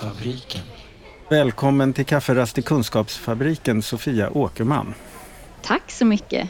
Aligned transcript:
Kunskapsfabriken. 0.00 0.62
Välkommen 1.28 1.92
till 1.92 2.06
Kafferast 2.06 2.58
i 2.58 2.62
Kunskapsfabriken, 2.62 3.82
Sofia 3.82 4.30
Åkerman. 4.30 4.94
Tack 5.62 5.90
så 5.90 6.04
mycket. 6.04 6.48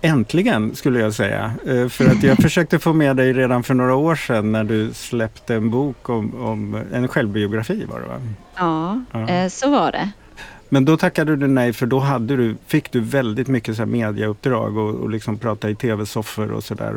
Äntligen 0.00 0.74
skulle 0.74 1.00
jag 1.00 1.14
säga. 1.14 1.54
Eh, 1.66 1.88
för 1.88 2.04
att 2.04 2.22
jag 2.22 2.36
försökte 2.42 2.78
få 2.78 2.92
med 2.92 3.16
dig 3.16 3.32
redan 3.32 3.62
för 3.62 3.74
några 3.74 3.94
år 3.94 4.14
sedan 4.14 4.52
när 4.52 4.64
du 4.64 4.94
släppte 4.94 5.54
en 5.54 5.70
bok 5.70 6.08
om, 6.08 6.34
om 6.42 6.82
en 6.92 7.08
självbiografi 7.08 7.84
var 7.84 8.00
det 8.00 8.06
va? 8.06 8.20
Ja, 8.56 9.04
ja. 9.12 9.28
Eh, 9.28 9.48
så 9.48 9.70
var 9.70 9.92
det. 9.92 10.10
Men 10.68 10.84
då 10.84 10.96
tackade 10.96 11.36
du 11.36 11.46
nej 11.46 11.72
för 11.72 11.86
då 11.86 11.98
hade 11.98 12.36
du, 12.36 12.56
fick 12.66 12.92
du 12.92 13.00
väldigt 13.00 13.48
mycket 13.48 13.76
så 13.76 13.82
här 13.82 13.86
mediauppdrag 13.86 14.76
och, 14.76 14.94
och 14.94 15.10
liksom 15.10 15.38
prata 15.38 15.70
i 15.70 15.74
tv-soffor 15.74 16.50
och 16.50 16.64
sådär. 16.64 16.94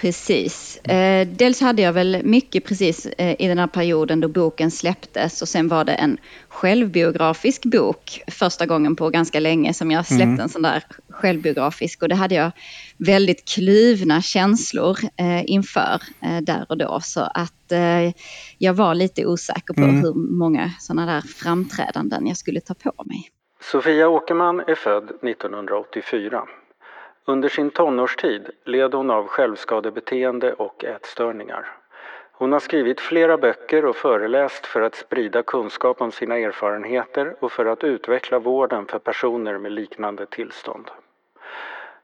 Precis. 0.00 0.76
Eh, 0.76 1.28
dels 1.28 1.60
hade 1.60 1.82
jag 1.82 1.92
väl 1.92 2.20
mycket 2.24 2.64
precis 2.64 3.06
eh, 3.06 3.36
i 3.38 3.48
den 3.48 3.58
här 3.58 3.66
perioden 3.66 4.20
då 4.20 4.28
boken 4.28 4.70
släpptes 4.70 5.42
och 5.42 5.48
sen 5.48 5.68
var 5.68 5.84
det 5.84 5.92
en 5.92 6.18
självbiografisk 6.48 7.64
bok 7.64 8.22
första 8.28 8.66
gången 8.66 8.96
på 8.96 9.10
ganska 9.10 9.40
länge 9.40 9.74
som 9.74 9.90
jag 9.90 10.06
släppte 10.06 10.22
mm. 10.24 10.40
en 10.40 10.48
sån 10.48 10.62
där 10.62 10.84
självbiografisk 11.10 12.02
och 12.02 12.08
det 12.08 12.14
hade 12.14 12.34
jag 12.34 12.52
väldigt 12.96 13.48
kluvna 13.48 14.22
känslor 14.22 14.98
eh, 15.16 15.50
inför 15.50 16.02
eh, 16.22 16.40
där 16.42 16.66
och 16.68 16.78
då 16.78 17.00
så 17.02 17.20
att 17.20 17.72
eh, 17.72 18.12
jag 18.58 18.74
var 18.74 18.94
lite 18.94 19.26
osäker 19.26 19.74
på 19.74 19.80
mm. 19.80 20.02
hur 20.02 20.14
många 20.38 20.70
sådana 20.78 21.12
där 21.12 21.20
framträdanden 21.20 22.26
jag 22.26 22.36
skulle 22.36 22.60
ta 22.60 22.74
på 22.74 22.92
mig. 23.04 23.30
Sofia 23.60 24.08
Åkerman 24.08 24.60
är 24.60 24.74
född 24.74 25.04
1984. 25.04 26.42
Under 27.28 27.48
sin 27.48 27.70
tonårstid 27.70 28.50
led 28.64 28.94
hon 28.94 29.10
av 29.10 29.26
självskadebeteende 29.26 30.52
och 30.52 30.84
ätstörningar. 30.84 31.68
Hon 32.32 32.52
har 32.52 32.60
skrivit 32.60 33.00
flera 33.00 33.38
böcker 33.38 33.84
och 33.84 33.96
föreläst 33.96 34.66
för 34.66 34.82
att 34.82 34.94
sprida 34.94 35.42
kunskap 35.42 36.00
om 36.00 36.12
sina 36.12 36.38
erfarenheter 36.38 37.36
och 37.40 37.52
för 37.52 37.66
att 37.66 37.84
utveckla 37.84 38.38
vården 38.38 38.86
för 38.86 38.98
personer 38.98 39.58
med 39.58 39.72
liknande 39.72 40.26
tillstånd. 40.26 40.90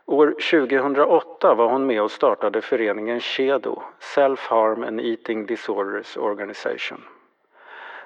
År 0.06 0.34
2008 0.50 1.54
var 1.54 1.68
hon 1.68 1.86
med 1.86 2.02
och 2.02 2.10
startade 2.10 2.60
föreningen 2.60 3.20
SHEDO, 3.20 3.82
Self 3.98 4.46
Harm 4.46 4.82
and 4.84 5.00
Eating 5.00 5.46
Disorders 5.46 6.16
Organization. 6.16 7.02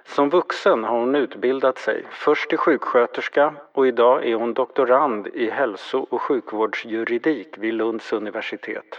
Som 0.07 0.31
vuxen 0.31 0.85
har 0.85 0.99
hon 0.99 1.15
utbildat 1.15 1.79
sig, 1.79 2.05
först 2.11 2.49
till 2.49 2.59
sjuksköterska 2.59 3.55
och 3.73 3.87
idag 3.87 4.27
är 4.27 4.35
hon 4.35 4.55
doktorand 4.55 5.27
i 5.27 5.51
hälso 5.51 6.07
och 6.11 6.23
sjukvårdsjuridik 6.23 7.49
vid 7.59 7.75
Lunds 7.75 8.13
universitet. 8.13 8.97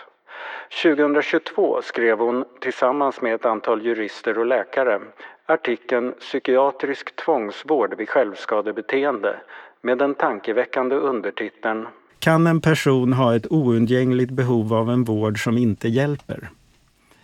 2022 0.83 1.81
skrev 1.83 2.19
hon 2.19 2.45
tillsammans 2.59 3.21
med 3.21 3.35
ett 3.35 3.45
antal 3.45 3.85
jurister 3.85 4.37
och 4.37 4.45
läkare 4.45 4.99
artikeln 5.45 6.13
Psykiatrisk 6.19 7.15
tvångsvård 7.15 7.97
vid 7.97 8.09
självskadebeteende 8.09 9.35
med 9.81 9.97
den 9.97 10.15
tankeväckande 10.15 10.95
undertiteln 10.95 11.87
Kan 12.19 12.47
en 12.47 12.61
person 12.61 13.13
ha 13.13 13.35
ett 13.35 13.51
oundgängligt 13.51 14.31
behov 14.31 14.73
av 14.73 14.89
en 14.89 15.03
vård 15.03 15.43
som 15.43 15.57
inte 15.57 15.87
hjälper? 15.87 16.49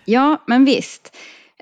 Ja, 0.06 0.38
men 0.46 0.66
visst. 0.66 1.18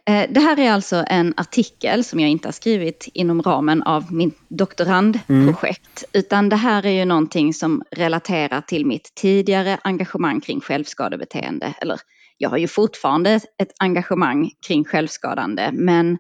Eh, 0.06 0.30
det 0.30 0.40
här 0.40 0.60
är 0.60 0.72
alltså 0.72 1.04
en 1.08 1.34
artikel 1.38 2.04
som 2.04 2.20
jag 2.20 2.30
inte 2.30 2.48
har 2.48 2.54
skrivit 2.54 3.10
inom 3.14 3.42
ramen 3.42 3.84
av 3.84 4.14
min 4.14 4.32
doktorandprojekt, 4.48 6.04
mm. 6.04 6.26
utan 6.26 6.50
det 6.50 6.56
här 6.56 6.86
är 6.86 6.92
ju 6.92 7.06
någonting 7.06 7.54
som 7.54 7.84
relaterar 7.92 8.62
till 8.62 8.86
mitt 8.86 9.16
tidigare 9.16 9.78
engagemang 9.84 10.42
kring 10.42 10.62
självskadebeteende. 10.62 11.74
Eller 11.82 12.00
jag 12.38 12.50
har 12.50 12.58
ju 12.58 12.68
fortfarande 12.68 13.32
ett 13.34 13.72
engagemang 13.80 14.52
kring 14.68 14.86
självskadande, 14.86 15.70
men 15.74 16.18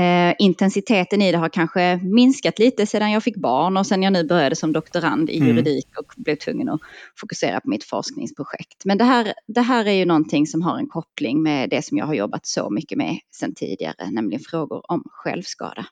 Eh, 0.00 0.34
intensiteten 0.38 1.22
i 1.22 1.32
det 1.32 1.38
har 1.38 1.48
kanske 1.48 2.00
minskat 2.02 2.58
lite 2.58 2.86
sedan 2.86 3.10
jag 3.10 3.22
fick 3.22 3.36
barn 3.36 3.76
och 3.76 3.86
sedan 3.86 4.02
jag 4.02 4.12
nu 4.12 4.24
började 4.24 4.56
som 4.56 4.72
doktorand 4.72 5.30
i 5.30 5.36
mm. 5.36 5.48
juridik 5.48 5.86
och 5.98 6.14
blev 6.16 6.36
tvungen 6.36 6.68
att 6.68 6.80
fokusera 7.20 7.60
på 7.60 7.68
mitt 7.68 7.84
forskningsprojekt. 7.84 8.84
Men 8.84 8.98
det 8.98 9.04
här, 9.04 9.32
det 9.46 9.60
här 9.60 9.84
är 9.84 9.92
ju 9.92 10.04
någonting 10.04 10.46
som 10.46 10.62
har 10.62 10.78
en 10.78 10.86
koppling 10.86 11.42
med 11.42 11.70
det 11.70 11.84
som 11.84 11.98
jag 11.98 12.06
har 12.06 12.14
jobbat 12.14 12.46
så 12.46 12.70
mycket 12.70 12.98
med 12.98 13.18
sedan 13.30 13.54
tidigare, 13.54 14.10
nämligen 14.10 14.40
frågor 14.40 14.90
om 14.90 15.02
självskada. 15.10 15.86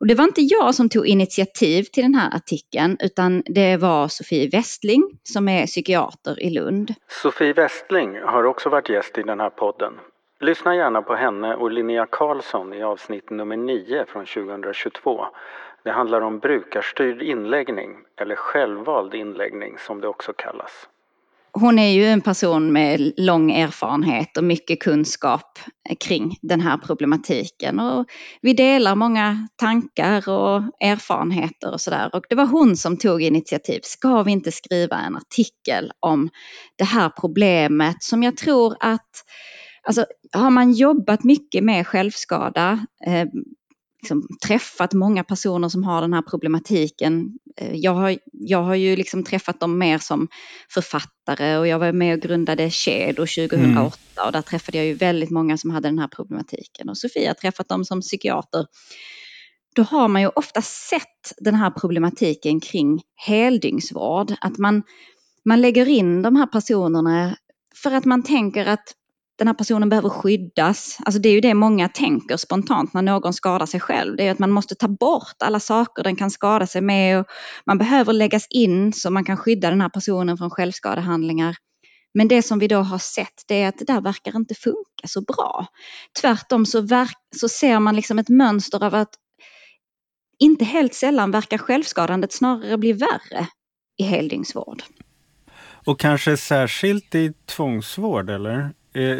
Och 0.00 0.06
det 0.06 0.14
var 0.14 0.24
inte 0.24 0.42
jag 0.42 0.74
som 0.74 0.88
tog 0.88 1.06
initiativ 1.06 1.82
till 1.82 2.02
den 2.02 2.14
här 2.14 2.36
artikeln 2.36 2.96
utan 3.00 3.42
det 3.46 3.76
var 3.76 4.08
Sofie 4.08 4.48
Westling 4.48 5.18
som 5.22 5.48
är 5.48 5.66
psykiater 5.66 6.42
i 6.42 6.50
Lund. 6.50 6.94
Sofie 7.22 7.52
Westling 7.52 8.20
har 8.20 8.44
också 8.44 8.68
varit 8.68 8.88
gäst 8.88 9.18
i 9.18 9.22
den 9.22 9.40
här 9.40 9.50
podden. 9.50 9.92
Lyssna 10.40 10.76
gärna 10.76 11.02
på 11.02 11.14
henne 11.14 11.54
och 11.54 11.70
Linnea 11.70 12.06
Karlsson 12.06 12.72
i 12.74 12.82
avsnitt 12.82 13.30
nummer 13.30 13.56
9 13.56 14.04
från 14.08 14.26
2022. 14.26 15.26
Det 15.84 15.90
handlar 15.90 16.20
om 16.20 16.38
brukarstyrd 16.38 17.22
inläggning, 17.22 17.96
eller 18.20 18.36
självvald 18.36 19.14
inläggning 19.14 19.78
som 19.78 20.00
det 20.00 20.08
också 20.08 20.32
kallas. 20.32 20.88
Hon 21.52 21.78
är 21.78 21.88
ju 21.88 22.04
en 22.04 22.20
person 22.20 22.72
med 22.72 23.12
lång 23.16 23.52
erfarenhet 23.52 24.36
och 24.36 24.44
mycket 24.44 24.82
kunskap 24.82 25.58
kring 26.00 26.38
den 26.42 26.60
här 26.60 26.76
problematiken. 26.78 27.80
Och 27.80 28.06
vi 28.40 28.52
delar 28.52 28.94
många 28.94 29.48
tankar 29.56 30.28
och 30.28 30.62
erfarenheter 30.80 31.72
och 31.72 31.80
sådär. 31.80 32.10
Och 32.12 32.24
det 32.28 32.34
var 32.34 32.46
hon 32.46 32.76
som 32.76 32.96
tog 32.96 33.22
initiativ. 33.22 33.80
Ska 33.82 34.22
vi 34.22 34.32
inte 34.32 34.52
skriva 34.52 34.96
en 34.96 35.16
artikel 35.16 35.92
om 36.00 36.30
det 36.76 36.84
här 36.84 37.08
problemet 37.20 38.02
som 38.02 38.22
jag 38.22 38.36
tror 38.36 38.76
att 38.80 39.10
Alltså, 39.86 40.06
har 40.32 40.50
man 40.50 40.72
jobbat 40.72 41.24
mycket 41.24 41.64
med 41.64 41.86
självskada, 41.86 42.86
eh, 43.06 43.26
liksom 44.04 44.28
träffat 44.46 44.92
många 44.92 45.24
personer 45.24 45.68
som 45.68 45.84
har 45.84 46.00
den 46.00 46.12
här 46.12 46.22
problematiken. 46.22 47.38
Eh, 47.56 47.74
jag, 47.74 47.94
har, 47.94 48.18
jag 48.32 48.62
har 48.62 48.74
ju 48.74 48.96
liksom 48.96 49.24
träffat 49.24 49.60
dem 49.60 49.78
mer 49.78 49.98
som 49.98 50.28
författare 50.70 51.56
och 51.56 51.66
jag 51.66 51.78
var 51.78 51.92
med 51.92 52.14
och 52.14 52.22
grundade 52.22 52.70
Kedo 52.70 53.26
2008 53.26 53.56
mm. 53.56 53.78
och 54.26 54.32
där 54.32 54.42
träffade 54.42 54.78
jag 54.78 54.86
ju 54.86 54.94
väldigt 54.94 55.30
många 55.30 55.56
som 55.56 55.70
hade 55.70 55.88
den 55.88 55.98
här 55.98 56.08
problematiken. 56.08 56.88
Och 56.88 56.98
Sofia 56.98 57.30
har 57.30 57.34
träffat 57.34 57.68
dem 57.68 57.84
som 57.84 58.00
psykiater. 58.00 58.66
Då 59.74 59.82
har 59.82 60.08
man 60.08 60.22
ju 60.22 60.28
ofta 60.28 60.62
sett 60.62 61.32
den 61.38 61.54
här 61.54 61.70
problematiken 61.70 62.60
kring 62.60 63.02
heldygnsvård. 63.14 64.34
Att 64.40 64.58
man, 64.58 64.82
man 65.44 65.60
lägger 65.60 65.88
in 65.88 66.22
de 66.22 66.36
här 66.36 66.46
personerna 66.46 67.36
för 67.82 67.90
att 67.92 68.04
man 68.04 68.22
tänker 68.22 68.66
att 68.66 68.94
den 69.44 69.48
här 69.48 69.54
personen 69.54 69.88
behöver 69.88 70.08
skyddas. 70.08 70.98
Alltså 71.04 71.20
det 71.20 71.28
är 71.28 71.32
ju 71.32 71.40
det 71.40 71.54
många 71.54 71.88
tänker 71.88 72.36
spontant 72.36 72.94
när 72.94 73.02
någon 73.02 73.32
skadar 73.32 73.66
sig 73.66 73.80
själv. 73.80 74.16
Det 74.16 74.26
är 74.26 74.30
att 74.30 74.38
man 74.38 74.50
måste 74.50 74.74
ta 74.74 74.88
bort 74.88 75.36
alla 75.38 75.60
saker 75.60 76.02
den 76.02 76.16
kan 76.16 76.30
skada 76.30 76.66
sig 76.66 76.82
med. 76.82 77.20
Och 77.20 77.26
man 77.66 77.78
behöver 77.78 78.12
läggas 78.12 78.46
in 78.50 78.92
så 78.92 79.10
man 79.10 79.24
kan 79.24 79.36
skydda 79.36 79.70
den 79.70 79.80
här 79.80 79.88
personen 79.88 80.38
från 80.38 80.50
självskadehandlingar. 80.50 81.56
Men 82.14 82.28
det 82.28 82.42
som 82.42 82.58
vi 82.58 82.68
då 82.68 82.78
har 82.78 82.98
sett 82.98 83.44
det 83.48 83.62
är 83.62 83.68
att 83.68 83.78
det 83.78 83.84
där 83.84 84.00
verkar 84.00 84.36
inte 84.36 84.54
funka 84.54 85.08
så 85.08 85.20
bra. 85.20 85.66
Tvärtom 86.20 86.66
så, 86.66 86.80
verk, 86.80 87.18
så 87.36 87.48
ser 87.48 87.80
man 87.80 87.96
liksom 87.96 88.18
ett 88.18 88.28
mönster 88.28 88.84
av 88.84 88.94
att 88.94 89.14
inte 90.38 90.64
helt 90.64 90.94
sällan 90.94 91.30
verkar 91.30 91.58
självskadandet 91.58 92.32
snarare 92.32 92.78
bli 92.78 92.92
värre 92.92 93.48
i 93.96 94.02
heldygnsvård. 94.02 94.82
Och 95.86 96.00
kanske 96.00 96.36
särskilt 96.36 97.14
i 97.14 97.32
tvångsvård 97.46 98.30
eller? 98.30 98.70
Eh, 98.94 99.18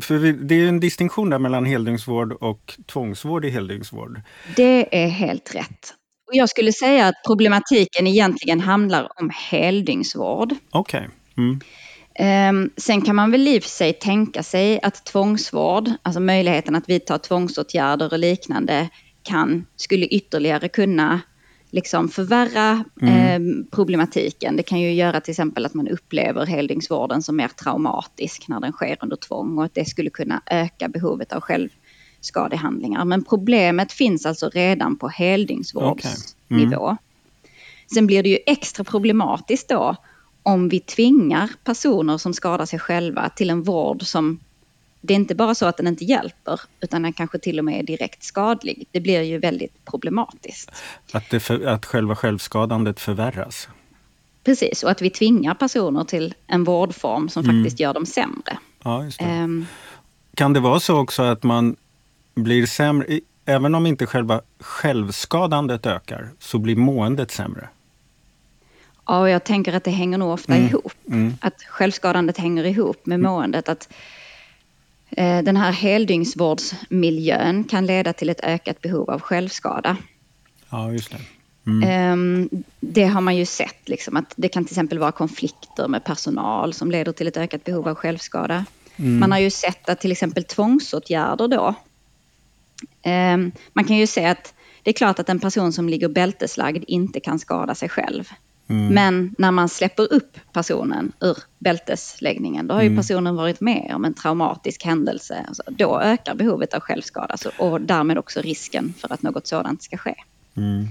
för 0.00 0.32
det 0.32 0.54
är 0.54 0.68
en 0.68 0.80
distinktion 0.80 1.30
där 1.30 1.38
mellan 1.38 1.64
heldygnsvård 1.64 2.32
och 2.32 2.74
tvångsvård 2.86 3.44
i 3.44 3.50
heldygnsvård. 3.50 4.20
Det 4.56 5.04
är 5.04 5.08
helt 5.08 5.54
rätt. 5.54 5.94
Jag 6.32 6.48
skulle 6.48 6.72
säga 6.72 7.06
att 7.06 7.14
problematiken 7.26 8.06
egentligen 8.06 8.60
handlar 8.60 9.08
om 9.20 9.30
heldygnsvård. 9.50 10.54
Okej. 10.70 10.98
Okay. 11.00 11.44
Mm. 11.44 11.60
Ehm, 12.14 12.70
sen 12.76 13.02
kan 13.02 13.16
man 13.16 13.30
väl 13.30 13.48
i 13.48 13.58
och 13.58 13.62
för 13.62 13.70
sig 13.70 13.92
tänka 13.92 14.42
sig 14.42 14.80
att 14.82 15.04
tvångsvård, 15.04 15.90
alltså 16.02 16.20
möjligheten 16.20 16.74
att 16.74 16.88
vidta 16.88 17.18
tvångsåtgärder 17.18 18.12
och 18.12 18.18
liknande, 18.18 18.88
kan, 19.22 19.66
skulle 19.76 20.06
ytterligare 20.06 20.68
kunna 20.68 21.20
liksom 21.74 22.08
förvärra 22.08 22.84
mm. 23.00 23.14
eh, 23.14 23.66
problematiken. 23.70 24.56
Det 24.56 24.62
kan 24.62 24.80
ju 24.80 24.92
göra 24.92 25.20
till 25.20 25.32
exempel 25.32 25.66
att 25.66 25.74
man 25.74 25.88
upplever 25.88 26.46
heldygnsvården 26.46 27.22
som 27.22 27.36
mer 27.36 27.48
traumatisk 27.48 28.48
när 28.48 28.60
den 28.60 28.72
sker 28.72 28.96
under 29.00 29.16
tvång 29.16 29.58
och 29.58 29.64
att 29.64 29.74
det 29.74 29.84
skulle 29.84 30.10
kunna 30.10 30.42
öka 30.46 30.88
behovet 30.88 31.32
av 31.32 31.40
självskadehandlingar. 31.40 33.04
Men 33.04 33.24
problemet 33.24 33.92
finns 33.92 34.26
alltså 34.26 34.48
redan 34.48 34.96
på 34.96 35.08
heldygnsvårdsnivå. 35.08 36.76
Okay. 36.76 36.88
Mm. 36.88 36.96
Sen 37.94 38.06
blir 38.06 38.22
det 38.22 38.28
ju 38.28 38.38
extra 38.46 38.84
problematiskt 38.84 39.68
då 39.68 39.96
om 40.42 40.68
vi 40.68 40.80
tvingar 40.80 41.50
personer 41.64 42.18
som 42.18 42.34
skadar 42.34 42.66
sig 42.66 42.78
själva 42.78 43.28
till 43.28 43.50
en 43.50 43.62
vård 43.62 44.02
som 44.02 44.40
det 45.06 45.14
är 45.14 45.16
inte 45.16 45.34
bara 45.34 45.54
så 45.54 45.66
att 45.66 45.76
den 45.76 45.86
inte 45.86 46.04
hjälper, 46.04 46.60
utan 46.80 47.02
den 47.02 47.12
kanske 47.12 47.38
till 47.38 47.58
och 47.58 47.64
med 47.64 47.78
är 47.78 47.82
direkt 47.82 48.22
skadlig. 48.22 48.86
Det 48.90 49.00
blir 49.00 49.22
ju 49.22 49.38
väldigt 49.38 49.84
problematiskt. 49.84 50.70
Att, 51.12 51.30
det 51.30 51.40
för, 51.40 51.66
att 51.66 51.86
själva 51.86 52.16
självskadandet 52.16 53.00
förvärras? 53.00 53.68
Precis, 54.44 54.82
och 54.82 54.90
att 54.90 55.02
vi 55.02 55.10
tvingar 55.10 55.54
personer 55.54 56.04
till 56.04 56.34
en 56.46 56.64
vårdform 56.64 57.28
som 57.28 57.44
mm. 57.44 57.56
faktiskt 57.56 57.80
gör 57.80 57.94
dem 57.94 58.06
sämre. 58.06 58.58
Ja, 58.82 59.04
um, 59.20 59.66
Kan 60.34 60.52
det 60.52 60.60
vara 60.60 60.80
så 60.80 60.98
också 61.00 61.22
att 61.22 61.42
man 61.42 61.76
blir 62.34 62.66
sämre, 62.66 63.20
även 63.44 63.74
om 63.74 63.86
inte 63.86 64.06
själva 64.06 64.40
självskadandet 64.60 65.86
ökar, 65.86 66.30
så 66.38 66.58
blir 66.58 66.76
måendet 66.76 67.30
sämre? 67.30 67.68
Ja, 69.06 69.20
och 69.20 69.28
jag 69.28 69.44
tänker 69.44 69.72
att 69.72 69.84
det 69.84 69.90
hänger 69.90 70.18
nog 70.18 70.30
ofta 70.32 70.54
mm. 70.54 70.68
ihop. 70.68 70.92
Mm. 71.08 71.34
Att 71.40 71.62
självskadandet 71.62 72.38
hänger 72.38 72.64
ihop 72.64 73.06
med 73.06 73.16
mm. 73.16 73.32
måendet. 73.32 73.68
Att 73.68 73.88
den 75.44 75.56
här 75.56 75.72
heldygnsvårdsmiljön 75.72 77.64
kan 77.64 77.86
leda 77.86 78.12
till 78.12 78.30
ett 78.30 78.40
ökat 78.40 78.80
behov 78.80 79.10
av 79.10 79.20
självskada. 79.20 79.96
Ja, 80.70 80.92
just 80.92 81.10
det. 81.10 81.20
Mm. 81.66 82.42
Eh, 82.42 82.58
det 82.80 83.04
har 83.04 83.20
man 83.20 83.36
ju 83.36 83.46
sett, 83.46 83.88
liksom, 83.88 84.16
att 84.16 84.34
det 84.36 84.48
kan 84.48 84.64
till 84.64 84.72
exempel 84.72 84.98
vara 84.98 85.12
konflikter 85.12 85.88
med 85.88 86.04
personal 86.04 86.72
som 86.72 86.90
leder 86.90 87.12
till 87.12 87.28
ett 87.28 87.36
ökat 87.36 87.64
behov 87.64 87.88
av 87.88 87.94
självskada. 87.94 88.64
Mm. 88.96 89.20
Man 89.20 89.32
har 89.32 89.38
ju 89.38 89.50
sett 89.50 89.88
att 89.88 90.00
till 90.00 90.12
exempel 90.12 90.44
tvångsåtgärder 90.44 91.48
då, 91.48 91.74
eh, 93.10 93.36
man 93.72 93.84
kan 93.84 93.96
ju 93.96 94.06
se 94.06 94.26
att 94.26 94.54
det 94.82 94.90
är 94.90 94.94
klart 94.94 95.18
att 95.18 95.28
en 95.28 95.40
person 95.40 95.72
som 95.72 95.88
ligger 95.88 96.08
bälteslagd 96.08 96.84
inte 96.86 97.20
kan 97.20 97.38
skada 97.38 97.74
sig 97.74 97.88
själv. 97.88 98.28
Mm. 98.68 98.94
Men 98.94 99.34
när 99.38 99.50
man 99.50 99.68
släpper 99.68 100.12
upp 100.12 100.38
personen 100.52 101.12
ur 101.20 101.38
bältesläggningen, 101.58 102.66
då 102.66 102.74
har 102.74 102.82
ju 102.82 102.86
mm. 102.86 102.98
personen 102.98 103.36
varit 103.36 103.60
med 103.60 103.92
om 103.94 104.04
en 104.04 104.14
traumatisk 104.14 104.84
händelse. 104.84 105.44
Alltså, 105.48 105.62
då 105.68 106.00
ökar 106.00 106.34
behovet 106.34 106.74
av 106.74 106.80
självskada 106.80 107.36
och 107.58 107.80
därmed 107.80 108.18
också 108.18 108.40
risken 108.40 108.94
för 108.98 109.12
att 109.12 109.22
något 109.22 109.46
sådant 109.46 109.82
ska 109.82 109.96
ske. 109.96 110.14
Mm. 110.56 110.88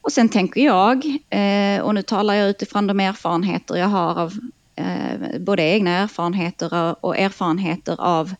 Och 0.00 0.12
sen 0.12 0.28
tänker 0.28 0.64
jag, 0.64 1.04
eh, 1.30 1.82
och 1.82 1.94
nu 1.94 2.02
talar 2.02 2.34
jag 2.34 2.50
utifrån 2.50 2.86
de 2.86 3.00
erfarenheter 3.00 3.76
jag 3.76 3.88
har 3.88 4.18
av 4.20 4.32
eh, 4.76 5.40
både 5.40 5.62
egna 5.62 5.90
erfarenheter 5.90 6.96
och 7.04 7.18
erfarenheter 7.18 8.00
av 8.00 8.34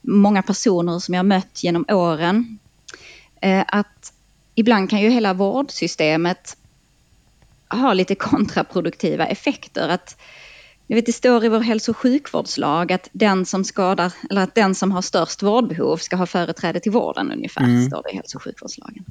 många 0.00 0.42
personer 0.42 0.98
som 0.98 1.14
jag 1.14 1.26
mött 1.26 1.64
genom 1.64 1.84
åren, 1.88 2.58
eh, 3.40 3.64
att 3.66 4.12
ibland 4.54 4.90
kan 4.90 5.00
ju 5.00 5.10
hela 5.10 5.34
vårdsystemet 5.34 6.56
har 7.76 7.94
lite 7.94 8.14
kontraproduktiva 8.14 9.26
effekter. 9.26 9.88
Att, 9.88 10.20
jag 10.86 10.96
vet, 10.96 11.06
det 11.06 11.12
står 11.12 11.44
i 11.44 11.48
vår 11.48 11.60
hälso 11.60 11.90
och 11.92 11.96
sjukvårdslag 11.96 12.92
att 12.92 13.08
den 13.12 13.46
som 13.46 13.64
skadar, 13.64 14.12
eller 14.30 14.42
att 14.42 14.54
den 14.54 14.74
som 14.74 14.92
har 14.92 15.02
störst 15.02 15.42
vårdbehov 15.42 15.96
ska 15.96 16.16
ha 16.16 16.26
företräde 16.26 16.80
till 16.80 16.92
vården 16.92 17.32
ungefär, 17.32 17.64
mm. 17.64 17.86
står 17.86 18.02
det 18.02 18.10
i 18.10 18.16
hälso 18.16 18.38
och 18.38 18.42
sjukvårdslagen. 18.42 19.04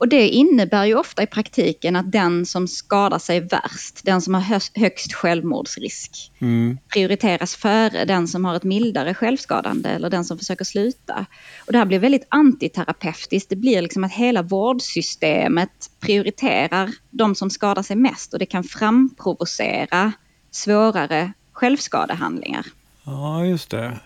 Och 0.00 0.08
det 0.08 0.28
innebär 0.28 0.84
ju 0.84 0.94
ofta 0.94 1.22
i 1.22 1.26
praktiken 1.26 1.96
att 1.96 2.12
den 2.12 2.46
som 2.46 2.68
skadar 2.68 3.18
sig 3.18 3.40
värst, 3.40 4.04
den 4.04 4.20
som 4.20 4.34
har 4.34 4.40
högst 4.80 5.12
självmordsrisk, 5.12 6.32
mm. 6.38 6.78
prioriteras 6.92 7.56
före 7.56 8.04
den 8.04 8.28
som 8.28 8.44
har 8.44 8.54
ett 8.54 8.64
mildare 8.64 9.14
självskadande 9.14 9.88
eller 9.88 10.10
den 10.10 10.24
som 10.24 10.38
försöker 10.38 10.64
sluta. 10.64 11.26
Och 11.66 11.72
det 11.72 11.78
här 11.78 11.86
blir 11.86 11.98
väldigt 11.98 12.26
antiterapeutiskt. 12.28 13.50
Det 13.50 13.56
blir 13.56 13.82
liksom 13.82 14.04
att 14.04 14.12
hela 14.12 14.42
vårdsystemet 14.42 15.90
prioriterar 16.00 16.90
de 17.10 17.34
som 17.34 17.50
skadar 17.50 17.82
sig 17.82 17.96
mest 17.96 18.32
och 18.32 18.38
det 18.38 18.46
kan 18.46 18.64
framprovocera 18.64 20.12
svårare 20.50 21.32
självskadehandlingar. 21.52 22.66
Ja, 23.04 23.44
just 23.44 23.70
det. 23.70 23.98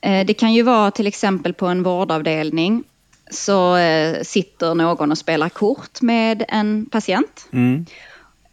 Eh, 0.00 0.26
det 0.26 0.34
kan 0.34 0.54
ju 0.54 0.62
vara 0.62 0.90
till 0.90 1.06
exempel 1.06 1.54
på 1.54 1.66
en 1.66 1.82
vårdavdelning 1.82 2.84
så 3.30 3.76
eh, 3.76 4.22
sitter 4.22 4.74
någon 4.74 5.10
och 5.10 5.18
spelar 5.18 5.48
kort 5.48 6.02
med 6.02 6.44
en 6.48 6.86
patient. 6.86 7.48
Mm. 7.52 7.86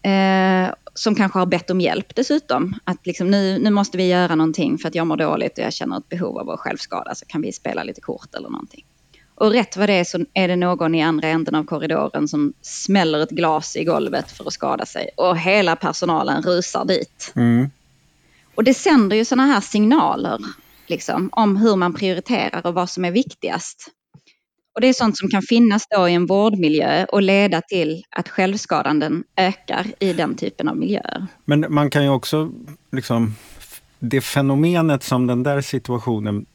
Eh, 0.04 0.74
som 0.94 1.16
kanske 1.16 1.40
har 1.40 1.46
bett 1.46 1.70
om 1.70 1.82
hjälp 1.82 2.16
dessutom. 2.16 2.76
Att 2.84 3.06
liksom, 3.06 3.32
nu, 3.32 3.60
nu 3.60 3.70
måste 3.70 3.98
vi 3.98 4.08
göra 4.08 4.36
någonting 4.36 4.78
för 4.78 4.88
att 4.88 4.96
jag 4.96 5.08
mår 5.08 5.18
dåligt 5.18 5.58
och 5.58 5.64
jag 5.64 5.74
känner 5.74 5.98
ett 5.98 6.10
behov 6.10 6.38
av 6.38 6.50
att 6.50 6.60
självskada. 6.60 7.16
Så 7.16 7.26
kan 7.26 7.42
vi 7.42 7.52
spela 7.52 7.84
lite 7.84 8.02
kort 8.02 8.36
eller 8.36 8.50
någonting. 8.50 8.86
Och 9.36 9.52
rätt 9.52 9.78
vad 9.78 9.90
det 9.90 9.94
är 9.94 10.04
så 10.04 10.26
är 10.34 10.48
det 10.48 10.56
någon 10.56 10.96
i 10.96 11.04
andra 11.04 11.28
änden 11.28 11.56
av 11.56 11.64
korridoren 11.64 12.28
som 12.28 12.54
smäller 12.62 13.20
ett 13.20 13.30
glas 13.30 13.76
i 13.76 13.84
golvet 13.84 14.32
för 14.32 14.48
att 14.48 14.54
skada 14.54 14.86
sig. 14.86 15.10
Och 15.18 15.38
hela 15.38 15.76
personalen 15.76 16.44
rusar 16.44 16.86
dit. 16.86 17.34
Mm. 17.36 17.70
Och 18.56 18.64
det 18.64 18.74
sänder 18.74 19.16
ju 19.16 19.26
sådana 19.26 19.46
här 19.46 19.62
signaler 19.62 20.40
liksom, 20.88 21.30
om 21.32 21.58
hur 21.58 21.76
man 21.76 21.94
prioriterar 21.94 22.68
och 22.68 22.74
vad 22.74 22.90
som 22.90 23.06
är 23.06 23.12
viktigast. 23.12 23.92
Och 24.76 24.82
det 24.82 24.88
är 24.88 24.94
sånt 24.94 25.18
som 25.18 25.30
kan 25.30 25.42
finnas 25.42 25.88
då 25.88 26.10
i 26.10 26.14
en 26.14 26.26
vårdmiljö 26.26 27.06
och 27.06 27.22
leda 27.22 27.62
till 27.62 28.04
att 28.10 28.30
självskadanden 28.30 29.24
ökar 29.36 29.86
i 30.00 30.14
den 30.14 30.36
typen 30.36 30.68
av 30.68 30.78
miljöer. 30.78 31.28
Men 31.46 31.66
man 31.70 31.90
kan 31.90 32.04
ju 32.04 32.10
också, 32.10 32.52
liksom, 32.92 33.36
det 34.00 34.22
fenomenet 34.22 35.04
som 35.04 35.28
den 35.28 35.44
där 35.44 35.62
situationen 35.62 36.46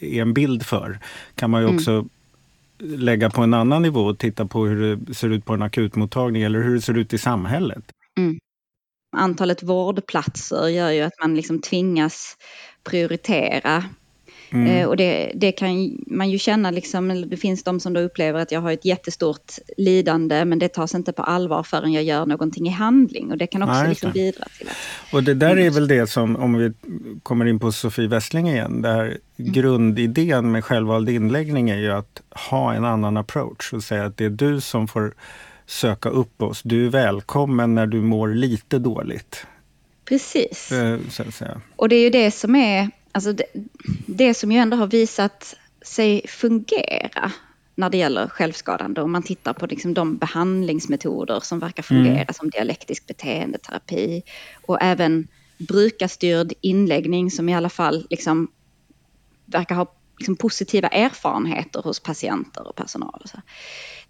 är 0.00 0.22
en 0.22 0.34
bild 0.34 0.66
för, 0.66 0.98
kan 1.34 1.50
man 1.50 1.60
ju 1.60 1.64
mm. 1.68 1.76
också 1.76 1.90
mm. 1.90 2.08
lägga 2.78 3.30
på 3.30 3.42
en 3.42 3.54
annan 3.54 3.82
nivå 3.82 4.00
och 4.00 4.18
titta 4.18 4.46
på 4.46 4.66
hur 4.66 4.96
det 4.96 5.14
ser 5.14 5.28
ut 5.28 5.44
på 5.44 5.54
en 5.54 5.62
akutmottagning 5.62 6.42
eller 6.42 6.62
hur 6.62 6.74
det 6.74 6.80
ser 6.80 6.98
ut 6.98 7.12
i 7.12 7.18
samhället. 7.18 7.84
Mm. 8.18 8.38
Antalet 9.16 9.62
vårdplatser 9.62 10.68
gör 10.68 10.90
ju 10.90 11.02
att 11.02 11.20
man 11.20 11.34
liksom 11.34 11.60
tvingas 11.60 12.36
prioritera 12.84 13.84
Mm. 14.54 14.66
Eh, 14.66 14.86
och 14.88 14.96
det, 14.96 15.32
det, 15.34 15.52
kan 15.52 15.98
man 16.06 16.30
ju 16.30 16.38
känna, 16.38 16.70
liksom, 16.70 17.24
det 17.30 17.36
finns 17.36 17.62
de 17.62 17.80
som 17.80 17.92
då 17.92 18.00
upplever 18.00 18.40
att 18.40 18.52
jag 18.52 18.60
har 18.60 18.72
ett 18.72 18.84
jättestort 18.84 19.52
lidande 19.76 20.44
men 20.44 20.58
det 20.58 20.68
tas 20.68 20.94
inte 20.94 21.12
på 21.12 21.22
allvar 21.22 21.62
förrän 21.62 21.92
jag 21.92 22.04
gör 22.04 22.26
någonting 22.26 22.66
i 22.66 22.70
handling. 22.70 23.30
Och 23.30 23.38
det 23.38 23.46
kan 23.46 23.62
också 23.62 23.74
Nej, 23.74 23.88
liksom 23.88 24.12
bidra 24.12 24.44
till 24.58 24.68
att... 24.68 25.12
Och 25.12 25.22
det 25.22 25.34
där 25.34 25.58
är 25.58 25.70
väl 25.70 25.88
det 25.88 26.06
som, 26.06 26.36
om 26.36 26.54
vi 26.54 26.72
kommer 27.22 27.44
in 27.46 27.58
på 27.58 27.72
Sofie 27.72 28.08
Westling 28.08 28.48
igen, 28.48 28.82
det 28.82 28.88
här 28.88 29.04
mm. 29.04 29.52
grundidén 29.52 30.52
med 30.52 30.64
självvald 30.64 31.08
inläggning 31.08 31.70
är 31.70 31.78
ju 31.78 31.92
att 31.92 32.22
ha 32.50 32.74
en 32.74 32.84
annan 32.84 33.16
approach 33.16 33.72
och 33.72 33.82
säga 33.82 34.04
att 34.04 34.16
det 34.16 34.24
är 34.24 34.30
du 34.30 34.60
som 34.60 34.88
får 34.88 35.14
söka 35.66 36.08
upp 36.08 36.42
oss. 36.42 36.62
Du 36.62 36.86
är 36.86 36.90
välkommen 36.90 37.74
när 37.74 37.86
du 37.86 38.00
mår 38.00 38.28
lite 38.28 38.78
dåligt. 38.78 39.46
Precis. 40.04 40.72
Eh, 40.72 40.98
och 41.76 41.88
det 41.88 41.96
är 41.96 42.02
ju 42.02 42.10
det 42.10 42.30
som 42.30 42.54
är 42.56 42.90
alltså 43.14 43.32
det, 43.32 43.44
det 44.06 44.34
som 44.34 44.52
ju 44.52 44.58
ändå 44.58 44.76
har 44.76 44.86
visat 44.86 45.54
sig 45.82 46.26
fungera 46.28 47.32
när 47.74 47.90
det 47.90 47.96
gäller 47.96 48.28
självskadande. 48.28 49.00
Om 49.00 49.12
man 49.12 49.22
tittar 49.22 49.52
på 49.52 49.66
liksom 49.66 49.94
de 49.94 50.16
behandlingsmetoder 50.16 51.40
som 51.40 51.58
verkar 51.58 51.82
fungera 51.82 52.14
mm. 52.14 52.34
som 52.34 52.50
dialektisk 52.50 53.06
beteendeterapi 53.06 54.22
och 54.66 54.78
även 54.82 55.28
brukarstyrd 55.58 56.52
inläggning 56.60 57.30
som 57.30 57.48
i 57.48 57.54
alla 57.54 57.68
fall 57.68 58.06
liksom 58.10 58.48
verkar 59.46 59.74
ha 59.74 59.94
liksom 60.18 60.36
positiva 60.36 60.88
erfarenheter 60.88 61.82
hos 61.82 62.00
patienter 62.00 62.68
och 62.68 62.76
personal. 62.76 63.20
Och 63.24 63.28
så. 63.28 63.38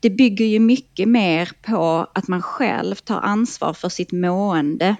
Det 0.01 0.11
bygger 0.11 0.45
ju 0.45 0.61
mycket 0.61 1.09
mer 1.09 1.51
på 1.63 2.07
att 2.15 2.29
man 2.29 2.43
själv 2.43 2.95
tar 2.95 3.21
ansvar 3.21 3.73
för 3.73 3.89
sitt 3.89 4.13
mående 4.13 4.97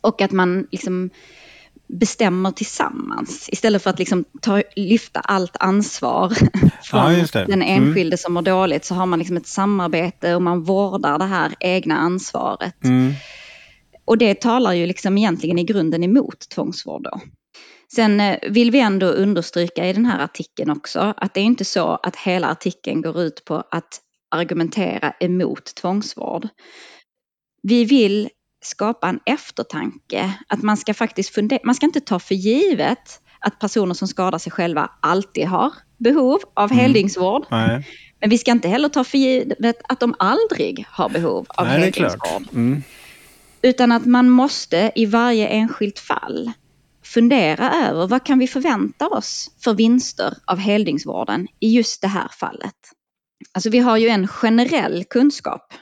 och 0.00 0.22
att 0.22 0.32
man 0.32 0.66
liksom 0.70 1.10
bestämmer 1.88 2.50
tillsammans 2.50 3.48
istället 3.52 3.82
för 3.82 3.90
att 3.90 3.98
liksom 3.98 4.24
ta, 4.40 4.62
lyfta 4.76 5.20
allt 5.20 5.56
ansvar 5.60 6.28
från 6.82 7.14
ja, 7.14 7.26
den 7.32 7.62
mm. 7.62 7.82
enskilde 7.82 8.14
mm. 8.14 8.18
som 8.18 8.34
mår 8.34 8.42
dåligt 8.42 8.84
så 8.84 8.94
har 8.94 9.06
man 9.06 9.18
liksom 9.18 9.36
ett 9.36 9.46
samarbete 9.46 10.34
och 10.34 10.42
man 10.42 10.62
vårdar 10.62 11.18
det 11.18 11.24
här 11.24 11.54
egna 11.60 11.96
ansvaret. 11.96 12.84
Mm. 12.84 13.12
Och 14.04 14.18
det 14.18 14.40
talar 14.40 14.72
ju 14.72 14.86
liksom 14.86 15.18
egentligen 15.18 15.58
i 15.58 15.64
grunden 15.64 16.04
emot 16.04 16.48
tvångsvård 16.48 17.02
då. 17.02 17.20
Sen 17.94 18.20
eh, 18.20 18.38
vill 18.50 18.70
vi 18.70 18.80
ändå 18.80 19.06
understryka 19.06 19.88
i 19.88 19.92
den 19.92 20.06
här 20.06 20.24
artikeln 20.24 20.70
också 20.70 21.14
att 21.16 21.34
det 21.34 21.40
är 21.40 21.44
inte 21.44 21.64
så 21.64 21.98
att 22.02 22.16
hela 22.16 22.48
artikeln 22.48 23.02
går 23.02 23.20
ut 23.20 23.44
på 23.44 23.64
att 23.70 24.00
argumentera 24.30 25.14
emot 25.20 25.74
tvångsvård. 25.74 26.48
Vi 27.62 27.84
vill 27.84 28.28
skapa 28.60 29.08
en 29.08 29.20
eftertanke. 29.26 30.34
Att 30.48 30.62
man 30.62 30.76
ska 30.76 30.94
faktiskt 30.94 31.34
fundera, 31.34 31.60
man 31.64 31.74
ska 31.74 31.86
inte 31.86 32.00
ta 32.00 32.18
för 32.18 32.34
givet 32.34 33.20
att 33.40 33.58
personer 33.58 33.94
som 33.94 34.08
skadar 34.08 34.38
sig 34.38 34.52
själva 34.52 34.90
alltid 35.00 35.46
har 35.46 35.72
behov 35.98 36.40
av 36.54 36.72
mm. 36.72 36.82
heldygnsvård. 36.82 37.46
Men 38.20 38.30
vi 38.30 38.38
ska 38.38 38.50
inte 38.50 38.68
heller 38.68 38.88
ta 38.88 39.04
för 39.04 39.18
givet 39.18 39.80
att 39.88 40.00
de 40.00 40.14
aldrig 40.18 40.86
har 40.88 41.08
behov 41.08 41.46
av 41.48 41.66
Nej, 41.66 41.80
heldygnsvård. 41.80 42.48
Mm. 42.52 42.82
Utan 43.62 43.92
att 43.92 44.06
man 44.06 44.30
måste 44.30 44.92
i 44.94 45.06
varje 45.06 45.48
enskilt 45.48 45.98
fall 45.98 46.52
fundera 47.04 47.72
över 47.72 48.06
vad 48.06 48.24
kan 48.24 48.38
vi 48.38 48.46
förvänta 48.46 49.08
oss 49.08 49.50
för 49.64 49.74
vinster 49.74 50.34
av 50.44 50.58
heldygnsvården 50.58 51.48
i 51.60 51.68
just 51.68 52.02
det 52.02 52.08
här 52.08 52.28
fallet. 52.40 52.74
Alltså 53.52 53.70
vi 53.70 53.78
har 53.78 53.96
ju 53.96 54.08
en 54.08 54.28
generell 54.28 55.04
kunskap 55.04 55.72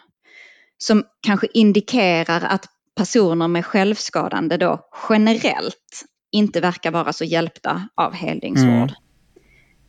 som 0.79 1.05
kanske 1.21 1.47
indikerar 1.55 2.41
att 2.41 2.67
personer 2.97 3.49
med 3.49 3.67
självskadande 3.67 4.57
då 4.57 4.89
generellt 5.09 6.05
inte 6.33 6.61
verkar 6.61 6.91
vara 6.91 7.13
så 7.13 7.25
hjälpta 7.25 7.89
av 7.95 8.13
heldygnsvård. 8.13 8.69
Mm. 8.69 8.95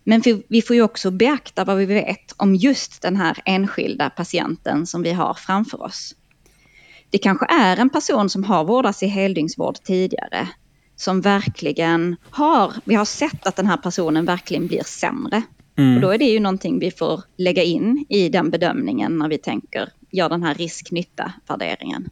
Men 0.03 0.21
vi 0.49 0.61
får 0.61 0.75
ju 0.75 0.81
också 0.81 1.11
beakta 1.11 1.65
vad 1.65 1.77
vi 1.77 1.85
vet 1.85 2.33
om 2.37 2.55
just 2.55 3.01
den 3.01 3.15
här 3.15 3.37
enskilda 3.45 4.09
patienten 4.09 4.85
som 4.85 5.03
vi 5.03 5.11
har 5.11 5.33
framför 5.33 5.81
oss. 5.81 6.15
Det 7.09 7.17
kanske 7.17 7.45
är 7.45 7.77
en 7.77 7.89
person 7.89 8.29
som 8.29 8.43
har 8.43 8.63
vårdats 8.65 9.03
i 9.03 9.07
heldygnsvård 9.07 9.75
tidigare, 9.75 10.47
som 10.95 11.21
verkligen 11.21 12.15
har, 12.29 12.73
vi 12.85 12.95
har 12.95 13.05
sett 13.05 13.47
att 13.47 13.55
den 13.55 13.67
här 13.67 13.77
personen 13.77 14.25
verkligen 14.25 14.67
blir 14.67 14.83
sämre. 14.83 15.41
Mm. 15.77 15.95
Och 15.95 16.01
då 16.01 16.09
är 16.09 16.17
det 16.17 16.25
ju 16.25 16.39
någonting 16.39 16.79
vi 16.79 16.91
får 16.91 17.23
lägga 17.37 17.63
in 17.63 18.05
i 18.09 18.29
den 18.29 18.49
bedömningen 18.49 19.17
när 19.17 19.29
vi 19.29 19.37
tänker, 19.37 19.89
gör 20.11 20.29
den 20.29 20.43
här 20.43 20.55
risk-nytta-värderingen. 20.55 22.09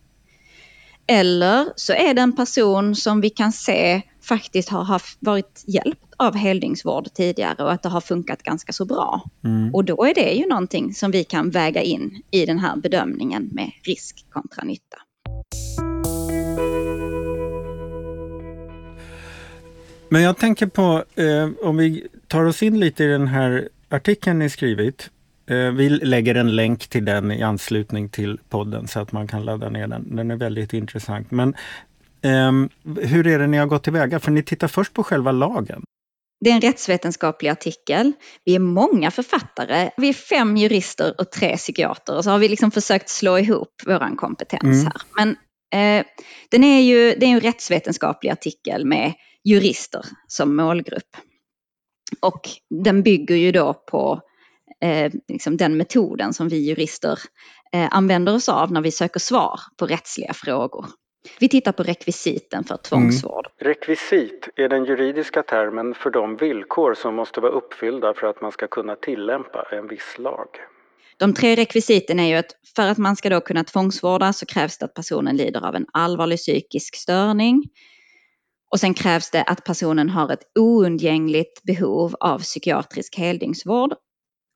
Eller 1.08 1.68
så 1.76 1.94
är 1.94 2.14
det 2.14 2.22
en 2.22 2.36
person 2.36 2.96
som 2.96 3.22
vi 3.22 3.30
kan 3.30 3.52
se 3.52 4.02
faktiskt 4.22 4.70
har 4.70 4.84
haft, 4.84 5.18
varit 5.20 5.64
hjälpt 5.68 6.14
av 6.18 6.36
heldningsvård 6.36 7.14
tidigare 7.14 7.64
och 7.64 7.72
att 7.72 7.84
det 7.84 7.90
har 7.90 8.02
funkat 8.02 8.44
ganska 8.44 8.74
så 8.74 8.86
bra. 8.86 9.24
Mm. 9.44 9.76
Och 9.76 9.86
då 9.86 10.06
är 10.06 10.14
det 10.14 10.32
ju 10.34 10.48
någonting 10.48 10.94
som 10.94 11.12
vi 11.12 11.24
kan 11.24 11.50
väga 11.50 11.82
in 11.82 12.22
i 12.32 12.46
den 12.46 12.60
här 12.60 12.76
bedömningen 12.76 13.50
med 13.52 13.72
risk 13.84 14.26
kontra 14.30 14.64
nytta. 14.64 14.98
Men 20.10 20.22
jag 20.22 20.38
tänker 20.38 20.68
på, 20.68 21.04
eh, 21.16 21.68
om 21.68 21.78
vi 21.78 22.08
tar 22.28 22.44
oss 22.46 22.64
in 22.64 22.80
lite 22.80 23.04
i 23.04 23.08
den 23.08 23.28
här 23.28 23.70
artikeln 23.90 24.40
ni 24.40 24.50
skrivit. 24.50 25.10
Eh, 25.48 25.72
vi 25.72 25.90
lägger 25.90 26.36
en 26.36 26.56
länk 26.56 26.88
till 26.88 27.06
den 27.06 27.32
i 27.32 27.44
anslutning 27.44 28.10
till 28.10 28.40
podden 28.50 28.88
så 28.88 29.00
att 29.00 29.12
man 29.12 29.28
kan 29.28 29.46
ladda 29.46 29.70
ner 29.70 29.88
den. 29.88 30.16
Den 30.16 30.32
är 30.32 30.36
väldigt 30.36 30.74
intressant. 30.74 31.32
Men 31.32 31.56
eh, 32.22 32.52
hur 33.08 33.28
är 33.28 33.40
det 33.40 33.48
ni 33.48 33.58
har 33.58 33.66
gått 33.66 33.84
tillväga? 33.84 34.20
För 34.20 34.32
ni 34.32 34.44
tittar 34.44 34.68
först 34.68 34.94
på 34.94 35.04
själva 35.04 35.32
lagen. 35.32 35.84
Det 36.40 36.50
är 36.50 36.56
en 36.56 36.62
rättsvetenskaplig 36.62 37.50
artikel. 37.50 38.12
Vi 38.46 38.56
är 38.56 38.60
många 38.60 39.12
författare. 39.12 39.90
Vi 39.98 40.10
är 40.10 40.14
fem 40.14 40.58
jurister 40.58 41.16
och 41.18 41.32
tre 41.32 41.58
psykiater. 41.58 42.18
Och 42.18 42.24
så 42.24 42.30
har 42.30 42.40
vi 42.40 42.48
liksom 42.48 42.72
försökt 42.72 43.10
slå 43.10 43.40
ihop 43.40 43.82
vår 43.86 44.16
kompetens 44.16 44.64
mm. 44.64 44.86
här. 44.86 45.02
Men 45.16 45.30
eh, 45.74 46.06
den 46.50 46.64
är 46.64 46.82
ju, 46.82 47.16
det 47.20 47.26
är 47.26 47.30
en 47.30 47.42
rättsvetenskaplig 47.42 48.30
artikel 48.30 48.86
med 48.86 49.14
jurister 49.44 50.06
som 50.28 50.56
målgrupp. 50.56 51.18
Och 52.22 52.50
den 52.70 53.04
bygger 53.04 53.36
ju 53.36 53.52
då 53.52 53.74
på 53.74 54.22
eh, 54.86 55.12
liksom 55.28 55.58
den 55.58 55.78
metoden 55.78 56.34
som 56.34 56.50
vi 56.50 56.58
jurister 56.70 57.20
eh, 57.74 57.88
använder 57.92 58.36
oss 58.36 58.50
av 58.50 58.72
när 58.72 58.82
vi 58.82 58.92
söker 58.92 59.20
svar 59.20 59.60
på 59.78 59.86
rättsliga 59.86 60.34
frågor. 60.34 60.86
Vi 61.40 61.50
tittar 61.50 61.72
på 61.72 61.84
rekvisiten 61.84 62.64
för 62.64 62.78
tvångsvård. 62.78 63.48
Mm. 63.62 63.74
Rekvisit 63.74 64.50
är 64.56 64.70
den 64.70 64.86
juridiska 64.86 65.44
termen 65.44 65.94
för 65.94 66.10
de 66.10 66.36
villkor 66.36 66.94
som 66.94 67.16
måste 67.16 67.42
vara 67.42 67.52
uppfyllda 67.52 68.14
för 68.14 68.28
att 68.28 68.42
man 68.42 68.52
ska 68.52 68.68
kunna 68.68 68.96
tillämpa 68.96 69.66
en 69.72 69.88
viss 69.88 70.16
lag. 70.18 70.48
De 71.18 71.34
tre 71.34 71.56
rekvisiten 71.56 72.20
är 72.20 72.28
ju 72.28 72.36
att 72.36 72.52
för 72.76 72.88
att 72.88 72.98
man 72.98 73.16
ska 73.16 73.30
då 73.30 73.42
kunna 73.42 73.64
tvångsvårda 73.64 74.34
så 74.34 74.46
krävs 74.46 74.78
det 74.78 74.86
att 74.86 74.94
personen 74.94 75.38
lider 75.38 75.68
av 75.68 75.76
en 75.76 75.86
allvarlig 75.94 76.38
psykisk 76.38 76.96
störning. 76.96 77.64
Och 78.72 78.80
sen 78.80 78.94
krävs 78.94 79.32
det 79.32 79.44
att 79.44 79.64
personen 79.64 80.10
har 80.10 80.34
ett 80.34 80.52
oundgängligt 80.60 81.64
behov 81.64 82.16
av 82.20 82.40
psykiatrisk 82.40 83.18
heldygnsvård. 83.18 83.94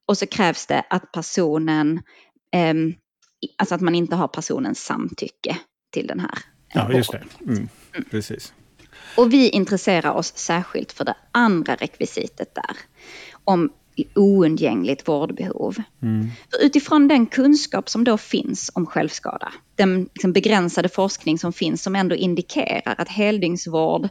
Och 0.10 0.18
så 0.18 0.28
krävs 0.28 0.66
det 0.66 0.84
att 0.90 1.12
personen, 1.12 2.02
eh, 2.54 2.74
alltså 3.58 3.76
att 3.76 3.82
man 3.82 3.96
inte 3.96 4.16
har 4.16 4.28
personens 4.28 4.84
samtycke 4.84 5.58
till 5.92 6.08
den 6.08 6.20
här 6.20 6.38
Ja, 6.74 6.94
just 6.94 7.12
det. 7.12 7.24
Mm, 7.48 7.70
precis. 8.12 8.54
Och 9.18 9.34
vi 9.34 9.50
intresserar 9.50 10.12
oss 10.12 10.38
särskilt 10.38 10.92
för 10.92 11.06
det 11.06 11.16
andra 11.32 11.76
rekvisitet 11.76 12.56
där. 12.56 12.78
Om 13.44 13.70
oundgängligt 14.16 15.08
vårdbehov. 15.08 15.76
Mm. 16.02 16.28
För 16.52 16.66
utifrån 16.66 17.08
den 17.08 17.26
kunskap 17.26 17.90
som 17.90 18.04
då 18.04 18.18
finns 18.18 18.72
om 18.74 18.86
självskada, 18.86 19.54
den 19.76 20.04
liksom 20.04 20.34
begränsade 20.34 20.90
forskning 20.90 21.40
som 21.40 21.54
finns 21.54 21.84
som 21.84 21.96
ändå 21.96 22.16
indikerar 22.16 22.96
att 22.98 23.10
heldygnsvård 23.10 24.10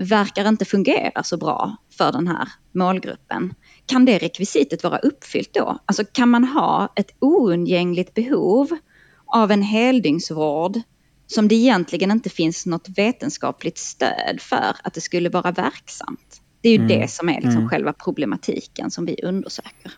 verkar 0.00 0.48
inte 0.48 0.64
fungera 0.64 1.22
så 1.22 1.36
bra 1.36 1.76
för 1.98 2.12
den 2.12 2.28
här 2.28 2.48
målgruppen. 2.72 3.54
Kan 3.86 4.04
det 4.04 4.18
rekvisitet 4.18 4.84
vara 4.84 4.98
uppfyllt 4.98 5.54
då? 5.54 5.78
Alltså 5.86 6.04
kan 6.12 6.28
man 6.28 6.44
ha 6.44 6.92
ett 6.96 7.10
oundgängligt 7.18 8.14
behov 8.14 8.78
av 9.26 9.50
en 9.50 9.62
heldygnsvård 9.62 10.80
som 11.26 11.48
det 11.48 11.54
egentligen 11.54 12.10
inte 12.10 12.30
finns 12.30 12.66
något 12.66 12.88
vetenskapligt 12.96 13.78
stöd 13.78 14.40
för 14.40 14.76
att 14.84 14.94
det 14.94 15.00
skulle 15.00 15.28
vara 15.28 15.52
verksamt. 15.52 16.40
Det 16.60 16.68
är 16.68 16.72
ju 16.72 16.84
mm. 16.84 17.00
det 17.00 17.10
som 17.10 17.28
är 17.28 17.34
liksom 17.34 17.56
mm. 17.56 17.68
själva 17.68 17.92
problematiken 17.92 18.90
som 18.90 19.06
vi 19.06 19.16
undersöker. 19.22 19.92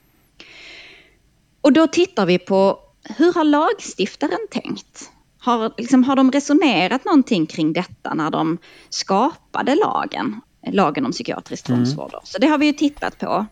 Och 1.60 1.72
då 1.72 1.86
tittar 1.86 2.26
vi 2.26 2.38
på 2.38 2.78
hur 3.16 3.32
har 3.32 3.44
lagstiftaren 3.44 4.46
tänkt? 4.50 5.10
Har, 5.38 5.74
liksom, 5.76 6.04
har 6.04 6.16
de 6.16 6.32
resonerat 6.32 7.04
någonting 7.04 7.46
kring 7.46 7.72
detta 7.72 8.14
när 8.14 8.30
de 8.30 8.58
skapade 8.88 9.74
lagen, 9.74 10.40
lagen 10.72 11.06
om 11.06 11.12
psykiatrisk 11.12 11.68
mm. 11.68 11.78
tvångsvård? 11.78 12.12
Mm. 12.12 12.20
Så 12.24 12.38
det 12.38 12.46
har 12.46 12.58
vi 12.58 12.66
ju 12.66 12.72
tittat 12.72 13.18
på. 13.18 13.46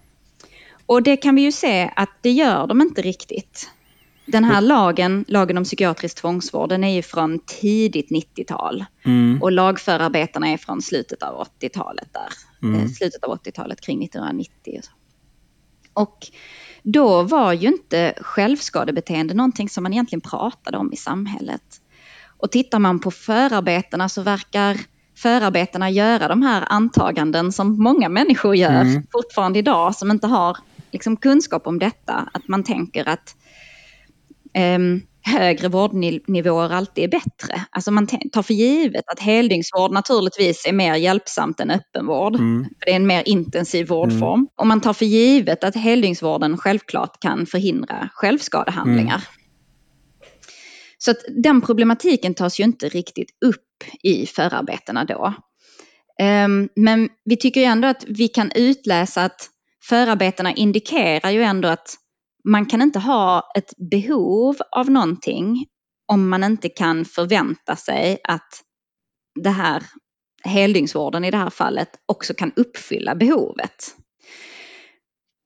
Och 0.86 1.02
det 1.02 1.16
kan 1.16 1.34
vi 1.34 1.42
ju 1.42 1.52
se 1.52 1.90
att 1.96 2.10
det 2.20 2.30
gör 2.30 2.66
de 2.66 2.80
inte 2.80 3.02
riktigt. 3.02 3.70
Den 4.26 4.44
här 4.44 4.60
lagen, 4.60 5.24
lagen 5.28 5.58
om 5.58 5.64
psykiatrisk 5.64 6.16
tvångsvård, 6.16 6.68
den 6.68 6.84
är 6.84 6.94
ju 6.94 7.02
från 7.02 7.38
tidigt 7.38 8.10
90-tal. 8.10 8.84
Mm. 9.04 9.42
Och 9.42 9.52
lagförarbetena 9.52 10.48
är 10.48 10.56
från 10.56 10.82
slutet 10.82 11.22
av 11.22 11.46
80-talet 11.60 12.08
där. 12.12 12.28
Mm. 12.68 12.80
Eh, 12.80 12.88
slutet 12.88 13.24
av 13.24 13.38
80-talet, 13.38 13.80
kring 13.80 14.04
1990. 14.04 14.80
Och 15.92 16.26
då 16.82 17.22
var 17.22 17.52
ju 17.52 17.68
inte 17.68 18.14
självskadebeteende 18.20 19.34
någonting 19.34 19.68
som 19.68 19.82
man 19.82 19.92
egentligen 19.92 20.20
pratade 20.20 20.78
om 20.78 20.92
i 20.92 20.96
samhället. 20.96 21.80
Och 22.38 22.50
tittar 22.50 22.78
man 22.78 23.00
på 23.00 23.10
förarbetena 23.10 24.08
så 24.08 24.22
verkar 24.22 24.76
förarbetena 25.16 25.90
göra 25.90 26.28
de 26.28 26.42
här 26.42 26.64
antaganden 26.68 27.52
som 27.52 27.82
många 27.82 28.08
människor 28.08 28.56
gör 28.56 28.80
mm. 28.80 29.02
fortfarande 29.12 29.58
idag 29.58 29.94
som 29.94 30.10
inte 30.10 30.26
har 30.26 30.56
liksom, 30.94 31.16
kunskap 31.16 31.66
om 31.66 31.78
detta. 31.78 32.28
Att 32.32 32.48
man 32.48 32.64
tänker 32.64 33.08
att 33.08 33.36
eh, 34.54 34.78
högre 35.26 35.68
vårdnivåer 35.68 36.72
alltid 36.72 37.04
är 37.04 37.08
bättre. 37.08 37.64
Alltså 37.70 37.90
man 37.90 38.06
tar 38.06 38.42
för 38.42 38.54
givet 38.54 39.04
att 39.06 39.20
heldygnsvård 39.20 39.92
naturligtvis 39.92 40.66
är 40.66 40.72
mer 40.72 40.94
hjälpsamt 40.94 41.60
än 41.60 41.70
öppenvård. 41.70 42.34
Mm. 42.34 42.64
För 42.64 42.86
det 42.86 42.92
är 42.92 42.96
en 42.96 43.06
mer 43.06 43.22
intensiv 43.28 43.88
vårdform. 43.88 44.40
Mm. 44.40 44.48
Och 44.56 44.66
man 44.66 44.80
tar 44.80 44.92
för 44.92 45.06
givet 45.06 45.64
att 45.64 45.76
heldygnsvården 45.76 46.58
självklart 46.58 47.20
kan 47.20 47.46
förhindra 47.46 48.08
självskadehandlingar. 48.12 49.14
Mm. 49.14 49.44
Så 50.98 51.10
att 51.10 51.18
den 51.42 51.60
problematiken 51.60 52.34
tas 52.34 52.60
ju 52.60 52.64
inte 52.64 52.88
riktigt 52.88 53.30
upp 53.44 53.84
i 54.02 54.26
förarbetena 54.26 55.04
då. 55.04 55.34
Um, 56.22 56.68
men 56.76 57.08
vi 57.24 57.36
tycker 57.36 57.62
ändå 57.62 57.88
att 57.88 58.04
vi 58.08 58.28
kan 58.28 58.52
utläsa 58.54 59.24
att 59.24 59.50
förarbetena 59.88 60.52
indikerar 60.52 61.30
ju 61.30 61.42
ändå 61.42 61.68
att 61.68 61.96
man 62.48 62.66
kan 62.66 62.82
inte 62.82 62.98
ha 62.98 63.52
ett 63.56 63.72
behov 63.90 64.56
av 64.70 64.90
någonting 64.90 65.66
om 66.12 66.28
man 66.28 66.44
inte 66.44 66.68
kan 66.68 67.04
förvänta 67.04 67.76
sig 67.76 68.18
att 68.24 68.62
det 69.42 69.50
här 69.50 69.82
heldygnsvården 70.44 71.24
i 71.24 71.30
det 71.30 71.36
här 71.36 71.50
fallet 71.50 71.88
också 72.06 72.34
kan 72.34 72.52
uppfylla 72.56 73.14
behovet. 73.14 73.94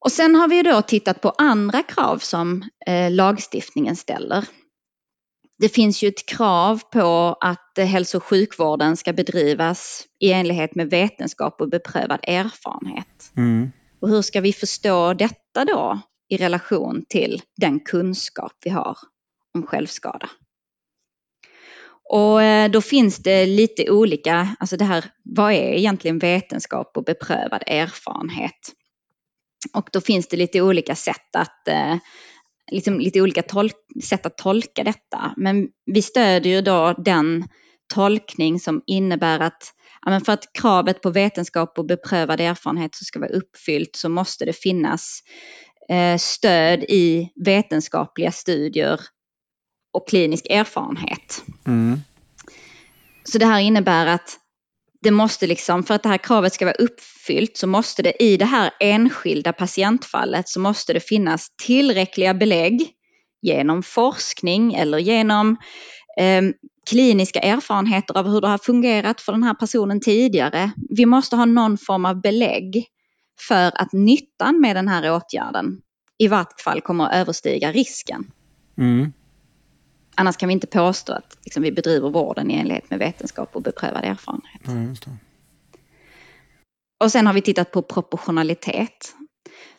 Och 0.04 0.12
sen 0.12 0.34
har 0.34 0.48
vi 0.48 0.62
då 0.62 0.82
tittat 0.82 1.20
på 1.20 1.30
andra 1.38 1.82
krav 1.82 2.18
som 2.18 2.64
eh, 2.86 3.10
lagstiftningen 3.10 3.96
ställer. 3.96 4.44
Det 5.58 5.68
finns 5.68 6.02
ju 6.02 6.08
ett 6.08 6.26
krav 6.28 6.80
på 6.92 7.36
att 7.40 7.78
eh, 7.78 7.86
hälso 7.86 8.16
och 8.16 8.24
sjukvården 8.24 8.96
ska 8.96 9.12
bedrivas 9.12 10.06
i 10.20 10.32
enlighet 10.32 10.74
med 10.74 10.90
vetenskap 10.90 11.60
och 11.60 11.68
beprövad 11.68 12.20
erfarenhet. 12.22 13.32
Mm. 13.36 13.70
Och 14.00 14.08
hur 14.08 14.22
ska 14.22 14.40
vi 14.40 14.52
förstå 14.52 15.14
detta 15.14 15.64
då 15.64 16.00
i 16.28 16.36
relation 16.36 17.04
till 17.08 17.42
den 17.56 17.80
kunskap 17.80 18.52
vi 18.64 18.70
har 18.70 18.98
om 19.54 19.66
självskada. 19.66 20.30
Och 22.10 22.42
eh, 22.42 22.70
då 22.70 22.80
finns 22.80 23.18
det 23.18 23.46
lite 23.46 23.90
olika, 23.90 24.56
alltså 24.60 24.76
det 24.76 24.84
här, 24.84 25.04
vad 25.24 25.52
är 25.52 25.72
egentligen 25.72 26.18
vetenskap 26.18 26.96
och 26.96 27.04
beprövad 27.04 27.62
erfarenhet? 27.66 28.72
Och 29.74 29.88
då 29.92 30.00
finns 30.00 30.28
det 30.28 30.36
lite 30.36 30.62
olika 30.62 30.94
sätt 30.94 31.36
att, 31.36 31.68
eh, 31.68 31.96
liksom 32.70 33.00
lite 33.00 33.20
olika 33.20 33.42
sätt 34.04 34.26
att 34.26 34.38
tolka 34.38 34.84
detta. 34.84 35.34
Men 35.36 35.68
vi 35.86 36.02
stödjer 36.02 36.54
ju 36.54 36.60
då 36.60 36.94
den 36.98 37.48
tolkning 37.94 38.60
som 38.60 38.82
innebär 38.86 39.40
att 39.40 39.74
ja, 40.06 40.20
för 40.20 40.32
att 40.32 40.52
kravet 40.52 41.02
på 41.02 41.10
vetenskap 41.10 41.78
och 41.78 41.86
beprövad 41.86 42.40
erfarenhet 42.40 42.94
ska 42.94 43.18
vara 43.18 43.30
uppfyllt 43.30 43.96
så 43.96 44.08
måste 44.08 44.44
det 44.44 44.52
finnas 44.52 45.22
Eh, 45.90 46.18
stöd 46.18 46.82
i 46.82 47.32
vetenskapliga 47.44 48.32
studier 48.32 49.00
och 49.92 50.08
klinisk 50.08 50.46
erfarenhet. 50.50 51.44
Mm. 51.66 52.00
Så 53.24 53.38
det 53.38 53.46
här 53.46 53.60
innebär 53.60 54.06
att 54.06 54.38
det 55.02 55.10
måste 55.10 55.46
liksom, 55.46 55.82
för 55.82 55.94
att 55.94 56.02
det 56.02 56.08
här 56.08 56.18
kravet 56.18 56.52
ska 56.52 56.64
vara 56.64 56.74
uppfyllt 56.74 57.56
så 57.56 57.66
måste 57.66 58.02
det 58.02 58.22
i 58.22 58.36
det 58.36 58.44
här 58.44 58.70
enskilda 58.80 59.52
patientfallet 59.52 60.48
så 60.48 60.60
måste 60.60 60.92
det 60.92 61.00
finnas 61.00 61.46
tillräckliga 61.66 62.34
belägg 62.34 62.90
genom 63.42 63.82
forskning 63.82 64.74
eller 64.74 64.98
genom 64.98 65.56
eh, 66.18 66.42
kliniska 66.90 67.40
erfarenheter 67.40 68.18
av 68.18 68.28
hur 68.28 68.40
det 68.40 68.48
har 68.48 68.58
fungerat 68.58 69.20
för 69.20 69.32
den 69.32 69.42
här 69.42 69.54
personen 69.54 70.00
tidigare. 70.00 70.72
Vi 70.90 71.06
måste 71.06 71.36
ha 71.36 71.44
någon 71.44 71.78
form 71.78 72.04
av 72.04 72.20
belägg 72.20 72.86
för 73.48 73.82
att 73.82 73.92
nyttan 73.92 74.60
med 74.60 74.76
den 74.76 74.88
här 74.88 75.12
åtgärden 75.12 75.80
i 76.18 76.28
vart 76.28 76.60
fall 76.60 76.80
kommer 76.80 77.04
att 77.04 77.14
överstiga 77.14 77.72
risken. 77.72 78.30
Mm. 78.78 79.12
Annars 80.14 80.36
kan 80.36 80.48
vi 80.48 80.52
inte 80.52 80.66
påstå 80.66 81.12
att 81.12 81.38
liksom, 81.44 81.62
vi 81.62 81.72
bedriver 81.72 82.10
vården 82.10 82.50
i 82.50 82.54
enlighet 82.54 82.90
med 82.90 82.98
vetenskap 82.98 83.56
och 83.56 83.62
beprövad 83.62 84.04
erfarenhet. 84.04 84.66
Mm. 84.66 84.96
Och 87.00 87.12
sen 87.12 87.26
har 87.26 87.34
vi 87.34 87.42
tittat 87.42 87.72
på 87.72 87.82
proportionalitet. 87.82 89.14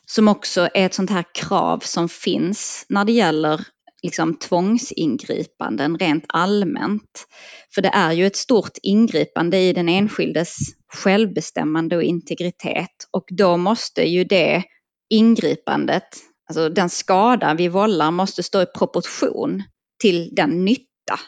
Som 0.06 0.28
också 0.28 0.70
är 0.74 0.86
ett 0.86 0.94
sånt 0.94 1.10
här 1.10 1.26
krav 1.34 1.80
som 1.80 2.10
finns 2.10 2.86
när 2.90 3.06
det 3.06 3.12
gäller 3.12 3.62
liksom 4.04 4.36
tvångsingripanden 4.36 5.98
rent 5.98 6.26
allmänt. 6.28 7.28
För 7.76 7.82
det 7.82 7.90
är 7.90 8.12
ju 8.12 8.28
ett 8.28 8.36
stort 8.36 8.78
ingripande 8.82 9.58
i 9.58 9.74
den 9.74 9.90
enskildes 9.90 10.58
självbestämmande 10.94 11.96
och 11.96 12.04
integritet 12.04 13.08
och 13.12 13.26
då 13.28 13.58
måste 13.58 14.02
ju 14.02 14.24
det 14.24 14.64
ingripandet, 15.10 16.08
alltså 16.48 16.70
den 16.70 16.90
skada 16.90 17.54
vi 17.54 17.68
vållar 17.68 18.12
måste 18.12 18.44
stå 18.44 18.62
i 18.62 18.66
proportion 18.66 19.64
till 20.02 20.36
den 20.36 20.66
nytta 20.66 21.20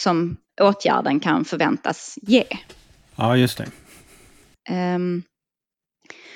som 0.00 0.36
åtgärden 0.60 1.20
kan 1.20 1.44
förväntas 1.44 2.18
ge. 2.22 2.44
Ja, 3.16 3.36
just 3.36 3.58
det. 3.58 3.70
Um, 4.94 5.22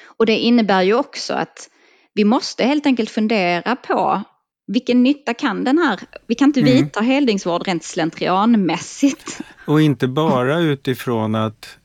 och 0.04 0.26
det 0.26 0.38
innebär 0.38 0.82
ju 0.82 0.94
också 0.94 1.34
att 1.34 1.70
vi 2.14 2.24
måste 2.24 2.64
helt 2.64 2.86
enkelt 2.86 3.10
fundera 3.10 3.76
på 3.76 4.22
vilken 4.66 5.02
nytta 5.02 5.34
kan 5.34 5.64
den 5.64 5.78
här, 5.78 6.00
vi 6.26 6.34
kan 6.34 6.48
inte 6.48 6.60
mm. 6.60 6.72
vidta 6.72 7.00
heldningsvård 7.00 7.66
rent 7.66 7.84
slentrianmässigt. 7.84 9.40
Och 9.66 9.82
inte 9.82 10.08
bara 10.08 10.58
utifrån 10.58 11.34
att 11.34 11.78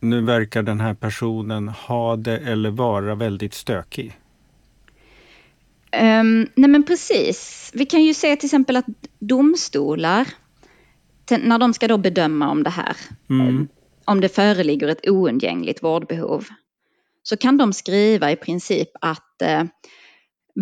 nu 0.00 0.22
verkar 0.22 0.62
den 0.62 0.80
här 0.80 0.94
personen 0.94 1.68
ha 1.68 2.16
det 2.16 2.38
eller 2.38 2.70
vara 2.70 3.14
väldigt 3.14 3.54
stökig. 3.54 4.18
Um, 6.02 6.48
nej 6.54 6.70
men 6.70 6.82
precis. 6.82 7.70
Vi 7.74 7.86
kan 7.86 8.04
ju 8.04 8.14
se 8.14 8.36
till 8.36 8.46
exempel 8.46 8.76
att 8.76 8.86
domstolar, 9.18 10.28
när 11.40 11.58
de 11.58 11.74
ska 11.74 11.88
då 11.88 11.98
bedöma 11.98 12.50
om 12.50 12.62
det 12.62 12.70
här, 12.70 12.96
mm. 13.30 13.68
om 14.04 14.20
det 14.20 14.28
föreligger 14.28 14.88
ett 14.88 15.08
oundgängligt 15.08 15.82
vårdbehov, 15.82 16.44
så 17.22 17.36
kan 17.36 17.56
de 17.56 17.72
skriva 17.72 18.32
i 18.32 18.36
princip 18.36 18.88
att 19.00 19.42
eh, 19.42 19.64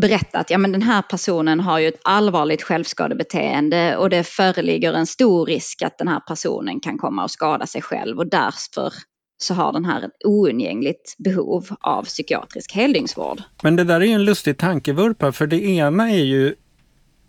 berätta 0.00 0.38
att 0.38 0.50
ja, 0.50 0.58
men 0.58 0.72
den 0.72 0.82
här 0.82 1.02
personen 1.02 1.60
har 1.60 1.78
ju 1.78 1.88
ett 1.88 2.00
allvarligt 2.04 2.62
självskadebeteende 2.62 3.96
och 3.96 4.10
det 4.10 4.24
föreligger 4.24 4.92
en 4.92 5.06
stor 5.06 5.46
risk 5.46 5.82
att 5.82 5.98
den 5.98 6.08
här 6.08 6.20
personen 6.20 6.80
kan 6.80 6.98
komma 6.98 7.24
att 7.24 7.30
skada 7.30 7.66
sig 7.66 7.82
själv 7.82 8.18
och 8.18 8.26
därför 8.26 8.92
så 9.38 9.54
har 9.54 9.72
den 9.72 9.84
här 9.84 10.02
ett 10.02 10.24
oundgängligt 10.24 11.16
behov 11.18 11.66
av 11.80 12.02
psykiatrisk 12.02 12.72
heldygnsvård. 12.72 13.42
Men 13.62 13.76
det 13.76 13.84
där 13.84 14.00
är 14.00 14.04
ju 14.04 14.12
en 14.12 14.24
lustig 14.24 14.58
tankevurpa 14.58 15.32
för 15.32 15.46
det 15.46 15.64
ena 15.64 16.10
är 16.10 16.24
ju 16.24 16.54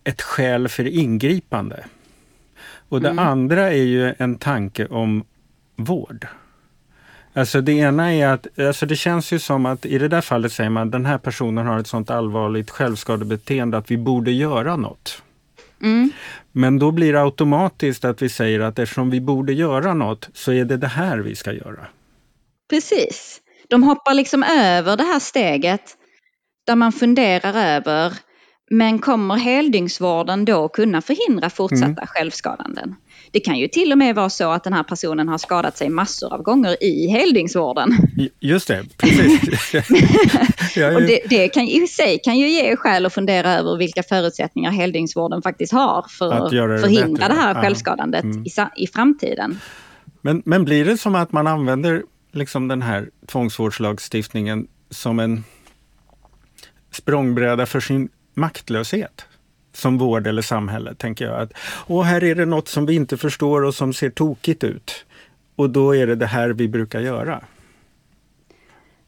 ett 0.04 0.22
skäl 0.22 0.68
för 0.68 0.88
ingripande. 0.88 1.86
Och 2.90 3.02
det 3.02 3.10
mm. 3.10 3.28
andra 3.28 3.72
är 3.72 3.84
ju 3.84 4.14
en 4.18 4.38
tanke 4.38 4.88
om 4.88 5.24
vård. 5.76 6.28
Alltså 7.36 7.62
det 7.62 7.72
ena 7.72 8.14
är 8.14 8.28
att, 8.28 8.60
alltså 8.60 8.86
det 8.86 8.96
känns 8.96 9.32
ju 9.32 9.40
som 9.40 9.66
att 9.66 9.86
i 9.86 9.98
det 9.98 10.08
där 10.08 10.22
fallet 10.22 10.52
säger 10.52 10.70
man 10.70 10.92
den 10.92 11.06
här 11.06 11.18
personen 11.18 11.68
har 11.68 11.80
ett 11.80 11.88
sånt 11.88 12.10
allvarligt 12.10 12.70
självskadebeteende 12.70 13.78
att 13.78 13.92
vi 13.92 13.98
borde 13.98 14.32
göra 14.32 14.76
något. 14.76 15.22
Mm. 15.82 16.12
Men 16.52 16.80
då 16.80 16.92
blir 16.92 17.14
det 17.14 17.22
automatiskt 17.22 18.06
att 18.06 18.22
vi 18.22 18.30
säger 18.30 18.60
att 18.60 18.80
eftersom 18.80 19.10
vi 19.10 19.22
borde 19.22 19.54
göra 19.54 19.94
något 19.94 20.30
så 20.34 20.52
är 20.52 20.66
det 20.66 20.78
det 20.78 20.88
här 20.88 21.18
vi 21.18 21.36
ska 21.36 21.54
göra. 21.54 21.88
Precis. 22.70 23.42
De 23.70 23.84
hoppar 23.84 24.14
liksom 24.14 24.44
över 24.44 24.98
det 24.98 25.04
här 25.04 25.20
steget 25.20 25.82
där 26.66 26.76
man 26.76 26.92
funderar 26.92 27.76
över 27.76 28.14
men 28.70 29.00
kommer 29.00 29.36
heldygnsvården 29.36 30.46
då 30.46 30.68
kunna 30.68 31.02
förhindra 31.02 31.50
fortsatta 31.50 31.86
mm. 31.86 32.08
självskadanden? 32.08 32.96
Det 33.36 33.42
kan 33.42 33.60
ju 33.60 33.68
till 33.68 33.92
och 33.92 33.98
med 33.98 34.16
vara 34.16 34.30
så 34.30 34.52
att 34.52 34.64
den 34.64 34.74
här 34.74 34.84
personen 34.84 35.28
har 35.28 35.38
skadat 35.38 35.78
sig 35.78 35.90
massor 35.90 36.34
av 36.34 36.42
gånger 36.42 36.84
i 36.84 37.08
heldygnsvården. 37.08 37.98
Just 38.40 38.68
det, 38.68 38.86
precis. 38.98 39.74
och 40.96 41.02
det, 41.02 41.22
det, 41.30 41.48
kan 41.48 41.64
i 41.64 41.88
sig 41.88 42.20
kan 42.24 42.38
ju 42.38 42.50
ge 42.50 42.76
skäl 42.76 43.06
att 43.06 43.14
fundera 43.14 43.54
över 43.54 43.78
vilka 43.78 44.04
förutsättningar 44.04 44.72
heldygnsvården 44.72 45.42
faktiskt 45.42 45.74
har 45.74 46.06
för 46.10 46.34
att, 46.34 46.42
att 46.42 46.52
det 46.52 46.80
förhindra 46.80 47.28
bättre. 47.28 47.28
det 47.28 47.42
här 47.42 47.62
självskadandet 47.62 48.24
mm. 48.24 48.46
i, 48.46 48.52
i 48.84 48.88
framtiden. 48.88 49.60
Men, 50.22 50.42
men 50.46 50.66
blir 50.66 50.86
det 50.86 50.98
som 50.98 51.16
att 51.16 51.32
man 51.32 51.48
använder 51.48 52.04
liksom 52.32 52.68
den 52.68 52.82
här 52.82 53.10
tvångsvårdslagstiftningen 53.28 54.68
som 54.90 55.20
en 55.20 55.44
språngbräda 56.92 57.66
för 57.66 57.80
sin 57.80 58.10
maktlöshet? 58.34 59.26
Som 59.76 59.98
vård 59.98 60.28
eller 60.28 60.42
samhälle, 60.42 60.96
tänker 60.96 61.26
jag. 61.26 61.42
Att, 61.42 61.52
och 61.88 62.06
här 62.06 62.24
är 62.24 62.36
det 62.36 62.46
något 62.46 62.68
som 62.68 62.86
vi 62.86 62.96
inte 62.96 63.18
förstår 63.18 63.64
och 63.64 63.76
som 63.76 63.94
ser 63.94 64.10
tokigt 64.10 64.64
ut. 64.64 65.06
Och 65.56 65.70
då 65.70 65.96
är 65.96 66.08
det 66.08 66.16
det 66.16 66.26
här 66.26 66.50
vi 66.50 66.68
brukar 66.68 67.00
göra. 67.00 67.44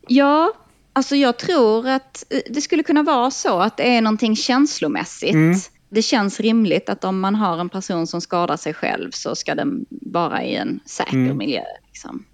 Ja, 0.08 0.54
alltså 0.94 1.16
jag 1.16 1.40
tror 1.40 1.88
att 1.88 2.26
eh, 2.30 2.40
det 2.50 2.62
skulle 2.62 2.84
kunna 2.84 3.04
vara 3.04 3.32
så 3.32 3.60
att 3.60 3.78
det 3.78 3.96
är 3.96 4.02
någonting 4.02 4.36
känslomässigt. 4.36 5.34
Mm. 5.34 5.58
Det 5.90 6.02
känns 6.02 6.40
rimligt 6.40 6.90
att 6.90 7.04
om 7.04 7.20
man 7.20 7.36
har 7.36 7.58
en 7.58 7.70
person 7.70 8.08
som 8.08 8.22
skadar 8.22 8.58
sig 8.58 8.74
själv 8.74 9.12
så 9.12 9.36
ska 9.36 9.56
den 9.56 9.86
vara 9.90 10.44
i 10.44 10.56
en 10.56 10.80
säker 10.86 11.14
mm. 11.14 11.38
miljö. 11.38 11.64
Liksom. 11.88 12.26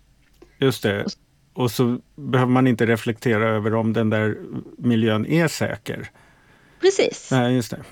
Just 0.58 0.84
det. 0.84 1.06
Och 1.54 1.72
så 1.72 2.00
behöver 2.16 2.52
man 2.52 2.68
inte 2.68 2.86
reflektera 2.86 3.50
över 3.50 3.74
om 3.74 3.94
den 3.94 4.10
där 4.10 4.38
miljön 4.78 5.26
är 5.26 5.48
säker. 5.48 6.10
Precis. 6.82 7.32
Nej, 7.32 7.56
just 7.56 7.72
det. 7.72 7.84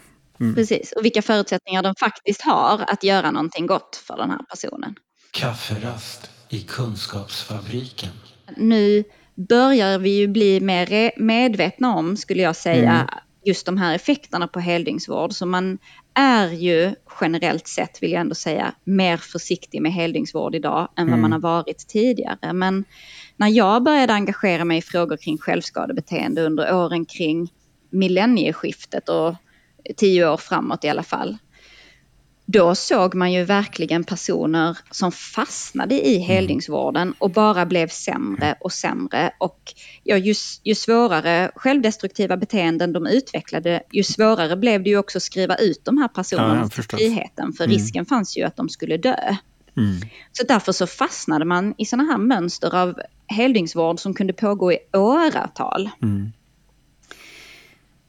Mm. 0.42 0.56
Precis, 0.56 0.92
och 0.92 1.06
vilka 1.06 1.22
förutsättningar 1.22 1.84
de 1.84 1.96
faktiskt 1.96 2.42
har 2.42 2.86
att 2.88 3.04
göra 3.04 3.32
någonting 3.32 3.68
gott 3.68 4.04
för 4.08 4.18
den 4.18 4.30
här 4.30 4.40
personen. 4.50 4.96
Kafferast 5.32 6.30
i 6.50 6.60
Kunskapsfabriken. 6.60 8.10
Nu 8.58 9.04
börjar 9.36 10.00
vi 10.00 10.10
ju 10.10 10.28
bli 10.28 10.60
mer 10.60 11.12
medvetna 11.18 11.96
om, 11.96 12.18
skulle 12.18 12.42
jag 12.42 12.56
säga, 12.56 12.92
mm. 12.92 13.08
just 13.46 13.66
de 13.66 13.78
här 13.78 13.96
effekterna 13.96 14.48
på 14.48 14.60
heldygnsvård. 14.60 15.34
Så 15.34 15.46
man 15.46 15.78
är 16.14 16.48
ju 16.48 16.96
generellt 17.22 17.68
sett, 17.68 18.04
vill 18.04 18.12
jag 18.12 18.22
ändå 18.22 18.36
säga, 18.36 18.74
mer 18.84 19.18
försiktig 19.18 19.82
med 19.82 19.94
heldygnsvård 19.94 20.56
idag 20.56 20.90
än 20.98 21.08
mm. 21.08 21.12
vad 21.12 21.20
man 21.20 21.32
har 21.32 21.40
varit 21.40 21.88
tidigare. 21.88 22.54
Men 22.54 22.86
när 23.38 23.48
jag 23.48 23.84
började 23.84 24.14
engagera 24.14 24.66
mig 24.66 24.78
i 24.78 24.82
frågor 24.82 25.18
kring 25.18 25.38
självskadebeteende 25.38 26.46
under 26.46 26.76
åren 26.76 27.06
kring 27.06 27.50
millennieskiftet 27.90 29.10
och 29.10 29.36
tio 29.98 30.30
år 30.30 30.38
framåt 30.38 30.84
i 30.84 30.89
alla 30.89 31.04
fall. 31.04 31.38
Då 32.46 32.76
såg 32.76 33.15
man 33.15 33.32
ju 33.32 33.44
verkligen 33.44 34.04
personer 34.04 34.78
som 34.91 35.12
fastnade 35.12 35.96
i 36.08 36.15
mm. 36.15 36.28
heldygnsvården 36.28 37.13
och 37.20 37.32
bara 37.32 37.65
blev 37.65 37.88
sämre 37.88 38.56
och 38.60 38.72
sämre. 38.72 39.32
Och 39.38 39.74
ja, 40.04 40.17
ju, 40.17 40.34
ju 40.63 40.76
svårare 40.76 41.52
självdestruktiva 41.56 42.38
beteenden 42.38 42.94
de 42.94 43.08
utvecklade, 43.08 43.84
ju 43.91 44.04
svårare 44.04 44.58
blev 44.58 44.84
det 44.84 44.89
ju 44.89 44.98
också 44.98 45.17
att 45.17 45.24
skriva 45.24 45.56
ut 45.56 45.86
de 45.86 45.98
här 45.98 46.08
personerna 46.08 46.60
ja, 46.62 46.70
till 46.70 46.84
friheten. 46.84 47.54
För 47.54 47.63
mm. 47.63 47.74
risken 47.74 48.06
fanns 48.06 48.38
ju 48.38 48.44
att 48.44 48.56
de 48.56 48.70
skulle 48.70 48.98
dö. 48.98 49.36
Mm. 49.78 49.96
Så 50.32 50.44
därför 50.48 50.72
så 50.72 50.88
fastnade 50.88 51.46
man 51.46 51.74
i 51.78 51.86
sådana 51.86 52.12
här 52.12 52.17
mönster 52.17 52.76
av 52.76 53.02
heldygnsvård 53.28 54.00
som 54.00 54.13
kunde 54.13 54.34
pågå 54.34 54.72
i 54.72 54.78
åratal. 54.94 55.89
Mm. 56.02 56.32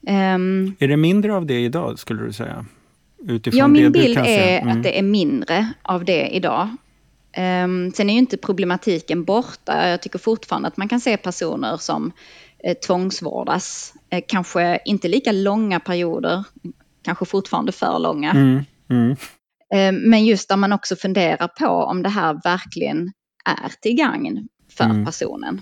Um, 0.07 0.75
är 0.79 0.87
det 0.87 0.97
mindre 0.97 1.35
av 1.35 1.45
det 1.45 1.59
idag 1.59 1.99
skulle 1.99 2.23
du 2.23 2.33
säga? 2.33 2.65
Utifrån 3.27 3.59
ja, 3.59 3.67
min 3.67 3.91
bild 3.91 4.17
är 4.17 4.61
mm. 4.61 4.77
att 4.77 4.83
det 4.83 4.99
är 4.99 5.03
mindre 5.03 5.73
av 5.81 6.05
det 6.05 6.27
idag. 6.27 6.69
Um, 7.37 7.91
sen 7.91 8.09
är 8.09 8.13
ju 8.13 8.19
inte 8.19 8.37
problematiken 8.37 9.23
borta. 9.23 9.89
Jag 9.89 10.01
tycker 10.01 10.19
fortfarande 10.19 10.67
att 10.67 10.77
man 10.77 10.89
kan 10.89 10.99
se 10.99 11.17
personer 11.17 11.77
som 11.77 12.11
eh, 12.63 12.73
tvångsvårdas. 12.73 13.93
Eh, 14.09 14.23
kanske 14.27 14.79
inte 14.85 15.07
lika 15.07 15.31
långa 15.31 15.79
perioder, 15.79 16.43
kanske 17.03 17.25
fortfarande 17.25 17.71
för 17.71 17.99
långa. 17.99 18.31
Mm. 18.31 18.63
Mm. 18.89 19.15
Um, 19.75 20.09
men 20.09 20.25
just 20.25 20.49
där 20.49 20.57
man 20.57 20.73
också 20.73 20.95
funderar 20.95 21.47
på 21.47 21.67
om 21.67 22.03
det 22.03 22.09
här 22.09 22.39
verkligen 22.43 23.11
är 23.45 23.71
till 23.81 23.95
gagn 23.95 24.47
för 24.77 24.83
mm. 24.83 25.05
personen. 25.05 25.61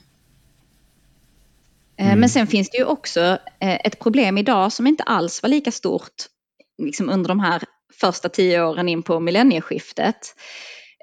Eh, 2.02 2.08
mm. 2.08 2.20
Men 2.20 2.30
sen 2.30 2.48
finns 2.48 2.70
det 2.70 2.78
ju 2.78 2.86
också 2.86 3.20
eh, 3.60 3.80
ett 3.86 4.00
problem 4.00 4.38
idag 4.38 4.74
som 4.74 4.88
inte 4.88 5.04
alls 5.04 5.44
var 5.44 5.50
lika 5.50 5.72
stort 5.72 6.14
liksom 6.84 7.10
under 7.10 7.28
de 7.28 7.40
här 7.40 7.64
första 8.00 8.30
tio 8.30 8.64
åren 8.64 8.90
in 8.90 9.04
på 9.04 9.20
millennieskiftet. 9.20 10.36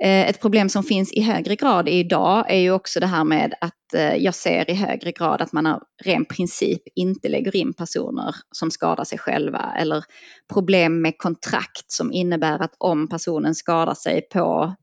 Eh, 0.05 0.29
ett 0.29 0.41
problem 0.41 0.69
som 0.69 0.83
finns 0.83 1.13
i 1.13 1.21
högre 1.21 1.57
grad 1.57 1.89
idag 1.89 2.51
är 2.51 2.59
ju 2.59 2.71
också 2.71 3.01
det 3.01 3.07
här 3.07 3.25
med 3.25 3.55
att 3.61 3.75
jag 4.19 4.35
ser 4.35 4.71
i 4.71 4.75
högre 4.75 5.13
grad 5.13 5.43
att 5.43 5.53
man 5.53 5.67
av 5.67 5.83
ren 6.05 6.25
princip 6.25 6.83
inte 6.95 7.29
lägger 7.29 7.57
in 7.57 7.73
personer 7.73 8.35
som 8.53 8.71
skadar 8.71 9.05
sig 9.05 9.19
själva 9.19 9.75
eller 9.79 10.05
problem 10.53 11.03
med 11.03 11.19
kontrakt 11.19 11.93
som 11.93 12.13
innebär 12.13 12.63
att 12.63 12.75
om 12.79 13.09
personen 13.09 13.55
skadar 13.55 13.95
sig 13.95 14.21
på 14.33 14.75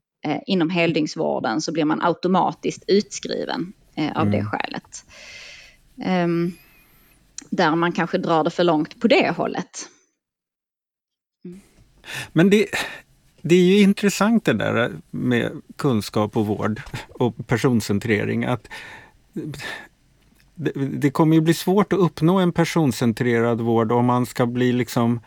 inom 0.46 0.70
heldygnsvården 0.70 1.60
så 1.60 1.72
blir 1.72 1.84
man 1.84 2.02
automatiskt 2.02 2.84
utskriven 2.86 3.72
av 3.96 4.26
mm. 4.26 4.30
det 4.30 4.44
skälet. 4.44 5.04
Um, 5.96 6.52
där 7.50 7.76
man 7.76 7.92
kanske 7.92 8.18
drar 8.18 8.44
det 8.44 8.50
för 8.50 8.64
långt 8.64 9.00
på 9.00 9.08
det 9.08 9.30
hållet. 9.36 9.88
Mm. 11.44 11.60
Men 12.32 12.50
det, 12.50 12.66
det 13.42 13.54
är 13.54 13.62
ju 13.62 13.80
intressant 13.80 14.44
det 14.44 14.52
där 14.52 14.92
med 15.10 15.62
kunskap 15.76 16.36
och 16.36 16.46
vård 16.46 16.80
och 17.08 17.46
personcentrering. 17.46 18.44
Att 18.44 18.68
det, 20.54 20.72
det 20.74 21.10
kommer 21.10 21.36
ju 21.36 21.40
bli 21.40 21.54
svårt 21.54 21.92
att 21.92 21.98
uppnå 21.98 22.38
en 22.38 22.52
personcentrerad 22.52 23.60
vård 23.60 23.92
om 23.92 24.06
man 24.06 24.26
ska 24.26 24.46
bli 24.46 24.72
liksom 24.72 25.20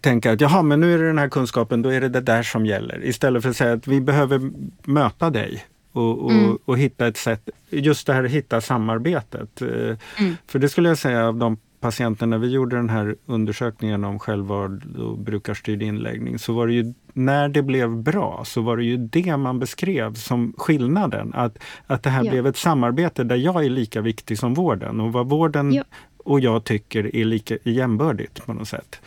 tänka 0.00 0.32
att 0.32 0.40
jaha, 0.40 0.62
men 0.62 0.80
nu 0.80 0.94
är 0.94 0.98
det 0.98 1.06
den 1.06 1.18
här 1.18 1.28
kunskapen, 1.28 1.82
då 1.82 1.88
är 1.88 2.00
det 2.00 2.08
det 2.08 2.20
där 2.20 2.42
som 2.42 2.66
gäller. 2.66 3.04
Istället 3.04 3.42
för 3.42 3.50
att 3.50 3.56
säga 3.56 3.72
att 3.72 3.86
vi 3.86 4.00
behöver 4.00 4.50
möta 4.82 5.30
dig 5.30 5.64
och, 5.92 6.24
och, 6.24 6.32
mm. 6.32 6.58
och 6.64 6.78
hitta 6.78 7.06
ett 7.06 7.16
sätt, 7.16 7.48
just 7.70 8.06
det 8.06 8.12
här 8.12 8.24
att 8.24 8.30
hitta 8.30 8.60
samarbetet. 8.60 9.60
Mm. 9.60 10.36
För 10.46 10.58
det 10.58 10.68
skulle 10.68 10.88
jag 10.88 10.98
säga 10.98 11.28
av 11.28 11.36
de 11.36 11.56
patienter, 11.82 12.26
när 12.26 12.38
vi 12.38 12.48
gjorde 12.48 12.76
den 12.76 12.88
här 12.88 13.16
undersökningen 13.26 14.04
om 14.04 14.18
självvård 14.18 14.96
och 14.96 15.18
brukarstyrd 15.18 15.82
inläggning, 15.82 16.38
så 16.38 16.52
var 16.52 16.66
det 16.66 16.72
ju 16.72 16.94
när 17.12 17.48
det 17.48 17.62
blev 17.62 17.96
bra 17.96 18.42
så 18.46 18.60
var 18.60 18.76
det 18.76 18.84
ju 18.84 18.96
det 18.96 19.36
man 19.36 19.58
beskrev 19.58 20.14
som 20.14 20.54
skillnaden. 20.56 21.32
Att, 21.34 21.58
att 21.86 22.02
det 22.02 22.10
här 22.10 22.24
ja. 22.24 22.30
blev 22.30 22.46
ett 22.46 22.56
samarbete 22.56 23.24
där 23.24 23.36
jag 23.36 23.64
är 23.64 23.70
lika 23.70 24.00
viktig 24.00 24.38
som 24.38 24.54
vården 24.54 25.00
och 25.00 25.12
vad 25.12 25.28
vården 25.28 25.72
ja. 25.72 25.84
och 26.16 26.40
jag 26.40 26.64
tycker 26.64 27.16
är 27.16 27.24
lika 27.24 27.56
jämbördigt 27.62 28.46
på 28.46 28.52
något 28.52 28.68
sätt. 28.68 29.00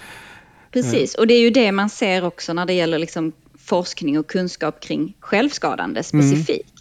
Precis, 0.72 1.16
och 1.16 1.28
det 1.28 1.34
är 1.34 1.42
ju 1.42 1.50
det 1.50 1.72
man 1.72 1.90
ser 1.90 2.26
också 2.26 2.54
när 2.54 2.66
det 2.66 2.74
gäller 2.74 3.00
liksom 3.00 3.32
forskning 3.58 4.20
och 4.20 4.28
kunskap 4.28 4.80
kring 4.80 5.14
självskadande 5.20 6.04
specifikt. 6.04 6.50
Mm 6.50 6.75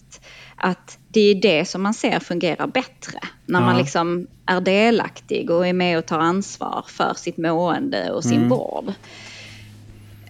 att 0.64 0.98
det 1.08 1.20
är 1.20 1.34
det 1.34 1.64
som 1.64 1.82
man 1.82 1.94
ser 1.94 2.20
fungerar 2.20 2.66
bättre. 2.66 3.18
När 3.46 3.60
ja. 3.60 3.66
man 3.66 3.76
liksom 3.76 4.26
är 4.46 4.60
delaktig 4.60 5.50
och 5.50 5.66
är 5.66 5.72
med 5.72 5.98
och 5.98 6.06
tar 6.06 6.18
ansvar 6.18 6.84
för 6.88 7.14
sitt 7.16 7.36
mående 7.36 8.10
och 8.10 8.24
sin 8.24 8.36
mm. 8.36 8.48
vård. 8.48 8.92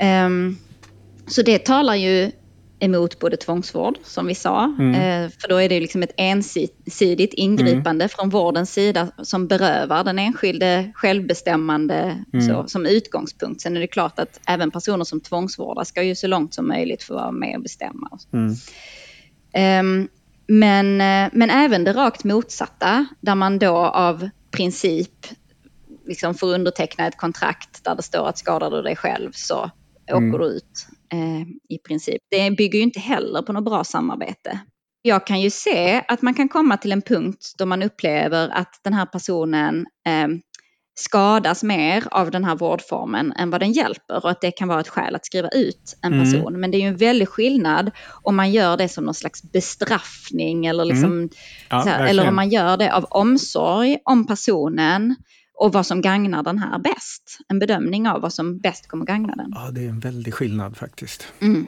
Um, 0.01 0.59
så 1.27 1.43
det 1.43 1.59
talar 1.59 1.95
ju 1.95 2.33
emot 2.79 3.19
både 3.19 3.37
tvångsvård, 3.37 3.99
som 4.05 4.27
vi 4.27 4.35
sa, 4.35 4.65
mm. 4.79 4.91
uh, 4.91 5.31
för 5.39 5.49
då 5.49 5.57
är 5.57 5.69
det 5.69 5.81
liksom 5.81 6.03
ett 6.03 6.15
ensidigt 6.17 7.35
ingripande 7.35 8.05
mm. 8.05 8.09
från 8.09 8.31
vårdens 8.31 8.73
sida 8.73 9.09
som 9.23 9.47
berövar 9.47 10.05
den 10.05 10.19
enskilde 10.19 10.93
självbestämmande 10.95 12.25
mm. 12.33 12.47
så, 12.49 12.69
som 12.69 12.87
utgångspunkt. 12.87 13.61
Sen 13.61 13.77
är 13.77 13.81
det 13.81 13.87
klart 13.87 14.19
att 14.19 14.41
även 14.47 14.71
personer 14.71 15.05
som 15.05 15.21
tvångsvårdar 15.21 15.85
ska 15.85 16.03
ju 16.03 16.15
så 16.15 16.27
långt 16.27 16.55
som 16.55 16.69
möjligt 16.69 17.03
få 17.03 17.15
vara 17.15 17.33
med 17.33 17.57
och 17.57 17.63
bestämma. 17.63 18.19
Um, 19.55 20.09
men, 20.47 21.01
eh, 21.01 21.31
men 21.33 21.51
även 21.51 21.85
det 21.85 21.93
rakt 21.93 22.25
motsatta, 22.25 23.07
där 23.21 23.35
man 23.35 23.59
då 23.59 23.77
av 23.77 24.29
princip 24.51 25.27
liksom 26.07 26.35
får 26.35 26.55
underteckna 26.55 27.07
ett 27.07 27.17
kontrakt 27.17 27.85
där 27.85 27.95
det 27.95 28.03
står 28.03 28.29
att 28.29 28.39
skadar 28.39 28.71
du 28.71 28.83
dig 28.83 28.97
själv 28.97 29.31
så 29.35 29.71
mm. 30.11 30.29
åker 30.29 30.39
du 30.39 30.47
ut 30.47 30.87
eh, 31.13 31.41
i 31.69 31.79
princip. 31.79 32.23
Det 32.31 32.51
bygger 32.51 32.79
ju 32.79 32.83
inte 32.83 33.01
heller 33.01 33.43
på 33.43 33.53
något 33.53 33.65
bra 33.65 33.85
samarbete. 33.85 34.61
Jag 35.03 35.27
kan 35.27 35.41
ju 35.41 35.51
se 35.51 36.03
att 36.09 36.23
man 36.23 36.35
kan 36.35 36.49
komma 36.49 36.77
till 36.77 36.93
en 36.93 37.03
punkt 37.03 37.55
då 37.59 37.67
man 37.67 37.83
upplever 37.83 38.49
att 38.49 38.81
den 38.83 38.95
här 38.95 39.07
personen 39.07 39.87
eh, 40.07 40.29
skadas 40.95 41.63
mer 41.63 42.05
av 42.11 42.31
den 42.31 42.45
här 42.45 42.57
vårdformen 42.57 43.33
än 43.33 43.51
vad 43.51 43.61
den 43.61 43.73
hjälper 43.73 44.25
och 44.25 44.31
att 44.31 44.41
det 44.41 44.51
kan 44.51 44.69
vara 44.69 44.81
ett 44.81 44.89
skäl 44.89 45.15
att 45.15 45.27
skriva 45.27 45.49
ut 45.49 45.99
en 46.03 46.13
mm. 46.13 46.25
person. 46.25 46.49
Mm. 46.49 46.61
Men 46.61 46.71
det 46.71 46.77
är 46.77 46.81
ju 46.81 46.89
en 46.89 46.97
väldig 46.97 47.29
skillnad 47.29 47.91
om 48.23 48.37
man 48.37 48.53
gör 48.53 48.77
det 48.77 48.89
som 48.89 49.05
någon 49.05 49.15
slags 49.15 49.43
bestraffning 49.43 50.67
eller, 50.67 50.85
liksom, 50.85 51.13
mm. 51.13 51.29
ja, 51.71 51.85
här, 51.87 52.07
eller 52.07 52.29
om 52.29 52.37
man 52.37 52.49
gör 52.49 52.77
det 52.77 52.95
av 52.95 53.05
omsorg 53.05 53.99
om 54.05 54.27
personen 54.27 55.15
och 55.59 55.73
vad 55.73 55.87
som 55.87 56.01
gagnar 56.01 56.43
den 56.43 56.59
här 56.59 56.79
bäst. 56.79 57.39
En 57.49 57.59
bedömning 57.59 58.09
av 58.09 58.21
vad 58.21 58.33
som 58.33 58.59
bäst 58.59 58.89
kommer 58.89 59.05
gagna 59.05 59.35
den. 59.35 59.53
Ja, 59.55 59.71
det 59.71 59.85
är 59.85 59.89
en 59.89 60.01
väldig 60.01 60.35
skillnad 60.35 60.77
faktiskt. 60.77 61.27
Mm. 61.41 61.67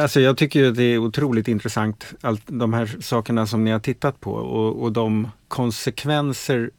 Alltså 0.00 0.20
jag 0.20 0.36
tycker 0.36 0.70
det 0.70 0.82
är 0.82 0.98
otroligt 0.98 1.48
intressant, 1.48 2.14
allt 2.20 2.42
de 2.46 2.72
här 2.72 2.96
sakerna 3.00 3.46
som 3.46 3.64
ni 3.64 3.70
har 3.70 3.78
tittat 3.78 4.20
på 4.20 4.32
och, 4.32 4.82
och 4.82 4.92
de 4.92 5.28
konsekvenser 5.48 6.70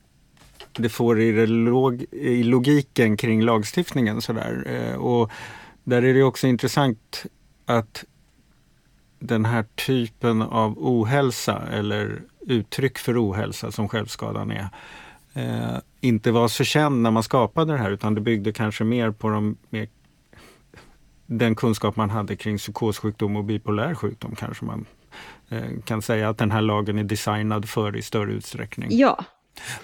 det 0.72 0.90
får 0.90 1.22
i, 1.22 1.48
log, 1.48 2.06
i 2.12 2.44
logiken 2.44 3.18
kring 3.18 3.42
lagstiftningen. 3.42 4.22
Sådär. 4.22 4.64
Eh, 4.68 4.96
och 4.96 5.32
där 5.84 6.04
är 6.04 6.14
det 6.14 6.24
också 6.24 6.48
intressant 6.48 7.26
att 7.66 8.06
den 9.20 9.46
här 9.46 9.66
typen 9.76 10.42
av 10.42 10.76
ohälsa 10.78 11.62
eller 11.72 12.22
uttryck 12.40 12.98
för 12.98 13.30
ohälsa 13.30 13.72
som 13.72 13.90
självskadan 13.90 14.52
är, 14.52 14.68
eh, 15.34 15.78
inte 16.02 16.32
var 16.32 16.48
så 16.48 16.64
känd 16.64 17.02
när 17.02 17.12
man 17.12 17.24
skapade 17.24 17.74
det 17.74 17.80
här 17.80 17.92
utan 17.92 18.16
det 18.16 18.22
byggde 18.22 18.52
kanske 18.52 18.84
mer 18.84 19.12
på 19.12 19.30
de 19.30 19.58
mer 19.70 19.88
den 21.26 21.56
kunskap 21.56 21.96
man 21.96 22.10
hade 22.10 22.36
kring 22.36 22.58
psykossjukdom 22.58 23.36
och 23.36 23.44
bipolär 23.44 23.96
sjukdom 23.96 24.36
kanske 24.36 24.66
man 24.66 24.86
eh, 25.50 25.64
kan 25.86 26.02
säga 26.02 26.30
att 26.30 26.38
den 26.38 26.52
här 26.52 26.62
lagen 26.62 26.98
är 26.98 27.04
designad 27.04 27.70
för 27.70 27.98
i 27.98 28.02
större 28.02 28.32
utsträckning. 28.32 28.90
Ja. 28.92 29.26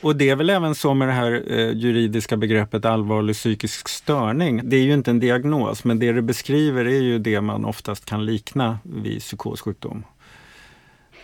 Och 0.02 0.16
det 0.16 0.30
är 0.30 0.36
väl 0.36 0.50
även 0.50 0.76
så 0.76 0.94
med 0.94 1.08
det 1.08 1.14
här 1.14 1.44
eh, 1.48 1.72
juridiska 1.72 2.38
begreppet 2.38 2.86
allvarlig 2.86 3.36
psykisk 3.36 3.90
störning. 3.90 4.62
Det 4.64 4.76
är 4.76 4.82
ju 4.82 4.94
inte 4.94 5.12
en 5.12 5.20
diagnos, 5.20 5.84
men 5.84 6.00
det 6.00 6.12
det 6.12 6.22
beskriver 6.22 6.86
är 6.86 7.02
ju 7.02 7.20
det 7.20 7.42
man 7.42 7.66
oftast 7.66 8.06
kan 8.06 8.26
likna 8.26 8.80
vid 8.84 9.20
psykossjukdom. 9.20 10.04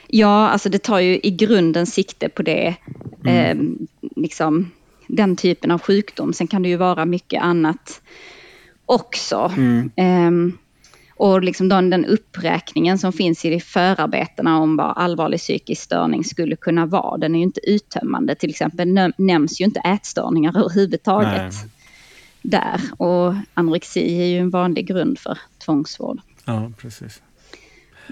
Ja, 0.07 0.49
alltså 0.49 0.69
det 0.69 0.83
tar 0.83 0.99
ju 0.99 1.19
i 1.23 1.31
grunden 1.31 1.85
sikte 1.85 2.29
på 2.29 2.43
det, 2.43 2.75
mm. 3.23 3.35
eh, 3.35 3.87
liksom 4.15 4.71
den 5.07 5.35
typen 5.35 5.71
av 5.71 5.81
sjukdom. 5.81 6.33
Sen 6.33 6.47
kan 6.47 6.61
det 6.61 6.69
ju 6.69 6.77
vara 6.77 7.05
mycket 7.05 7.41
annat 7.41 8.01
också. 8.85 9.51
Mm. 9.57 9.91
Um, 9.97 10.57
och 11.17 11.43
liksom 11.43 11.69
den, 11.69 11.89
den 11.89 12.05
uppräkningen 12.05 12.97
som 12.97 13.13
finns 13.13 13.45
i 13.45 13.59
förarbetena 13.59 14.59
om 14.59 14.77
vad 14.77 14.97
allvarlig 14.97 15.39
psykisk 15.39 15.81
störning 15.81 16.23
skulle 16.23 16.55
kunna 16.55 16.85
vara, 16.85 17.17
den 17.17 17.35
är 17.35 17.39
ju 17.39 17.43
inte 17.43 17.69
uttömmande. 17.69 18.35
Till 18.35 18.49
exempel 18.49 19.11
nämns 19.17 19.61
ju 19.61 19.65
inte 19.65 19.79
ätstörningar 19.79 20.57
överhuvudtaget 20.57 21.53
Nej. 21.53 21.69
där. 22.41 22.81
Och 22.97 23.33
anorexi 23.53 24.21
är 24.21 24.25
ju 24.25 24.37
en 24.37 24.49
vanlig 24.49 24.87
grund 24.87 25.19
för 25.19 25.37
tvångsvård. 25.65 26.19
Ja, 26.45 26.71
precis. 26.77 27.21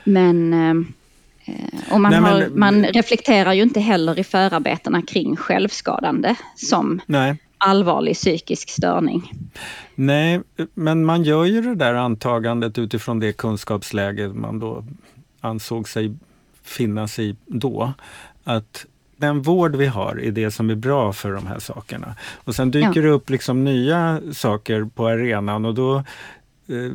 Men 0.04 0.54
eh, 0.54 1.54
och 1.92 2.02
man, 2.02 2.12
Nej, 2.12 2.22
men, 2.22 2.32
har, 2.32 2.50
man 2.50 2.86
reflekterar 2.86 3.54
ju 3.54 3.62
inte 3.62 3.80
heller 3.80 4.20
i 4.20 4.24
förarbetena 4.24 5.02
kring 5.02 5.36
självskadande 5.36 6.36
som 6.56 7.02
Nej 7.06 7.38
allvarlig 7.66 8.16
psykisk 8.16 8.70
störning. 8.70 9.32
Nej, 9.96 10.42
men 10.74 11.06
man 11.06 11.24
gör 11.24 11.46
ju 11.46 11.62
det 11.62 11.76
där 11.76 11.94
antagandet 11.94 12.78
utifrån 12.78 13.20
det 13.20 13.34
kunskapsläge 13.34 14.28
man 14.28 14.60
då 14.60 14.86
ansåg 15.42 15.90
sig 15.90 16.16
finnas 16.64 17.20
i 17.20 17.36
då. 17.46 17.94
Att 18.44 18.86
den 19.18 19.42
vård 19.42 19.76
vi 19.76 19.86
har 19.86 20.20
är 20.20 20.32
det 20.32 20.52
som 20.52 20.70
är 20.70 20.76
bra 20.76 21.14
för 21.14 21.32
de 21.32 21.48
här 21.48 21.60
sakerna. 21.60 22.16
Och 22.36 22.56
sen 22.56 22.72
dyker 22.72 22.96
ja. 22.96 23.02
det 23.02 23.10
upp 23.10 23.30
liksom 23.30 23.64
nya 23.64 24.22
saker 24.34 24.90
på 24.96 25.08
arenan 25.08 25.66
och 25.66 25.74
då 25.74 25.96
eh, 26.68 26.92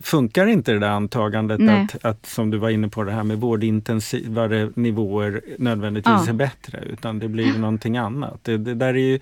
funkar 0.00 0.46
inte 0.46 0.72
det 0.72 0.78
där 0.78 0.88
antagandet 0.88 1.60
att, 1.60 2.04
att, 2.04 2.26
som 2.26 2.50
du 2.50 2.58
var 2.58 2.70
inne 2.70 2.88
på, 2.88 3.04
det 3.04 3.12
här 3.12 3.24
med 3.24 3.38
vårdintensivare 3.38 4.70
nivåer 4.74 5.40
nödvändigtvis 5.58 6.22
ja. 6.26 6.28
är 6.28 6.32
bättre, 6.32 6.78
utan 6.92 7.18
det 7.18 7.28
blir 7.28 7.46
ja. 7.46 7.58
någonting 7.58 7.96
annat. 7.96 8.38
Det, 8.42 8.56
det 8.56 8.74
där 8.74 8.88
är 8.88 8.94
ju, 8.94 9.18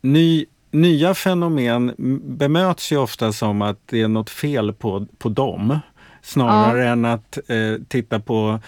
ny, 0.00 0.46
nya 0.70 1.14
fenomen 1.14 1.94
bemöts 2.24 2.92
ju 2.92 2.96
ofta 2.96 3.32
som 3.32 3.62
att 3.62 3.78
det 3.86 4.00
är 4.00 4.08
något 4.08 4.30
fel 4.30 4.72
på, 4.72 5.06
på 5.18 5.28
dem. 5.28 5.78
Snarare 6.22 6.84
ja. 6.84 6.92
än 6.92 7.04
att 7.04 7.38
eh, 7.48 7.82
titta 7.88 8.20
på 8.20 8.60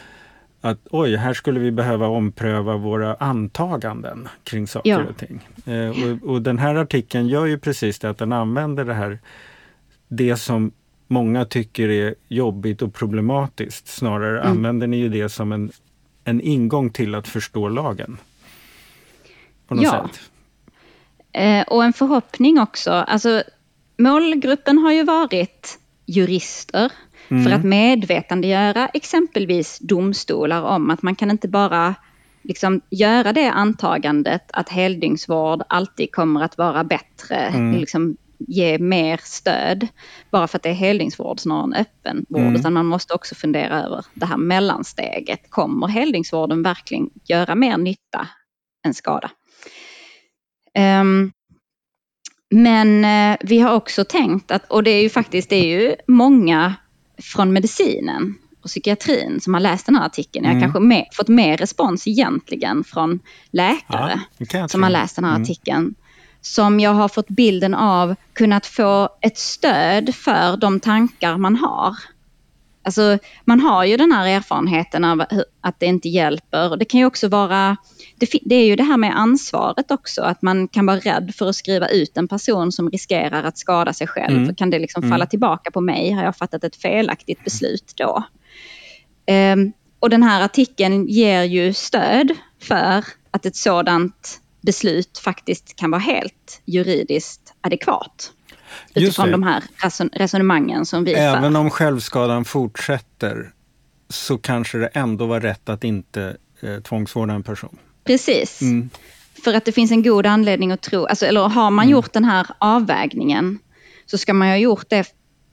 att 0.61 0.79
oj, 0.91 1.17
här 1.17 1.35
skulle 1.35 1.61
vi 1.61 1.71
behöva 1.71 2.07
ompröva 2.07 2.77
våra 2.77 3.15
antaganden 3.15 4.29
kring 4.45 4.67
saker 4.67 4.91
ja. 4.91 5.03
och 5.11 5.17
ting. 5.17 5.49
Eh, 5.75 5.89
och, 5.89 6.31
och, 6.31 6.43
den 6.43 6.59
här 6.59 6.75
artikeln 6.75 7.29
gör 7.29 7.47
ju 7.47 7.59
precis 7.59 7.99
det 7.99 8.11
att 8.11 8.19
den 8.19 8.33
använder 8.33 8.85
det 8.85 8.95
här, 8.95 9.19
det 10.09 10.37
som 10.37 10.73
många 11.09 11.45
tycker 11.45 11.89
är 11.89 12.15
jobbigt 12.29 12.83
och 12.83 12.95
problematiskt. 12.95 13.89
Snarare 13.89 14.41
mm. 14.41 14.53
använder 14.53 14.87
ni 14.87 14.97
ju 14.97 15.09
det 15.09 15.29
som 15.29 15.53
en 15.53 15.73
en 16.25 16.41
ingång 16.41 16.91
till 16.91 17.15
att 17.15 17.29
förstå 17.29 17.69
lagen. 17.69 18.19
På 19.67 19.75
något 19.75 19.85
Ja. 19.85 20.09
sätt. 20.13 20.21
Eh, 21.33 21.63
och 21.63 21.85
en 21.85 21.93
förhoppning 21.93 22.61
också. 22.61 22.91
Alltså, 22.91 23.43
målgruppen 23.99 24.79
har 24.79 24.93
ju 24.93 25.05
varit 25.05 25.79
jurister 26.07 26.93
för 27.45 27.51
att 27.51 27.65
medvetandegöra 27.65 28.89
exempelvis 28.89 29.79
domstolar 29.79 30.63
om 30.63 30.91
att 30.91 31.03
man 31.03 31.15
kan 31.15 31.31
inte 31.31 31.49
bara 31.49 31.95
liksom 32.43 32.81
göra 32.91 33.33
det 33.33 33.51
antagandet 33.51 34.43
att 34.53 34.69
heldygnsvård 34.69 35.63
alltid 35.69 36.13
kommer 36.13 36.43
att 36.43 36.59
vara 36.59 36.85
bättre, 36.85 37.51
liksom 37.79 38.17
ge 38.39 38.79
mer 38.79 39.21
stöd 39.23 39.89
bara 40.31 40.49
för 40.49 40.59
att 40.59 40.63
det 40.63 40.69
är 40.69 40.75
heldygnsvård 40.75 41.41
snarare 41.41 41.65
än 41.65 41.75
öppenvård. 41.75 42.57
Utan 42.57 42.73
man 42.73 42.87
måste 42.87 43.15
också 43.15 43.35
fundera 43.35 43.83
över 43.83 44.05
det 44.15 44.27
här 44.27 44.37
mellansteget. 44.37 45.51
Kommer 45.51 45.87
heldygnsvården 45.87 46.63
verkligen 46.63 47.11
göra 47.25 47.55
mer 47.55 47.77
nytta 47.79 48.29
än 48.87 48.95
skada? 48.95 49.31
Ehm, 50.75 51.33
men 52.51 53.05
eh, 53.05 53.39
vi 53.41 53.59
har 53.59 53.75
också 53.75 54.05
tänkt 54.05 54.51
att, 54.51 54.71
och 54.71 54.83
det 54.83 54.91
är 54.91 55.03
ju 55.03 55.09
faktiskt 55.09 55.51
det 55.51 55.57
är 55.57 55.81
ju 55.81 55.97
många 56.07 56.75
från 57.23 57.53
medicinen 57.53 58.35
och 58.63 58.69
psykiatrin 58.69 59.41
som 59.41 59.55
har 59.55 59.61
läst 59.61 59.87
den 59.87 59.97
här 59.97 60.07
artikeln. 60.07 60.45
Jag 60.45 60.55
har 60.55 60.61
kanske 60.61 60.81
mer, 60.81 61.05
fått 61.13 61.29
mer 61.29 61.57
respons 61.57 62.07
egentligen 62.07 62.85
från 62.85 63.21
läkare 63.51 64.21
jag 64.53 64.71
som 64.71 64.83
har 64.83 64.91
läst 64.91 65.17
den 65.17 65.25
här 65.25 65.33
Mm. 65.33 65.43
artikeln. 65.43 65.95
Som 66.41 66.81
jag 66.81 66.91
har 66.91 67.09
fått 67.09 67.29
bilden 67.29 67.75
av 67.75 68.15
kunnat 68.33 68.67
få 68.67 69.09
ett 69.21 69.39
stöd 69.39 70.15
för 70.15 70.57
de 70.57 70.81
tankar 70.81 71.37
man 71.39 71.57
har. 71.57 71.97
Alltså, 72.85 73.19
man 73.45 73.61
har 73.61 73.85
ju 73.85 73.97
den 73.97 74.13
här 74.13 74.27
erfarenheten 74.27 75.05
av 75.05 75.25
att 75.61 75.81
det 75.81 75.87
inte 75.87 76.09
hjälper. 76.09 76.77
Det 76.77 76.85
kan 76.85 77.01
ju 77.01 77.07
också 77.07 77.29
vara, 77.29 77.77
det, 78.43 78.55
är 78.55 78.67
ju 78.67 78.77
det 78.77 78.83
här 78.83 78.97
med 78.97 79.19
ansvaret 79.19 79.91
också, 79.91 80.23
att 80.23 80.43
man 80.43 80.69
kan 80.69 80.87
vara 80.87 80.99
rädd 80.99 81.33
för 81.39 81.49
att 81.49 81.57
skriva 81.57 81.89
ut 81.89 82.17
en 82.17 82.29
person 82.29 82.73
som 82.73 82.91
riskerar 82.91 83.45
att 83.45 83.59
skada 83.59 83.93
sig 83.93 84.07
själv. 84.07 84.37
Mm. 84.37 84.55
Kan 84.55 84.71
det 84.71 84.79
liksom 84.79 85.11
falla 85.11 85.27
tillbaka 85.27 85.71
på 85.71 85.81
mig? 85.81 86.11
Har 86.11 86.25
jag 86.25 86.37
fattat 86.37 86.65
ett 86.65 86.77
felaktigt 86.77 87.45
beslut 87.45 87.93
då? 87.97 88.25
Ehm, 89.27 89.73
och 90.01 90.11
den 90.11 90.23
här 90.23 90.45
artikeln 90.45 91.07
ger 91.09 91.43
ju 91.43 91.73
stöd 91.73 92.33
för 92.63 93.05
att 93.31 93.47
ett 93.47 93.57
sådant 93.57 94.41
beslut 94.61 95.19
faktiskt 95.19 95.77
kan 95.77 95.91
vara 95.91 96.01
helt 96.01 96.63
juridiskt 96.65 97.55
adekvat. 97.61 98.33
Utifrån 98.95 99.31
de 99.31 99.43
här 99.43 99.63
reson- 99.83 100.11
resonemangen 100.13 100.87
som 100.87 101.05
vi 101.05 101.15
för. 101.15 101.21
Även 101.21 101.57
om 101.57 101.71
självskadan 101.71 102.45
fortsätter 102.45 103.51
så 104.09 104.39
kanske 104.39 104.79
det 104.79 104.87
ändå 104.87 105.27
var 105.27 105.41
rätt 105.41 105.69
att 105.69 105.85
inte 105.85 106.37
eh, 106.61 106.81
tvångsvårda 106.81 107.35
en 107.35 107.43
person. 107.43 107.79
Precis. 108.05 108.63
Mm. 108.63 108.91
För 109.45 109.55
att 109.55 109.65
det 109.65 109.73
finns 109.73 109.91
en 109.91 110.03
god 110.03 110.27
anledning 110.27 110.73
att 110.73 110.83
tro, 110.83 111.07
alltså, 111.07 111.27
eller 111.27 111.41
har 111.49 111.71
man 111.71 111.89
gjort 111.89 112.13
den 112.13 112.25
här 112.25 112.47
avvägningen 112.59 113.59
så 114.07 114.19
ska 114.19 114.35
man 114.35 114.49
ju 114.49 114.53
ha 114.53 114.59
gjort 114.59 114.91
det 114.91 115.07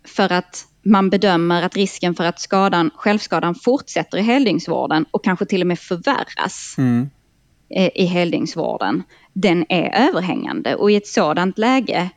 för 0.07 0.31
att 0.31 0.65
man 0.85 1.09
bedömer 1.09 1.63
att 1.63 1.75
risken 1.75 2.15
för 2.15 2.23
att 2.23 2.39
skadan, 2.39 2.91
självskadan 2.95 3.55
fortsätter 3.55 4.17
i 4.17 4.21
heldygnsvården 4.21 5.05
och 5.11 5.23
kanske 5.23 5.45
till 5.45 5.61
och 5.61 5.67
med 5.67 5.79
förvärras 5.79 6.75
Mm. 6.77 7.09
eh, 7.69 7.89
i 7.95 8.05
heldygnsvården, 8.05 9.03
den 9.33 9.65
är 9.69 10.07
överhängande. 10.09 10.75
Och 10.75 10.91
i 10.91 10.95
ett 10.95 11.07
sådant 11.07 11.57
läge 11.57 12.09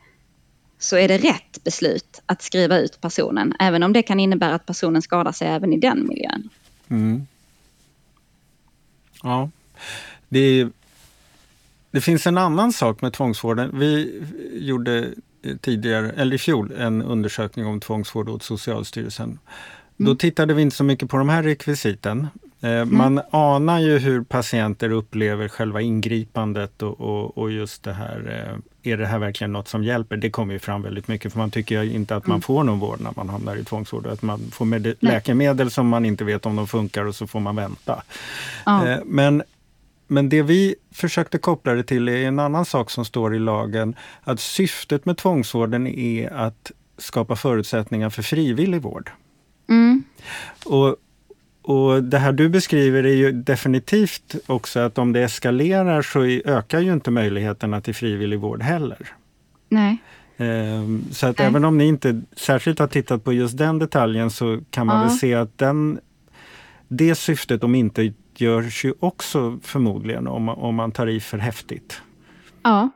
så 0.83 0.97
är 0.97 1.07
det 1.07 1.17
rätt 1.17 1.63
beslut 1.63 2.21
att 2.25 2.41
skriva 2.41 2.77
ut 2.77 3.01
personen, 3.01 3.53
även 3.59 3.83
om 3.83 3.93
det 3.93 4.03
kan 4.03 4.19
innebära 4.19 4.55
att 4.55 4.65
personen 4.65 5.01
skadar 5.01 5.31
sig 5.31 5.47
även 5.47 5.73
i 5.73 5.79
den 5.79 6.07
miljön. 6.07 6.49
Mm. 6.87 7.27
Ja. 9.23 9.49
Det, 10.29 10.67
det 11.91 12.01
finns 12.01 12.27
en 12.27 12.37
annan 12.37 12.73
sak 12.73 13.01
med 13.01 13.13
tvångsvården. 13.13 13.79
Vi 13.79 14.21
gjorde 14.53 15.09
tidigare, 15.61 16.11
eller 16.11 16.35
i 16.35 16.37
fjol, 16.37 16.71
en 16.77 17.01
undersökning 17.01 17.65
om 17.65 17.79
tvångsvård 17.79 18.29
åt 18.29 18.43
Socialstyrelsen. 18.43 19.39
Då 19.97 20.15
tittade 20.15 20.53
vi 20.53 20.61
inte 20.61 20.75
så 20.75 20.83
mycket 20.83 21.09
på 21.09 21.17
de 21.17 21.29
här 21.29 21.43
rekvisiten. 21.43 22.27
Eh, 22.63 22.85
Man 22.85 23.21
anar 23.31 23.79
ju 23.79 23.97
hur 23.97 24.23
patienter 24.23 24.89
upplever 24.91 25.47
själva 25.47 25.81
ingripandet 25.81 26.81
och, 26.81 27.01
och, 27.01 27.37
och 27.37 27.51
just 27.51 27.83
det 27.83 27.93
här, 27.93 28.47
eh, 28.83 28.91
är 28.93 28.97
det 28.97 29.05
här 29.05 29.19
verkligen 29.19 29.53
något 29.53 29.67
som 29.67 29.83
hjälper? 29.83 30.17
Det 30.17 30.29
kommer 30.29 30.53
ju 30.53 30.59
fram 30.59 30.81
väldigt 30.81 31.07
mycket 31.07 31.31
för 31.31 31.39
man 31.39 31.51
tycker 31.51 31.83
inte 31.83 32.15
att 32.15 32.27
man 32.27 32.41
får 32.41 32.63
någon 32.63 32.79
vård 32.79 33.01
när 33.01 33.13
man 33.15 33.29
hamnar 33.29 33.55
i 33.55 33.63
tvångsvård. 33.63 34.07
Att 34.07 34.21
man 34.21 34.39
får 34.51 34.65
med 34.65 34.95
läkemedel 34.99 35.71
som 35.71 35.87
man 35.87 36.05
inte 36.05 36.23
vet 36.23 36.45
om 36.45 36.55
de 36.55 36.67
funkar 36.67 37.05
och 37.05 37.15
så 37.15 37.27
får 37.27 37.39
man 37.39 37.55
vänta. 37.55 38.03
Ja. 38.65 38.87
Eh, 38.87 38.99
Men, 39.05 39.43
men 40.07 40.29
det 40.29 40.41
vi 40.41 40.75
försökte 40.91 41.37
koppla 41.37 41.73
det 41.73 41.83
till 41.83 42.09
är 42.09 42.27
en 42.27 42.39
annan 42.39 42.65
sak 42.65 42.89
som 42.89 43.05
står 43.05 43.35
i 43.35 43.39
lagen. 43.39 43.95
Att 44.23 44.39
syftet 44.39 45.05
med 45.05 45.17
tvångsvården 45.17 45.87
är 45.87 46.33
att 46.33 46.71
skapa 46.97 47.35
förutsättningar 47.35 48.09
för 48.09 48.21
frivillig 48.21 48.81
vård. 48.81 49.11
Mm. 49.69 50.03
Och, 50.65 50.95
och 51.63 52.03
det 52.03 52.17
här 52.17 52.31
du 52.31 52.49
beskriver 52.49 53.03
är 53.03 53.13
ju 53.15 53.31
definitivt 53.31 54.35
också 54.47 54.79
att 54.79 54.97
om 54.97 55.13
det 55.13 55.19
eskalerar 55.21 56.01
så 56.01 56.23
ökar 56.25 56.79
ju 56.79 56.93
inte 56.93 57.11
möjligheterna 57.11 57.81
till 57.81 57.95
frivillig 57.95 58.39
vård 58.39 58.61
heller. 58.61 59.07
Nej. 59.69 59.97
Ehm, 60.37 61.03
Så 61.11 61.27
att 61.27 61.37
Nej. 61.37 61.47
även 61.47 61.65
om 61.65 61.77
ni 61.77 61.85
inte 61.85 62.21
särskilt 62.35 62.79
har 62.79 62.87
tittat 62.87 63.23
på 63.23 63.33
just 63.33 63.57
den 63.57 63.79
detaljen 63.79 64.29
så 64.31 64.59
kan 64.69 64.87
man 64.87 64.97
Ja. 64.97 65.03
väl 65.07 65.11
se 65.17 65.33
att 65.33 65.57
den, 65.57 65.99
det 66.87 67.15
syftet 67.15 67.63
om 67.63 67.75
inte 67.75 68.13
görs 68.37 68.85
ju 68.85 68.93
också 68.99 69.59
förmodligen 69.63 70.27
om, 70.27 70.49
om 70.49 70.75
man 70.75 70.91
tar 70.91 71.07
i 71.07 71.19
för 71.19 71.37
häftigt. 71.37 72.01
Ja. 72.63 72.89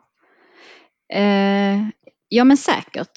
Eh, 1.14 1.78
ja 2.30 2.44
men 2.44 2.58
säkert. 2.58 3.12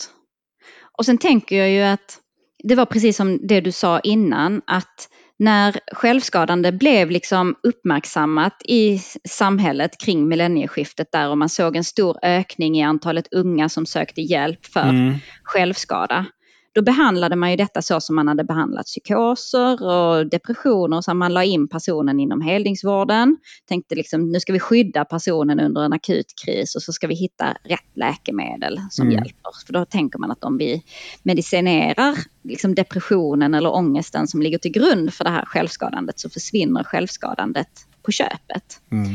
Och 0.99 1.07
sen 1.07 1.19
tänker 1.19 1.57
jag 1.57 1.71
ju 1.71 1.83
att 1.83 2.19
det 2.65 2.75
var 2.75 2.87
precis 2.87 3.17
som 3.17 3.47
det 3.47 3.61
du 3.61 3.73
sa 3.73 4.01
innan 4.01 4.63
att 4.67 5.09
när 5.41 5.81
självskadande 5.93 6.73
blev 6.73 7.11
liksom 7.11 7.55
uppmärksammat 7.63 8.63
i 8.65 9.01
samhället 9.29 9.91
kring 10.01 10.29
millennieskiftet 10.29 11.13
där 11.13 11.29
och 11.29 11.39
man 11.39 11.49
såg 11.49 11.77
en 11.77 11.85
stor 11.85 12.19
ökning 12.23 12.79
i 12.79 12.83
antalet 12.83 13.33
unga 13.33 13.69
som 13.69 13.87
sökte 13.87 14.21
hjälp 14.21 14.67
för 14.67 14.89
Mm. 14.89 15.15
självskada. 15.43 16.27
Då 16.73 16.83
behandlade 16.83 17.37
man 17.37 17.51
ju 17.51 17.57
detta 17.57 17.83
så 17.83 18.01
som 18.01 18.17
man 18.17 18.29
hade 18.29 18.45
behandlat 18.45 18.87
psykoser 18.87 19.83
och 19.83 20.27
depressioner, 20.27 21.01
så 21.01 21.15
man 21.15 21.35
la 21.35 21.45
in 21.45 21.69
personen 21.69 22.21
inom 22.21 22.41
heldygnsvården. 22.41 23.37
Tänkte 23.69 23.95
liksom, 23.95 24.31
nu 24.33 24.41
ska 24.41 24.53
vi 24.53 24.61
skydda 24.61 25.05
personen 25.05 25.61
under 25.61 25.83
en 25.83 25.93
akut 25.93 26.33
kris 26.45 26.75
och 26.77 26.83
så 26.83 26.93
ska 26.93 27.07
vi 27.07 27.15
hitta 27.15 27.57
rätt 27.65 27.91
läkemedel 27.97 28.81
som 28.91 29.07
Mm. 29.07 29.15
hjälper. 29.15 29.67
För 29.67 29.73
då 29.73 29.85
tänker 29.85 30.19
man 30.19 30.31
att 30.31 30.45
om 30.45 30.59
vi 30.59 30.83
medicinerar 31.23 32.19
liksom 32.43 32.75
depressionen 32.75 33.55
eller 33.55 33.75
ångesten 33.75 34.29
som 34.29 34.43
ligger 34.43 34.59
till 34.59 34.73
grund 34.73 35.15
för 35.15 35.25
det 35.25 35.31
här 35.31 35.45
självskadandet 35.45 36.21
så 36.21 36.31
försvinner 36.31 36.85
självskadandet 36.85 37.69
på 38.03 38.13
köpet. 38.13 38.81
Mm. 38.93 39.07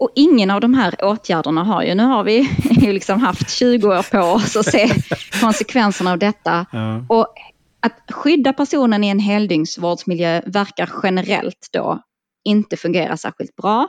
Och 0.00 0.10
ingen 0.14 0.50
av 0.50 0.60
de 0.60 0.74
här 0.74 0.94
åtgärderna 1.04 1.64
har 1.64 1.82
ju, 1.82 1.94
nu 1.94 2.02
har 2.02 2.24
vi 2.24 2.48
ju 2.70 2.92
liksom 2.92 3.20
haft 3.20 3.50
20 3.50 3.88
år 3.88 4.10
på 4.10 4.18
oss 4.18 4.56
att 4.56 4.66
se 4.66 4.90
konsekvenserna 5.40 6.12
av 6.12 6.18
detta. 6.18 6.66
Ja. 6.72 7.04
Och 7.08 7.34
att 7.80 8.12
skydda 8.12 8.52
personen 8.52 9.04
i 9.04 9.08
en 9.08 9.18
heldygnsvårdsmiljö 9.18 10.42
verkar 10.46 10.90
generellt 11.02 11.68
då 11.72 12.02
inte 12.44 12.76
fungera 12.76 13.16
särskilt 13.16 13.56
bra. 13.56 13.88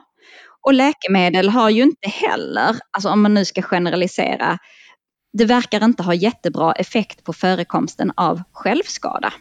Och 0.65 0.73
läkemedel 0.73 1.49
har 1.49 1.69
ju 1.69 1.83
inte 1.83 2.09
heller, 2.09 2.75
alltså 2.91 3.09
om 3.09 3.21
man 3.21 3.33
nu 3.33 3.45
ska 3.45 3.61
generalisera, 3.61 4.57
det 5.37 5.45
verkar 5.45 5.83
inte 5.83 6.03
ha 6.03 6.13
jättebra 6.13 6.73
effekt 6.73 7.23
på 7.23 7.33
förekomsten 7.33 8.11
av 8.15 8.41
självskada. 8.51 9.33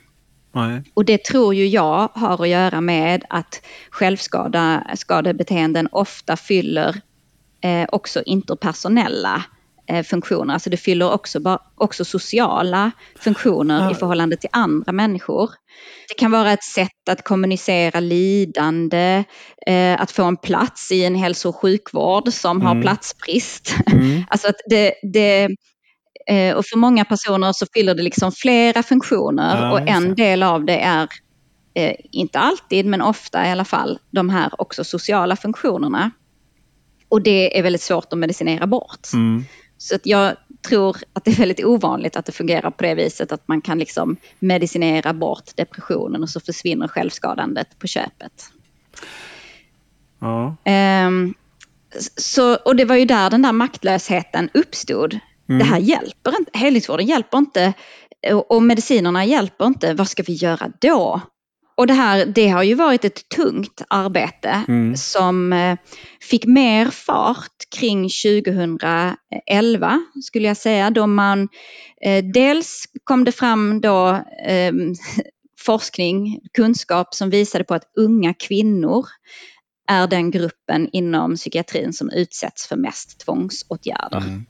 Nej. 0.52 0.82
Och 0.94 1.04
det 1.04 1.24
tror 1.24 1.54
ju 1.54 1.66
jag 1.66 2.08
har 2.14 2.42
att 2.42 2.48
göra 2.48 2.80
med 2.80 3.24
att 3.30 3.62
självskadebeteenden 3.90 5.88
ofta 5.92 6.36
fyller 6.36 7.00
eh, 7.64 7.86
också 7.92 8.22
interpersonella 8.26 9.44
eh, 9.88 10.02
funktioner. 10.04 10.54
Alltså 10.54 10.70
det 10.70 10.76
fyller 10.76 11.12
också, 11.12 11.40
ba- 11.40 11.58
också 11.74 12.04
sociala 12.04 12.90
funktioner 13.20 13.84
Ja. 13.84 13.90
i 13.90 13.94
förhållande 13.94 14.36
till 14.36 14.48
andra 14.52 14.92
människor. 14.92 15.50
Det 16.08 16.14
kan 16.14 16.30
vara 16.30 16.52
ett 16.52 16.64
sätt 16.64 17.08
att 17.10 17.24
kommunicera 17.24 18.00
lidande, 18.00 19.24
eh, 19.66 20.00
att 20.00 20.10
få 20.10 20.24
en 20.24 20.36
plats 20.36 20.92
i 20.92 21.04
en 21.04 21.14
hälso 21.14 21.48
och 21.48 21.56
sjukvård 21.56 22.28
som 22.32 22.62
har 22.62 22.70
Mm. 22.70 22.82
platsbrist. 22.82 23.74
Mm. 23.92 24.22
Alltså 24.30 24.48
att 24.48 24.56
det, 24.70 24.94
det, 25.12 25.48
eh, 26.28 26.56
och 26.56 26.66
för 26.66 26.78
många 26.78 27.04
personer 27.04 27.52
så 27.52 27.66
fyller 27.74 27.94
det 27.94 28.02
liksom 28.02 28.32
flera 28.32 28.82
funktioner 28.82 29.62
Ja, 29.62 29.72
och 29.72 29.88
en 29.88 30.14
del 30.14 30.42
av 30.42 30.64
det 30.64 30.80
är, 30.80 31.08
eh, 31.74 31.94
inte 32.12 32.38
alltid 32.38 32.86
men 32.86 33.02
ofta 33.02 33.46
i 33.46 33.50
alla 33.50 33.64
fall, 33.64 33.98
de 34.10 34.28
här 34.28 34.60
också 34.60 34.84
sociala 34.84 35.36
funktionerna. 35.36 36.10
Och 37.08 37.22
det 37.22 37.58
är 37.58 37.62
väldigt 37.62 37.82
svårt 37.82 38.12
att 38.12 38.18
medicinera 38.18 38.66
bort. 38.66 39.12
Mm. 39.12 39.44
Så 39.78 39.94
att 39.94 40.06
jag 40.06 40.36
tror 40.68 40.96
att 41.12 41.24
det 41.24 41.30
är 41.30 41.36
väldigt 41.36 41.64
ovanligt 41.64 42.16
att 42.16 42.26
det 42.26 42.32
fungerar 42.32 42.70
på 42.70 42.82
det 42.82 42.94
viset 42.94 43.32
att 43.32 43.48
man 43.48 43.60
kan 43.60 43.78
liksom 43.78 44.16
medicinera 44.38 45.12
bort 45.12 45.56
depressionen 45.56 46.22
och 46.22 46.30
så 46.30 46.40
försvinner 46.40 46.88
självskadandet 46.88 47.78
på 47.78 47.86
köpet. 47.86 48.52
Ja. 50.18 50.56
Um, 51.06 51.34
så, 52.16 52.56
och 52.56 52.76
det 52.76 52.84
var 52.84 52.96
ju 52.96 53.04
där 53.04 53.30
den 53.30 53.42
där 53.42 53.52
maktlösheten 53.52 54.50
uppstod. 54.54 55.18
Mm. 55.48 55.58
Det 55.58 55.64
här 55.64 55.78
hjälper 55.78 56.38
inte, 56.38 56.58
helhetsvården 56.58 57.06
hjälper 57.06 57.38
inte 57.38 57.72
och, 58.48 58.62
medicinerna 58.62 59.24
hjälper 59.24 59.66
inte. 59.66 59.94
Vad 59.94 60.08
ska 60.08 60.22
vi 60.22 60.32
göra 60.32 60.72
då? 60.80 61.20
Och 61.76 61.86
det 61.86 61.94
här 61.94 62.26
det 62.26 62.48
har 62.48 62.62
ju 62.62 62.74
varit 62.74 63.04
ett 63.04 63.28
tungt 63.28 63.82
arbete 63.88 64.64
mm. 64.68 64.96
som 64.96 65.52
eh, 65.52 65.78
fick 66.20 66.46
mer 66.46 66.86
fart 66.86 67.56
kring 67.76 68.08
2011 68.08 70.02
skulle 70.22 70.48
jag 70.48 70.56
säga 70.56 70.90
då 70.90 71.06
man 71.06 71.48
eh, 72.04 72.24
dels 72.24 72.84
kom 73.04 73.24
det 73.24 73.32
fram 73.32 73.80
då 73.80 74.08
eh, 74.46 74.72
forskning, 75.60 76.40
kunskap 76.54 77.14
som 77.14 77.30
visade 77.30 77.64
på 77.64 77.74
att 77.74 77.92
unga 77.96 78.34
kvinnor 78.34 79.06
är 79.88 80.06
den 80.06 80.30
gruppen 80.30 80.88
inom 80.92 81.36
psykiatrin 81.36 81.92
som 81.92 82.10
utsätts 82.10 82.66
för 82.66 82.76
mest 82.76 83.20
tvångsåtgärder. 83.20 84.18
Mm. 84.18 84.46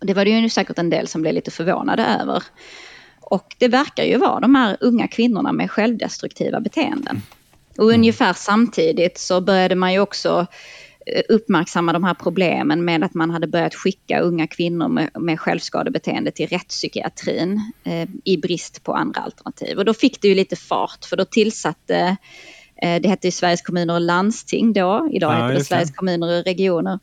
Det 0.00 0.14
var 0.14 0.24
det 0.24 0.30
ju 0.30 0.48
säkert 0.48 0.78
en 0.78 0.90
del 0.90 1.08
som 1.08 1.22
blev 1.22 1.34
lite 1.34 1.50
förvånade 1.50 2.04
över. 2.20 2.42
Och 3.20 3.56
det 3.58 3.68
verkar 3.68 4.04
ju 4.04 4.16
vara 4.18 4.40
de 4.40 4.54
här 4.54 4.76
unga 4.80 5.08
kvinnorna 5.08 5.52
med 5.52 5.70
självdestruktiva 5.70 6.60
beteenden. 6.60 7.22
Och 7.78 7.84
mm. 7.84 7.94
ungefär 7.94 8.32
samtidigt 8.32 9.18
så 9.18 9.40
började 9.40 9.74
man 9.74 9.92
ju 9.92 10.00
också 10.00 10.46
eh, 11.06 11.22
uppmärksamma 11.28 11.92
de 11.92 12.04
här 12.04 12.14
problemen 12.14 12.84
med 12.84 13.04
att 13.04 13.14
man 13.14 13.30
hade 13.30 13.46
börjat 13.46 13.74
skicka 13.74 14.20
unga 14.20 14.46
kvinnor 14.46 14.88
med, 14.88 15.10
med 15.14 15.40
självskadebeteende 15.40 16.30
till 16.30 16.48
rättspsykiatrin 16.48 17.72
eh, 17.84 18.08
i 18.24 18.36
brist 18.36 18.84
på 18.84 18.94
andra 18.94 19.20
alternativ. 19.20 19.78
Och 19.78 19.84
då 19.84 19.94
fick 19.94 20.22
det 20.22 20.28
ju 20.28 20.34
lite 20.34 20.56
fart 20.56 21.04
för 21.04 21.16
då 21.16 21.24
tillsatte, 21.24 22.16
eh, 22.82 23.00
det 23.00 23.08
hette 23.08 23.26
ju 23.26 23.30
Sveriges 23.30 23.62
kommuner 23.62 23.94
och 23.94 24.00
landsting 24.00 24.72
då, 24.72 25.08
idag 25.12 25.32
ja, 25.32 25.42
heter 25.42 25.58
det 25.58 25.64
Sveriges 25.64 25.94
kommuner 25.94 26.38
och 26.38 26.44
regioner. 26.44 26.98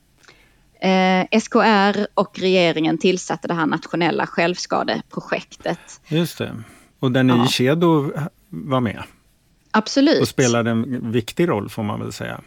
Eh, 0.81 1.39
SKR 1.39 2.07
och 2.13 2.39
regeringen 2.39 2.97
tillsatte 2.97 3.47
det 3.47 3.53
här 3.53 3.65
nationella 3.65 4.27
självskadeprojektet. 4.27 6.01
Just 6.07 6.37
det. 6.37 6.63
Och 6.99 7.11
där 7.11 7.23
ni 7.23 7.33
ja. 7.33 7.47
Kedo 7.47 8.11
var 8.49 8.79
med? 8.79 9.03
Absolut. 9.71 10.21
Och 10.21 10.27
spelade 10.27 10.71
en 10.71 11.11
viktig 11.11 11.49
roll 11.49 11.69
får 11.69 11.83
man 11.83 11.99
väl 11.99 12.11
säga. 12.11 12.41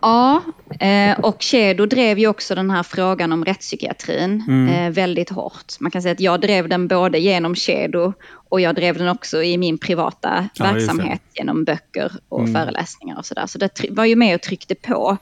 Ja, 0.00 0.42
eh, 0.80 1.20
och 1.20 1.42
Kedo 1.42 1.86
drev 1.86 2.18
ju 2.18 2.26
också 2.26 2.54
den 2.54 2.70
här 2.70 2.82
frågan 2.82 3.32
om 3.32 3.44
rättspsykiatrin 3.44 4.44
mm. 4.48 4.68
Eh, 4.68 4.90
väldigt 4.90 5.30
hårt. 5.30 5.80
Man 5.80 5.90
kan 5.90 6.02
säga 6.02 6.12
att 6.12 6.20
jag 6.20 6.40
drev 6.40 6.68
den 6.68 6.88
både 6.88 7.18
genom 7.18 7.54
Kedo 7.54 8.12
och 8.32 8.60
jag 8.60 8.74
drev 8.74 8.98
den 8.98 9.08
också 9.08 9.42
i 9.42 9.58
min 9.58 9.78
privata 9.78 10.48
ja, 10.54 10.64
verksamhet 10.64 11.22
genom 11.34 11.64
böcker 11.64 12.12
och 12.28 12.40
mm. 12.40 12.54
föreläsningar 12.54 13.18
och 13.18 13.26
sådär. 13.26 13.46
Så 13.46 13.58
det 13.58 13.84
var 13.90 14.04
ju 14.04 14.16
med 14.16 14.34
och 14.34 14.42
tryckte 14.42 14.74
på 14.74 15.16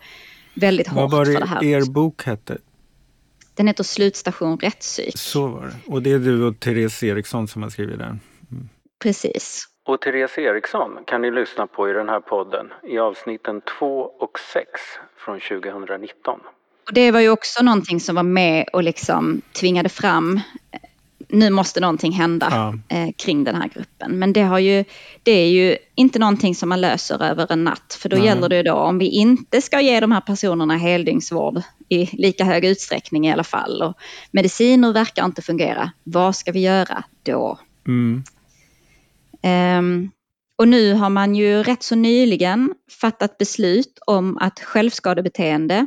väldigt 0.59 0.89
hårt 0.89 0.97
Vad 0.97 1.11
var 1.11 1.25
det 1.25 1.33
för 1.33 1.41
det 1.41 1.47
här. 1.47 1.65
er 1.65 1.91
bok 1.91 2.23
hette? 2.23 2.59
Den 3.55 3.67
heter 3.67 3.85
Slutstation 3.85 4.59
rättspsyk. 4.59 5.19
Så 5.19 5.47
var 5.47 5.63
det. 5.63 5.93
Och 5.93 6.03
det 6.03 6.13
är 6.13 6.19
du 6.19 6.45
och 6.45 6.61
Therese 6.61 7.03
Eriksson 7.03 7.49
som 7.49 7.63
har 7.63 7.71
skrivit 7.71 7.99
den? 7.99 8.21
Mm. 8.51 8.69
Precis. 9.03 9.65
Och 9.87 10.01
Therese 10.01 10.39
Eriksson 10.39 10.91
kan 11.07 11.23
ni 11.23 11.31
lyssna 11.31 11.67
på 11.67 11.91
i 11.91 11.93
den 11.93 12.09
här 12.09 12.21
podden 12.21 12.67
i 12.89 12.99
avsnitten 12.99 13.61
2 13.79 14.01
och 14.01 14.39
6 14.53 14.67
från 15.25 15.41
2019. 15.41 16.41
Och 16.87 16.95
det 16.95 17.11
var 17.11 17.21
ju 17.21 17.31
också 17.31 17.65
någonting 17.65 18.01
som 18.01 18.15
var 18.15 18.23
med 18.23 18.69
och 18.73 18.83
liksom 18.83 19.43
tvingade 19.61 19.89
fram 19.89 20.41
nu 21.29 21.51
måste 21.51 21.81
någonting 21.81 22.13
hända 22.13 22.49
ja. 22.51 22.97
eh, 22.97 23.13
kring 23.17 23.45
den 23.45 23.55
här 23.55 23.69
gruppen. 23.69 24.19
Men 24.19 24.33
det, 24.33 24.43
har 24.43 24.59
ju, 24.59 24.85
det 25.23 25.33
är 25.33 25.49
ju 25.49 25.77
inte 25.95 26.19
någonting 26.19 26.55
som 26.55 26.69
man 26.69 26.81
löser 26.81 27.23
över 27.23 27.53
en 27.53 27.65
natt. 27.65 27.99
För 28.01 28.09
då 28.09 28.17
Nej. 28.17 28.27
gäller 28.27 28.49
det 28.49 28.63
då, 28.63 28.75
om 28.75 28.99
vi 28.99 29.07
inte 29.07 29.61
ska 29.61 29.81
ge 29.81 30.01
de 30.01 30.13
här 30.13 30.21
personerna 30.21 30.77
heldygnsvård 30.77 31.63
i 31.89 32.07
lika 32.13 32.45
hög 32.45 32.65
utsträckning 32.65 33.27
i 33.27 33.33
alla 33.33 33.45
fall 33.45 33.83
och 33.83 33.95
mediciner 34.31 34.93
verkar 34.93 35.25
inte 35.25 35.43
fungera, 35.43 35.93
vad 36.05 36.37
ska 36.37 36.53
vi 36.53 36.61
göra 36.61 37.05
då? 37.23 37.59
Mm. 37.87 38.25
Um, 39.79 40.11
och 40.57 40.69
nu 40.69 40.95
har 40.95 41.11
man 41.11 41.35
ju 41.35 41.63
rätt 41.63 41.83
så 41.83 41.95
nyligen 41.95 42.75
fattat 43.01 43.39
beslut 43.39 43.99
om 44.07 44.39
att 44.39 44.61
självskadebeteende 44.61 45.87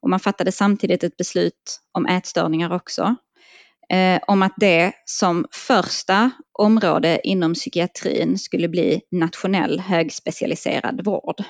och 0.00 0.10
man 0.10 0.20
fattade 0.20 0.52
samtidigt 0.52 1.04
ett 1.04 1.16
beslut 1.16 1.80
om 1.92 2.06
ätstörningar 2.06 2.74
också 2.74 3.16
eh, 3.92 4.20
om 4.26 4.42
att 4.42 4.54
det 4.56 4.92
som 5.04 5.46
första 5.50 6.30
område 6.58 7.20
inom 7.24 7.54
psykiatrin 7.54 8.38
skulle 8.38 8.68
bli 8.68 9.00
nationell 9.10 9.80
högspecialiserad 9.80 11.04
vård. 11.04 11.42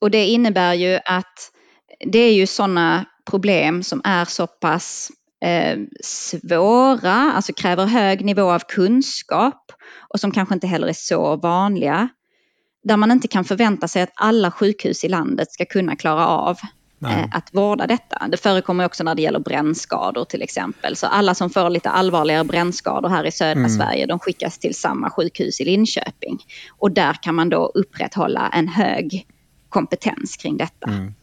Och 0.00 0.10
det 0.10 0.26
innebär 0.26 0.74
ju 0.74 0.98
att 1.04 1.50
det 2.06 2.18
är 2.18 2.32
ju 2.32 2.46
sådana 2.46 3.04
problem 3.30 3.82
som 3.82 4.00
är 4.04 4.24
så 4.24 4.46
pass 4.46 5.10
eh, 5.44 5.78
svåra, 6.02 7.12
alltså 7.12 7.52
kräver 7.52 7.86
hög 7.86 8.24
nivå 8.24 8.50
av 8.50 8.62
kunskap 8.68 9.72
och 10.08 10.20
som 10.20 10.30
kanske 10.30 10.54
inte 10.54 10.66
heller 10.66 10.88
är 10.88 10.92
så 10.92 11.36
vanliga. 11.36 12.08
Där 12.84 12.96
man 12.96 13.10
inte 13.10 13.28
kan 13.28 13.44
förvänta 13.44 13.88
sig 13.88 14.02
att 14.02 14.12
alla 14.14 14.50
sjukhus 14.50 15.04
i 15.04 15.08
landet 15.08 15.52
ska 15.52 15.64
kunna 15.64 15.96
klara 15.96 16.26
av 16.26 16.56
Nej. 17.02 17.20
Eh, 17.20 17.36
att 17.36 17.48
vårda 17.52 17.86
detta. 17.86 18.28
Det 18.28 18.36
förekommer 18.36 18.84
också 18.84 19.04
när 19.04 19.14
det 19.14 19.22
gäller 19.22 19.38
brännskador 19.38 20.24
till 20.24 20.42
exempel. 20.42 20.96
Så 20.96 21.06
alla 21.06 21.34
som 21.34 21.50
får 21.50 21.70
lite 21.70 21.90
allvarligare 21.90 22.44
brännskador 22.44 23.08
här 23.08 23.26
i 23.26 23.32
södra 23.32 23.52
mm. 23.52 23.70
Sverige, 23.70 24.06
de 24.06 24.18
skickas 24.18 24.58
till 24.58 24.74
samma 24.74 25.10
sjukhus 25.10 25.60
i 25.60 25.64
Linköping. 25.64 26.38
Och 26.78 26.90
där 26.90 27.12
kan 27.22 27.34
man 27.34 27.48
då 27.48 27.66
upprätthålla 27.74 28.48
en 28.48 28.68
hög 28.68 29.26
kompetens 29.68 30.36
kring 30.36 30.56
detta. 30.56 30.90
Mm. 30.90 31.14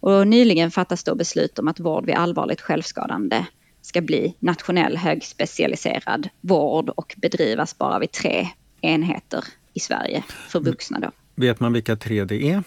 Och 0.00 0.26
nyligen 0.26 0.70
fattas 0.70 1.04
då 1.04 1.14
beslut 1.14 1.58
om 1.58 1.68
att 1.68 1.80
vård 1.80 2.06
vid 2.06 2.14
allvarligt 2.14 2.60
självskadande 2.60 3.46
ska 3.82 4.00
bli 4.00 4.34
nationell 4.38 4.96
högspecialiserad 4.96 6.28
vård 6.40 6.88
och 6.88 7.14
bedrivas 7.16 7.78
bara 7.78 7.98
vid 7.98 8.12
tre 8.12 8.48
enheter 8.80 9.44
i 9.74 9.80
Sverige 9.80 10.24
för 10.48 10.60
vuxna. 10.60 10.98
Då. 11.00 11.10
Vet 11.34 11.60
man 11.60 11.72
vilka 11.72 11.96
tre 11.96 12.24
det 12.24 12.50
är? 12.50 12.62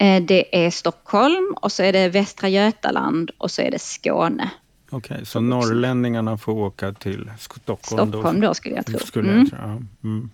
Eh, 0.00 0.22
det 0.22 0.66
är 0.66 0.70
Stockholm 0.70 1.54
och 1.56 1.72
så 1.72 1.82
är 1.82 1.92
det 1.92 2.08
Västra 2.08 2.48
Götaland 2.48 3.30
och 3.38 3.50
så 3.50 3.62
är 3.62 3.70
det 3.70 3.78
Skåne. 3.78 4.50
Okej, 4.90 5.14
okay, 5.14 5.24
så 5.24 5.40
norrlänningarna 5.40 6.38
får 6.38 6.52
åka 6.52 6.92
till 6.92 7.30
Stockholm? 7.38 8.10
Stockholm 8.10 8.40
då, 8.40 8.46
då 8.46 8.54
skulle 8.54 8.74
jag 8.74 8.86
tro. 8.86 8.98
Skulle 8.98 9.28
mm. 9.28 9.40
jag 9.40 9.50
tro. 9.50 9.58
Ja. 9.58 10.08
Mm. 10.08 10.30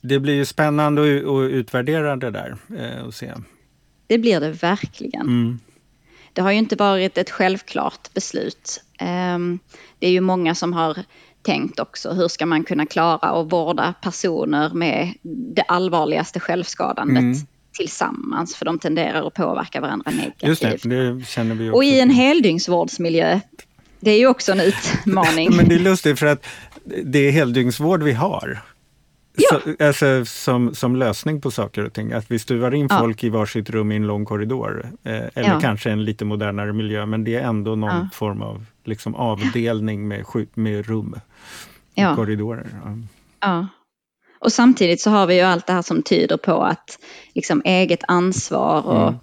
Det 0.00 0.18
blir 0.18 0.34
ju 0.34 0.44
spännande 0.44 1.02
att 1.02 1.50
utvärdera 1.50 2.16
det 2.16 2.30
där 2.30 2.56
eh, 2.78 3.06
och 3.06 3.14
se. 3.14 3.32
Det 4.06 4.18
blir 4.18 4.40
det 4.40 4.50
verkligen. 4.50 5.26
Mm. 5.26 5.60
Det 6.32 6.42
har 6.42 6.52
ju 6.52 6.58
inte 6.58 6.76
varit 6.76 7.18
ett 7.18 7.30
självklart 7.30 8.14
beslut. 8.14 8.82
Ehm, 8.98 9.58
det 9.98 10.06
är 10.06 10.10
ju 10.10 10.20
många 10.20 10.54
som 10.54 10.72
har 10.72 10.98
tänkt 11.42 11.80
också, 11.80 12.12
hur 12.12 12.28
ska 12.28 12.46
man 12.46 12.64
kunna 12.64 12.86
klara 12.86 13.16
att 13.16 13.52
vårda 13.52 13.94
personer 14.02 14.70
med 14.74 15.14
det 15.22 15.62
allvarligaste 15.62 16.40
självskadandet 16.40 17.22
mm 17.22 17.36
tillsammans 17.74 18.56
för 18.56 18.64
de 18.64 18.78
tenderar 18.78 19.26
att 19.26 19.34
påverka 19.34 19.80
varandra 19.80 20.10
negativt. 20.10 20.62
Just 20.62 20.62
det, 20.62 21.14
det 21.16 21.26
känner 21.26 21.54
vi 21.54 21.70
också 21.70 21.76
Och 21.76 21.84
i 21.84 22.00
en 22.00 22.10
heldygnsvårdsmiljö, 22.10 23.40
det 24.00 24.10
är 24.10 24.18
ju 24.18 24.26
också 24.26 24.52
en 24.52 24.60
utmaning. 24.60 25.50
Men 25.56 25.68
det 25.68 25.74
är 25.74 25.78
lustigt 25.78 26.18
för 26.18 26.26
att 26.26 26.46
det 27.04 27.18
är 27.18 27.30
heldygnsvård 27.30 28.02
vi 28.02 28.12
har. 28.12 28.62
Ja. 29.36 29.60
Så, 29.64 29.84
alltså, 29.84 30.24
som, 30.24 30.74
som 30.74 30.96
lösning 30.96 31.40
på 31.40 31.50
saker 31.50 31.84
och 31.84 31.92
ting. 31.92 32.12
Att 32.12 32.30
vi 32.30 32.38
stuvar 32.38 32.74
in 32.74 32.86
ja. 32.90 32.98
folk 32.98 33.24
i 33.24 33.28
varsitt 33.28 33.70
rum 33.70 33.92
i 33.92 33.96
en 33.96 34.06
lång 34.06 34.24
korridor. 34.24 34.86
Eh, 35.02 35.12
eller 35.12 35.48
ja. 35.48 35.60
kanske 35.60 35.90
en 35.90 36.04
lite 36.04 36.24
modernare 36.24 36.72
miljö, 36.72 37.06
men 37.06 37.24
det 37.24 37.34
är 37.34 37.42
ändå 37.42 37.74
någon 37.74 37.90
ja. 37.90 38.08
form 38.12 38.42
av 38.42 38.66
liksom, 38.84 39.14
avdelning 39.14 40.08
med, 40.08 40.24
med 40.54 40.86
rum 40.86 41.14
och 41.96 42.16
korridorer. 42.16 42.66
Ja. 43.40 43.66
Och 44.44 44.52
samtidigt 44.52 45.00
så 45.00 45.10
har 45.10 45.26
vi 45.26 45.34
ju 45.34 45.40
allt 45.40 45.66
det 45.66 45.72
här 45.72 45.82
som 45.82 46.02
tyder 46.02 46.36
på 46.36 46.62
att 46.62 46.98
liksom 47.34 47.62
eget 47.64 48.00
ansvar 48.08 48.86
och, 48.86 49.14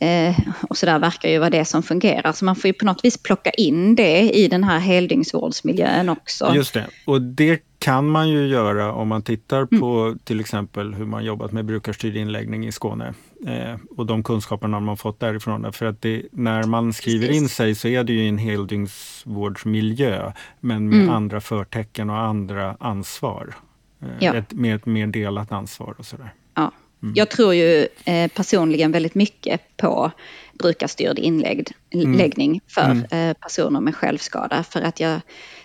mm. 0.00 0.28
eh, 0.28 0.36
och 0.68 0.76
sådär 0.76 0.98
verkar 0.98 1.28
ju 1.28 1.38
vara 1.38 1.50
det 1.50 1.64
som 1.64 1.82
fungerar. 1.82 2.32
Så 2.32 2.44
man 2.44 2.56
får 2.56 2.68
ju 2.68 2.72
på 2.72 2.84
något 2.84 3.04
vis 3.04 3.22
plocka 3.22 3.50
in 3.50 3.94
det 3.94 4.30
i 4.30 4.48
den 4.48 4.64
här 4.64 4.78
heldygnsvårdsmiljön 4.78 6.08
också. 6.08 6.52
Just 6.54 6.74
det, 6.74 6.86
och 7.06 7.22
det 7.22 7.62
kan 7.78 8.10
man 8.10 8.28
ju 8.28 8.46
göra 8.46 8.92
om 8.92 9.08
man 9.08 9.22
tittar 9.22 9.66
på 9.66 9.98
mm. 9.98 10.18
till 10.18 10.40
exempel 10.40 10.94
hur 10.94 11.04
man 11.06 11.24
jobbat 11.24 11.52
med 11.52 11.64
brukarstyrd 11.64 12.16
inläggning 12.16 12.66
i 12.66 12.72
Skåne 12.72 13.14
eh, 13.46 13.76
och 13.96 14.06
de 14.06 14.22
kunskaperna 14.22 14.80
man 14.80 14.96
fått 14.96 15.20
därifrån. 15.20 15.72
För 15.72 15.86
att 15.86 16.02
det, 16.02 16.22
när 16.32 16.62
man 16.62 16.92
skriver 16.92 17.30
in 17.30 17.48
sig 17.48 17.74
så 17.74 17.88
är 17.88 18.04
det 18.04 18.12
ju 18.12 18.28
en 18.28 18.38
heldygnsvårdsmiljö 18.38 20.32
men 20.60 20.88
med 20.88 20.98
mm. 20.98 21.14
andra 21.14 21.40
förtecken 21.40 22.10
och 22.10 22.18
andra 22.18 22.76
ansvar. 22.80 23.54
Ja. 24.20 24.34
Ett, 24.34 24.52
med 24.52 24.76
ett 24.76 24.86
mer 24.86 25.06
delat 25.06 25.52
ansvar 25.52 25.94
och 25.98 26.06
sådär. 26.06 26.34
Ja. 26.54 26.72
Mm. 27.02 27.14
Jag 27.16 27.30
tror 27.30 27.54
ju 27.54 27.88
eh, 28.04 28.28
personligen 28.28 28.92
väldigt 28.92 29.14
mycket 29.14 29.76
på 29.76 30.10
brukarstyrd 30.58 31.18
inläggning 31.18 32.50
mm. 32.50 32.60
för 32.66 32.90
mm. 32.90 33.30
Eh, 33.30 33.36
personer 33.36 33.80
med 33.80 33.96
självskada. 33.96 34.62
För 34.62 34.82
att 34.82 35.00
jag 35.00 35.20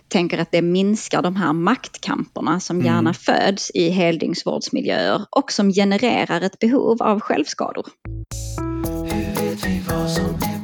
tänker 0.07 0.37
att 0.37 0.51
det 0.51 0.61
minskar 0.61 1.21
de 1.21 1.35
här 1.35 1.53
maktkamperna 1.53 2.59
som 2.59 2.81
gärna 2.81 2.99
mm. 2.99 3.13
föds 3.13 3.71
i 3.73 3.89
heldygnsvårdsmiljöer 3.89 5.25
och 5.29 5.51
som 5.51 5.71
genererar 5.73 6.41
ett 6.41 6.59
behov 6.59 7.03
av 7.03 7.19
självskador. 7.19 7.87
Hur 8.87 9.49
vet 9.49 9.65
vi 9.65 9.81
vad 9.89 10.11
som 10.11 10.25
är 10.25 10.56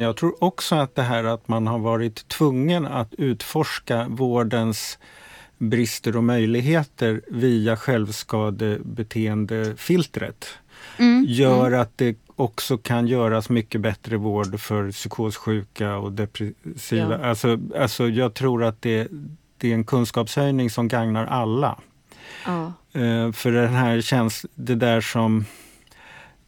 Jag 0.00 0.16
tror 0.16 0.44
också 0.44 0.74
att 0.74 0.94
det 0.94 1.02
här 1.02 1.24
att 1.24 1.48
man 1.48 1.66
har 1.66 1.78
varit 1.78 2.28
tvungen 2.28 2.86
att 2.86 3.14
utforska 3.14 4.06
vårdens 4.08 4.98
brister 5.58 6.16
och 6.16 6.24
möjligheter 6.24 7.20
via 7.28 7.76
självskadebeteendefiltret 7.76 10.48
mm. 10.96 11.24
gör 11.28 11.66
mm. 11.66 11.80
att 11.80 11.98
det 11.98 12.16
också 12.36 12.78
kan 12.78 13.06
göras 13.06 13.48
mycket 13.48 13.80
bättre 13.80 14.16
vård 14.16 14.60
för 14.60 14.92
psykossjuka 14.92 15.96
och 15.96 16.12
depressiva. 16.12 17.18
Ja. 17.22 17.28
Alltså, 17.28 17.58
alltså 17.76 18.08
jag 18.08 18.34
tror 18.34 18.64
att 18.64 18.82
det, 18.82 19.08
det 19.56 19.70
är 19.70 19.74
en 19.74 19.84
kunskapshöjning 19.84 20.70
som 20.70 20.88
gagnar 20.88 21.26
alla. 21.26 21.78
Ja. 22.46 22.72
Uh, 22.96 23.32
för 23.32 23.52
den 23.52 23.74
här 23.74 24.00
känns 24.00 24.46
det 24.54 24.74
där 24.74 25.00
som 25.00 25.44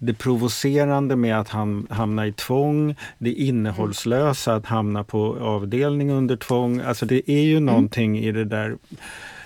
det 0.05 0.15
provocerande 0.15 1.17
med 1.17 1.41
att 1.41 1.49
ham 1.49 1.87
hamna 1.91 2.27
i 2.27 2.33
tvång, 2.33 2.97
det 3.19 3.33
innehållslösa 3.33 4.55
att 4.55 4.67
hamna 4.67 5.05
på 5.05 5.37
avdelning 5.41 6.11
under 6.11 6.37
tvång. 6.37 6.81
Alltså 6.81 7.07
det 7.07 7.31
är 7.31 7.43
ju 7.43 7.57
mm. 7.57 7.65
någonting 7.65 8.19
i 8.19 8.33
det 8.33 8.45
där 8.45 8.79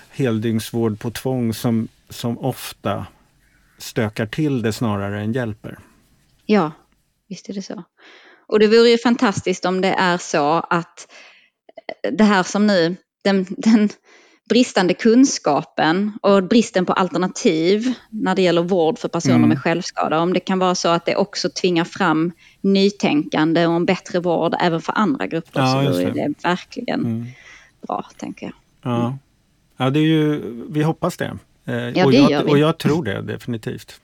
heldygnsvård 0.09 0.99
på 0.99 1.11
tvång 1.11 1.53
som, 1.53 1.87
som 2.09 2.39
ofta 2.39 3.05
stökar 3.77 4.25
till 4.25 4.61
det 4.61 4.73
snarare 4.73 5.21
än 5.21 5.33
hjälper. 5.33 5.79
Ja, 6.45 6.71
visst 7.27 7.49
är 7.49 7.53
det 7.53 7.61
så. 7.61 7.83
Och 8.47 8.59
det 8.59 8.67
vore 8.67 8.89
ju 8.89 8.97
fantastiskt 8.97 9.65
om 9.65 9.81
det 9.81 9.93
är 9.93 10.17
så 10.17 10.53
att 10.69 11.07
det 12.11 12.23
här 12.23 12.43
som 12.43 12.67
nu, 12.67 12.95
den, 13.23 13.45
den 13.49 13.89
bristande 14.47 14.93
kunskapen 14.93 16.11
och 16.21 16.43
bristen 16.43 16.85
på 16.85 16.93
alternativ 16.93 17.93
när 18.09 18.35
det 18.35 18.41
gäller 18.41 18.61
vård 18.61 18.99
för 18.99 19.07
personer 19.07 19.35
mm. 19.35 19.49
med 19.49 19.59
självskada. 19.61 20.19
Om 20.19 20.33
det 20.33 20.39
kan 20.39 20.59
vara 20.59 20.75
så 20.75 20.89
att 20.89 21.05
det 21.05 21.15
också 21.15 21.49
tvingar 21.49 21.83
fram 21.83 22.31
nytänkande 22.61 23.67
och 23.67 23.75
en 23.75 23.85
bättre 23.85 24.19
vård 24.19 24.55
även 24.59 24.81
för 24.81 24.93
andra 24.97 25.27
grupper 25.27 25.59
ja, 25.59 25.93
så 25.93 25.99
är 25.99 26.11
det 26.11 26.33
verkligen 26.43 26.99
mm. 26.99 27.25
bra, 27.87 28.05
tänker 28.17 28.45
jag. 28.45 28.55
Ja. 28.81 29.17
ja, 29.77 29.89
det 29.89 29.99
är 29.99 30.03
ju, 30.03 30.41
vi 30.69 30.83
hoppas 30.83 31.17
det. 31.17 31.37
Eh, 31.65 31.75
ja, 31.75 32.05
och, 32.05 32.11
det 32.11 32.17
jag, 32.17 32.31
gör 32.31 32.43
vi. 32.43 32.51
och 32.51 32.57
jag 32.57 32.77
tror 32.77 33.03
det 33.03 33.21
definitivt. 33.21 34.01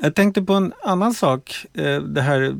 Jag 0.00 0.14
tänkte 0.14 0.42
på 0.42 0.52
en 0.52 0.72
annan 0.82 1.14
sak. 1.14 1.66
Eh, 1.72 2.00
det 2.00 2.20
här 2.20 2.56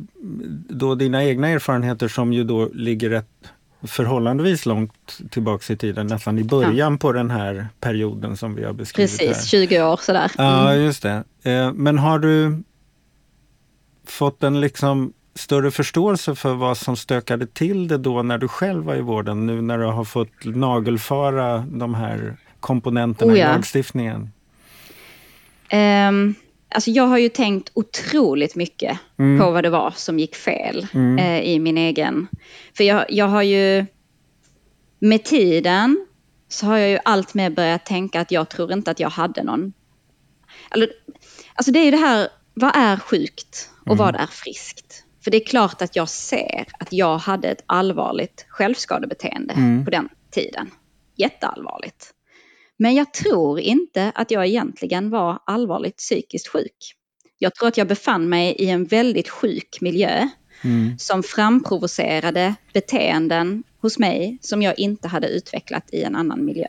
då 0.69 0.95
dina 0.95 1.25
egna 1.25 1.49
erfarenheter 1.49 2.09
som 2.09 2.33
ju 2.33 2.45
då 2.45 2.69
ligger 2.75 3.11
rätt 3.11 3.54
förhållandevis 3.87 4.67
långt 4.67 5.19
tillbaks 5.31 5.71
i 5.71 5.77
tiden, 5.77 6.07
nästan 6.07 6.39
i 6.39 6.45
början 6.45 6.93
ja. 6.93 6.99
på 6.99 7.13
den 7.13 7.31
här 7.31 7.69
perioden 7.81 8.37
som 8.37 8.55
vi 8.55 8.65
har 8.65 8.73
beskrivit. 8.73 9.19
Precis, 9.19 9.53
här. 9.53 9.67
20 9.67 9.83
år 9.83 9.97
sådär. 9.97 10.31
Mm. 10.39 10.51
Ja, 10.51 10.75
just 10.75 11.03
det. 11.03 11.25
Eh, 11.43 11.73
men 11.73 11.99
har 11.99 12.19
du 12.19 12.63
fått 14.07 14.43
en 14.43 14.61
liksom 14.61 15.13
större 15.35 15.71
förståelse 15.71 16.35
för 16.35 16.55
vad 16.55 16.79
som 16.79 16.97
stökade 16.97 17.47
till 17.47 17.89
det 17.89 17.99
då 17.99 18.23
när 18.23 18.39
du 18.39 18.49
själv 18.49 18.85
var 18.85 18.97
i 18.97 19.01
vården, 19.01 19.47
nu 19.47 19.63
när 19.63 19.79
du 19.79 19.85
har 19.85 20.05
fått 20.05 20.45
nagelfara 20.45 21.59
de 21.59 21.95
här 21.95 22.37
komponenterna 22.61 23.33
oh 23.33 23.39
ja. 23.39 23.51
i 23.51 23.53
lagstiftningen? 23.53 24.33
Um, 25.73 26.35
Alltså 26.75 26.91
jag 26.91 27.07
har 27.07 27.19
ju 27.19 27.29
tänkt 27.29 27.71
otroligt 27.75 28.55
mycket 28.55 28.99
mm. 29.19 29.41
på 29.41 29.51
vad 29.51 29.65
det 29.65 29.71
var 29.71 29.91
som 29.97 30.19
gick 30.19 30.35
fel 30.35 30.87
mm. 30.93 31.19
eh, 31.19 31.41
i 31.41 31.59
min 31.59 31.79
egen... 31.79 32.29
För 32.77 32.85
jag, 32.85 33.05
jag 33.09 33.29
har 33.29 33.43
ju 33.43 33.87
med 34.99 35.25
tiden 35.25 36.07
så 36.49 36.67
har 36.67 36.79
jag 36.79 36.91
ju 36.91 36.99
allt 37.05 37.35
mer 37.35 37.51
börjat 37.51 37.87
tänka 37.87 38.21
att 38.21 38.31
jag 38.31 38.49
tror 38.49 38.73
inte 38.73 38.91
att 38.91 39.01
jag 39.01 39.11
hade 39.11 39.43
någon... 39.43 39.73
Alltså 41.55 41.73
det 41.73 41.79
är 41.79 41.85
ju 41.85 41.91
det 41.91 41.97
här, 41.97 42.29
vad 42.55 42.77
är 42.77 42.97
sjukt 42.97 43.71
och 43.81 43.87
mm. 43.87 43.99
vad 43.99 44.17
är 44.17 44.27
friskt? 44.27 45.05
För 45.25 45.31
det 45.31 45.37
är 45.37 45.47
klart 45.47 45.83
att 45.83 45.97
jag 45.97 46.09
ser 46.09 46.67
att 46.79 46.93
jag 46.93 47.19
hade 47.19 47.49
ett 47.49 47.65
allvarligt 47.67 48.47
självskadebeteende 48.49 49.55
mm. 49.55 49.85
på 49.85 49.91
den 49.91 50.09
tiden. 50.31 50.71
Jätteallvarligt. 51.17 52.14
Men 52.85 52.95
jag 52.95 53.13
tror 53.13 53.61
inte 53.61 54.13
att 54.15 54.31
jag 54.31 54.47
egentligen 54.47 55.11
var 55.11 55.39
allvarligt 55.47 55.97
psykiskt 55.97 56.49
sjuk. 56.49 56.95
Jag 57.39 57.55
tror 57.55 57.69
att 57.69 57.77
jag 57.77 57.89
befann 57.89 58.29
mig 58.29 58.53
i 58.59 58.71
en 58.71 58.85
väldigt 58.85 59.29
sjuk 59.29 59.79
miljö 59.81 60.29
mm. 60.65 60.99
som 60.99 61.23
framprovocerade 61.23 62.55
beteenden 62.73 63.63
hos 63.81 63.99
mig 63.99 64.39
som 64.41 64.63
jag 64.63 64.79
inte 64.79 65.09
hade 65.09 65.29
utvecklat 65.29 65.89
i 65.93 66.03
en 66.03 66.17
annan 66.17 66.45
miljö. 66.45 66.67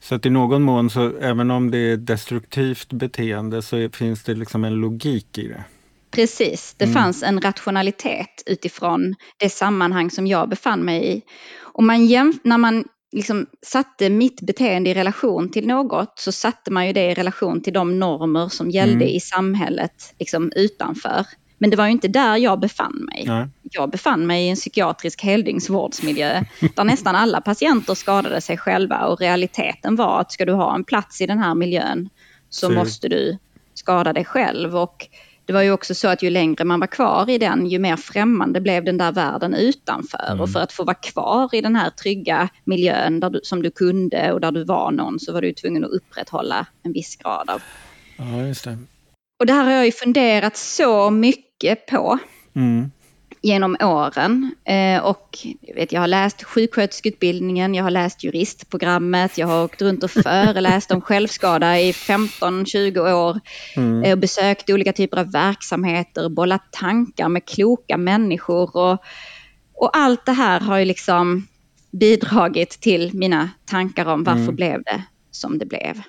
Så 0.00 0.14
att 0.14 0.26
i 0.26 0.30
någon 0.30 0.62
mån, 0.62 0.90
så 0.90 1.18
även 1.18 1.50
om 1.50 1.70
det 1.70 1.78
är 1.78 1.96
destruktivt 1.96 2.92
beteende, 2.92 3.62
så 3.62 3.88
finns 3.92 4.22
det 4.22 4.34
liksom 4.34 4.64
en 4.64 4.74
logik 4.74 5.38
i 5.38 5.48
det? 5.48 5.64
Precis, 6.10 6.74
det 6.78 6.84
mm. 6.84 6.94
fanns 6.94 7.22
en 7.22 7.40
rationalitet 7.40 8.42
utifrån 8.46 9.14
det 9.36 9.48
sammanhang 9.48 10.10
som 10.10 10.26
jag 10.26 10.48
befann 10.48 10.80
mig 10.80 11.16
i. 11.16 11.22
Och 11.58 11.84
man 11.84 12.06
när 12.42 12.58
man 12.58 12.84
liksom 13.12 13.46
satte 13.62 14.10
mitt 14.10 14.40
beteende 14.40 14.90
i 14.90 14.94
relation 14.94 15.50
till 15.50 15.66
något 15.66 16.18
så 16.18 16.32
satte 16.32 16.70
man 16.70 16.86
ju 16.86 16.92
det 16.92 17.10
i 17.10 17.14
relation 17.14 17.62
till 17.62 17.72
de 17.72 17.98
normer 17.98 18.48
som 18.48 18.70
gällde 18.70 19.04
mm. 19.04 19.08
i 19.08 19.20
samhället 19.20 20.14
liksom 20.18 20.52
utanför. 20.56 21.26
Men 21.58 21.70
det 21.70 21.76
var 21.76 21.86
ju 21.86 21.92
inte 21.92 22.08
där 22.08 22.36
jag 22.36 22.60
befann 22.60 23.08
mig. 23.12 23.24
Nej. 23.26 23.48
Jag 23.62 23.90
befann 23.90 24.26
mig 24.26 24.46
i 24.46 24.48
en 24.48 24.56
psykiatrisk 24.56 25.22
heldygnsvårdsmiljö 25.22 26.44
där 26.74 26.84
nästan 26.84 27.14
alla 27.14 27.40
patienter 27.40 27.94
skadade 27.94 28.40
sig 28.40 28.56
själva 28.56 29.06
och 29.06 29.20
realiteten 29.20 29.96
var 29.96 30.20
att 30.20 30.32
ska 30.32 30.44
du 30.44 30.52
ha 30.52 30.74
en 30.74 30.84
plats 30.84 31.20
i 31.20 31.26
den 31.26 31.38
här 31.38 31.54
miljön 31.54 32.08
så, 32.50 32.66
så. 32.66 32.72
måste 32.72 33.08
du 33.08 33.38
skada 33.74 34.12
dig 34.12 34.24
själv. 34.24 34.76
Och 34.76 35.08
det 35.48 35.54
var 35.54 35.62
ju 35.62 35.72
också 35.72 35.94
så 35.94 36.08
att 36.08 36.22
ju 36.22 36.30
längre 36.30 36.64
man 36.64 36.80
var 36.80 36.86
kvar 36.86 37.30
i 37.30 37.38
den, 37.38 37.66
ju 37.66 37.78
mer 37.78 37.96
främmande 37.96 38.60
blev 38.60 38.84
den 38.84 38.98
där 38.98 39.12
världen 39.12 39.54
utanför. 39.54 40.26
Mm. 40.26 40.40
Och 40.40 40.50
för 40.50 40.60
att 40.60 40.72
få 40.72 40.84
vara 40.84 40.94
kvar 40.94 41.54
i 41.54 41.60
den 41.60 41.76
här 41.76 41.90
trygga 41.90 42.48
miljön 42.64 43.20
där 43.20 43.30
du, 43.30 43.40
som 43.42 43.62
du 43.62 43.70
kunde 43.70 44.32
och 44.32 44.40
där 44.40 44.52
du 44.52 44.64
var 44.64 44.90
någon 44.90 45.20
så 45.20 45.32
var 45.32 45.42
du 45.42 45.52
tvungen 45.52 45.84
att 45.84 45.90
upprätthålla 45.90 46.66
en 46.82 46.92
viss 46.92 47.16
grad 47.16 47.50
av. 47.50 47.62
Ja, 48.16 48.46
just 48.46 48.64
det. 48.64 48.78
Och 49.40 49.46
det 49.46 49.52
här 49.52 49.64
har 49.64 49.72
jag 49.72 49.86
ju 49.86 49.92
funderat 49.92 50.56
så 50.56 51.10
mycket 51.10 51.86
på. 51.86 52.18
Mm 52.54 52.90
genom 53.42 53.76
åren. 53.80 54.54
Eh, 54.64 55.04
och 55.04 55.38
jag, 55.60 55.74
vet, 55.74 55.92
jag 55.92 56.00
har 56.00 56.08
läst 56.08 56.42
sjuksköterskeutbildningen, 56.42 57.74
jag 57.74 57.84
har 57.84 57.90
läst 57.90 58.24
juristprogrammet, 58.24 59.38
jag 59.38 59.46
har 59.46 59.64
åkt 59.64 59.82
runt 59.82 60.04
och 60.04 60.10
föreläst 60.10 60.90
om 60.90 61.00
självskada 61.00 61.80
i 61.80 61.92
15-20 61.92 63.12
år. 63.12 63.40
Mm. 63.76 64.04
Eh, 64.04 64.12
och 64.12 64.18
besökt 64.18 64.70
olika 64.70 64.92
typer 64.92 65.16
av 65.18 65.32
verksamheter, 65.32 66.28
bollat 66.28 66.72
tankar 66.72 67.28
med 67.28 67.44
kloka 67.44 67.96
människor. 67.96 68.76
Och, 68.76 69.02
och 69.74 69.96
allt 69.96 70.26
det 70.26 70.32
här 70.32 70.60
har 70.60 70.78
ju 70.78 70.84
liksom 70.84 71.46
bidragit 71.90 72.70
till 72.70 73.10
mina 73.14 73.50
tankar 73.64 74.06
om 74.06 74.24
varför 74.24 74.42
mm. 74.42 74.56
blev 74.56 74.82
det 74.82 75.02
som 75.30 75.58
det 75.58 75.66
blev. 75.66 76.02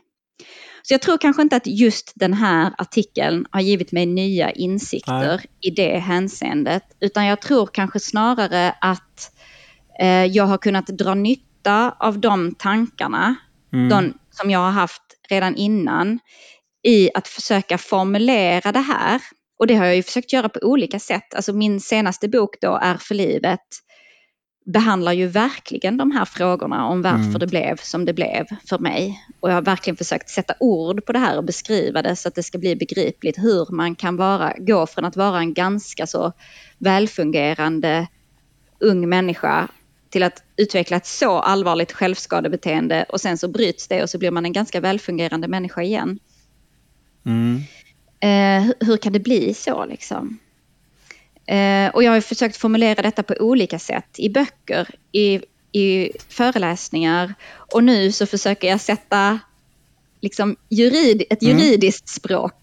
Så 0.82 0.94
jag 0.94 1.02
tror 1.02 1.18
kanske 1.18 1.42
inte 1.42 1.56
att 1.56 1.68
just 1.68 2.12
den 2.16 2.34
här 2.34 2.74
artikeln 2.78 3.46
har 3.52 3.62
givit 3.62 3.92
mig 3.92 4.06
nya 4.06 4.52
insikter 4.52 5.38
Nej. 5.38 5.46
i 5.62 5.70
det 5.70 5.98
hänseendet, 5.98 6.84
utan 7.00 7.26
jag 7.26 7.42
tror 7.42 7.68
kanske 7.68 8.00
snarare 8.00 8.76
att 8.82 9.32
eh, 10.00 10.26
jag 10.26 10.46
har 10.46 10.58
kunnat 10.58 10.88
dra 10.88 11.14
nytta 11.14 11.96
av 12.00 12.20
de 12.20 12.56
tankarna 12.56 13.36
mm. 13.74 13.90
de, 13.90 14.14
som 14.32 14.50
jag 14.50 14.60
har 14.60 14.72
haft 14.72 15.04
redan 15.30 15.56
innan 15.56 16.20
i 16.88 17.10
att 17.14 17.28
försöka 17.28 17.78
formulera 17.78 18.72
det 18.72 18.80
här. 18.80 19.22
Och 19.60 19.68
det 19.68 19.76
har 19.76 19.86
jag 19.86 19.96
ju 19.96 20.04
försökt 20.04 20.34
göra 20.34 20.50
på 20.50 20.60
olika 20.64 21.00
sätt. 21.00 21.34
Alltså 21.34 21.54
min 21.54 21.80
senaste 21.80 22.30
bok 22.30 22.56
då, 22.62 22.80
Är 22.82 22.98
för 22.98 23.16
livet, 23.16 23.60
behandlar 24.72 25.14
ju 25.14 25.28
verkligen 25.28 25.98
de 25.98 26.12
här 26.12 26.26
frågorna 26.26 26.88
om 26.88 27.02
varför 27.02 27.24
mm. 27.24 27.40
det 27.40 27.48
blev 27.48 27.76
som 27.76 28.06
det 28.06 28.14
blev 28.14 28.46
för 28.66 28.80
mig. 28.80 29.26
Och 29.40 29.50
jag 29.50 29.54
har 29.54 29.62
verkligen 29.62 29.98
försökt 29.98 30.30
sätta 30.30 30.54
ord 30.60 31.06
på 31.06 31.14
det 31.14 31.20
här 31.20 31.38
och 31.38 31.44
beskriva 31.44 32.02
det 32.02 32.16
så 32.16 32.28
att 32.28 32.36
det 32.36 32.44
ska 32.44 32.58
bli 32.58 32.76
begripligt 32.76 33.38
hur 33.38 33.72
man 33.72 33.96
kan 33.96 34.18
vara, 34.18 34.54
gå 34.58 34.88
från 34.88 35.06
att 35.06 35.16
vara 35.16 35.40
en 35.40 35.54
ganska 35.54 36.08
så 36.08 36.34
välfungerande 36.78 38.08
ung 38.80 39.10
människa 39.10 39.68
till 40.10 40.24
att 40.24 40.44
utveckla 40.58 40.98
ett 40.98 41.06
så 41.06 41.40
allvarligt 41.40 41.92
självskadebeteende 41.92 43.06
och 43.10 43.22
sen 43.22 43.38
så 43.38 43.48
bryts 43.48 43.88
det 43.88 44.04
och 44.04 44.10
så 44.10 44.18
blir 44.18 44.32
man 44.32 44.46
en 44.46 44.54
ganska 44.54 44.80
välfungerande 44.80 45.48
människa 45.48 45.82
igen. 45.82 46.20
Mm. 47.26 47.62
Eh, 48.20 48.74
hur 48.80 48.98
kan 48.98 49.14
det 49.14 49.20
bli 49.20 49.54
så 49.54 49.86
liksom? 49.86 50.40
Eh, 51.50 51.90
och 51.90 52.04
jag 52.04 52.12
har 52.12 52.22
försökt 52.22 52.58
formulera 52.58 53.02
detta 53.02 53.24
på 53.24 53.34
olika 53.40 53.80
sätt 53.80 54.10
i 54.18 54.30
böcker, 54.30 54.88
i 55.12 55.42
i 55.72 56.12
föreläsningar. 56.30 57.34
Och 57.74 57.84
nu 57.84 58.12
så 58.12 58.26
försöker 58.26 58.68
jag 58.68 58.82
sätta 58.82 59.40
liksom 60.22 60.56
jurid, 60.70 61.24
ett 61.30 61.44
mm. 61.44 61.58
juridiskt 61.58 62.10
språk 62.10 62.56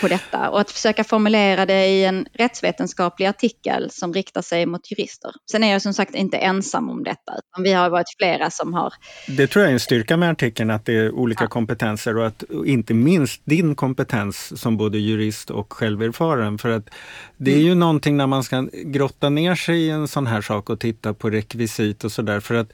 på 0.00 0.08
detta 0.08 0.50
och 0.50 0.60
att 0.60 0.70
försöka 0.70 1.04
formulera 1.04 1.66
det 1.66 1.86
i 1.86 2.04
en 2.04 2.26
rättsvetenskaplig 2.32 3.26
artikel 3.26 3.90
som 3.90 4.14
riktar 4.14 4.42
sig 4.42 4.66
mot 4.66 4.90
jurister. 4.90 5.30
Sen 5.50 5.64
är 5.64 5.72
jag 5.72 5.82
som 5.82 5.94
sagt 5.94 6.14
inte 6.14 6.36
ensam 6.36 6.90
om 6.90 7.04
detta, 7.04 7.32
utan 7.38 7.62
vi 7.62 7.72
har 7.72 7.90
varit 7.90 8.06
flera 8.18 8.50
som 8.50 8.74
har... 8.74 8.92
Det 9.28 9.46
tror 9.46 9.62
jag 9.62 9.70
är 9.70 9.72
en 9.72 9.80
styrka 9.80 10.16
med 10.16 10.30
artikeln, 10.30 10.70
att 10.70 10.84
det 10.84 10.92
är 10.92 11.10
olika 11.10 11.44
ja. 11.44 11.48
kompetenser 11.48 12.16
och 12.16 12.26
att 12.26 12.44
inte 12.66 12.94
minst 12.94 13.42
din 13.44 13.74
kompetens 13.74 14.60
som 14.60 14.76
både 14.76 14.98
jurist 14.98 15.50
och 15.50 15.72
själverfaren. 15.72 16.58
För 16.58 16.70
att 16.70 16.90
det 17.36 17.50
är 17.50 17.54
mm. 17.54 17.66
ju 17.66 17.74
någonting 17.74 18.16
när 18.16 18.26
man 18.26 18.44
ska 18.44 18.68
grotta 18.72 19.28
ner 19.28 19.54
sig 19.54 19.76
i 19.76 19.90
en 19.90 20.08
sån 20.08 20.26
här 20.26 20.40
sak 20.40 20.70
och 20.70 20.80
titta 20.80 21.14
på 21.14 21.30
rekvisit 21.30 22.04
och 22.04 22.12
sådär. 22.12 22.40
För 22.40 22.54
att 22.54 22.72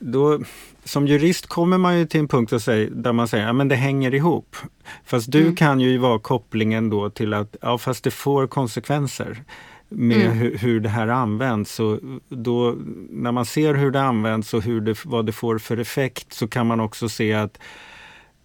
då, 0.00 0.40
som 0.88 1.06
jurist 1.06 1.46
kommer 1.46 1.78
man 1.78 1.98
ju 1.98 2.06
till 2.06 2.20
en 2.20 2.28
punkt 2.28 2.50
där 2.50 3.12
man 3.12 3.28
säger 3.28 3.48
att 3.48 3.56
ja, 3.58 3.64
det 3.64 3.74
hänger 3.74 4.14
ihop. 4.14 4.56
Fast 5.04 5.32
du 5.32 5.42
mm. 5.42 5.56
kan 5.56 5.80
ju 5.80 5.98
vara 5.98 6.18
kopplingen 6.18 6.90
då 6.90 7.10
till 7.10 7.34
att 7.34 7.56
ja, 7.60 7.78
fast 7.78 8.04
det 8.04 8.10
får 8.10 8.46
konsekvenser 8.46 9.44
med 9.88 10.26
mm. 10.26 10.38
hur, 10.38 10.58
hur, 10.58 10.80
det 10.80 10.88
här 10.88 11.08
används. 11.08 11.80
Och 11.80 12.00
då, 12.28 12.76
när 13.10 13.32
man 13.32 13.44
ser 13.44 13.74
hur 13.74 13.90
det 13.90 14.02
används 14.02 14.54
och 14.54 14.62
hur 14.62 14.80
det, 14.80 15.04
vad 15.04 15.26
det 15.26 15.32
får 15.32 15.58
för 15.58 15.76
effekt 15.76 16.32
så 16.32 16.48
kan 16.48 16.66
man 16.66 16.80
också 16.80 17.08
se 17.08 17.34
att 17.34 17.58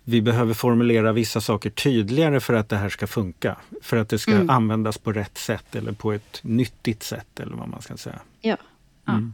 vi 0.04 0.22
behöver 0.22 0.54
formulera 0.54 1.12
vissa 1.12 1.41
saker 1.41 1.70
tydligare 1.70 2.39
för 2.39 2.54
att 2.54 2.70
det 2.70 2.78
här 2.78 2.89
ska 2.89 3.08
funka. 3.08 3.58
För 3.82 3.98
att 3.98 4.10
det 4.10 4.20
ska 4.20 4.32
mm. 4.32 4.50
användas 4.50 4.98
på 4.98 5.12
rätt 5.12 5.38
sätt 5.38 5.76
eller 5.76 5.91
på 5.91 6.12
ett 6.12 6.39
nyttigt 6.44 7.04
sätt 7.04 7.39
eller 7.39 7.56
vad 7.56 7.70
man 7.70 7.82
ska 7.82 7.98
säga. 7.98 8.20
Ja. 8.41 8.58
ja. 9.06 9.14
Mm. 9.14 9.34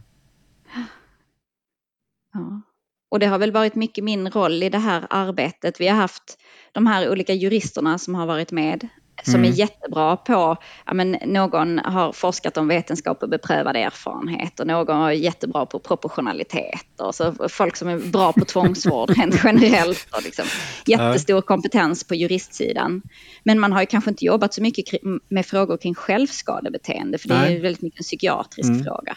Ja. 2.32 2.62
Och 3.10 3.18
det 3.18 3.26
har 3.26 3.38
väl 3.38 3.52
varit 3.52 3.74
mycket 3.74 4.04
min 4.04 4.30
roll 4.30 4.62
i 4.62 4.68
det 4.68 4.78
här 4.78 5.06
arbetet. 5.10 5.80
Vi 5.80 5.88
har 5.88 5.96
haft 5.96 6.38
de 6.72 6.86
här 6.86 7.10
olika 7.10 7.32
juristerna 7.32 7.98
som 7.98 8.14
har 8.14 8.26
varit 8.26 8.52
med 8.52 8.88
som 9.24 9.34
mm. 9.34 9.52
är 9.52 9.54
jättebra 9.56 10.16
på, 10.16 10.56
ja, 10.86 10.94
men 10.94 11.18
någon 11.26 11.78
har 11.78 12.12
forskat 12.12 12.56
om 12.56 12.68
vetenskap 12.68 13.22
och 13.22 13.28
beprövad 13.28 13.76
erfarenhet 13.76 14.60
och 14.60 14.66
någon 14.66 14.96
är 14.96 15.10
jättebra 15.10 15.66
på 15.66 15.78
proportionalitet 15.78 17.00
och 17.00 17.14
så 17.14 17.34
folk 17.48 17.76
som 17.76 17.88
är 17.88 17.98
bra 17.98 18.32
på 18.32 18.44
tvångsvård 18.44 19.10
rent 19.16 19.40
generellt 19.44 20.08
och 20.12 20.22
liksom 20.22 20.44
jättestor 20.86 21.40
kompetens 21.40 22.04
på 22.04 22.14
juristsidan. 22.14 23.02
Men 23.44 23.60
man 23.60 23.72
har 23.72 23.80
ju 23.80 23.86
kanske 23.86 24.10
inte 24.10 24.24
jobbat 24.24 24.54
så 24.54 24.62
mycket 24.62 25.02
med 25.28 25.46
frågor 25.46 25.76
kring 25.76 25.94
självskadebeteende 25.94 27.18
för 27.18 27.28
det 27.28 27.34
är 27.34 27.60
väldigt 27.62 27.82
mycket 27.82 28.00
en 28.00 28.04
psykiatrisk 28.04 28.70
mm. 28.70 28.84
fråga. 28.84 29.16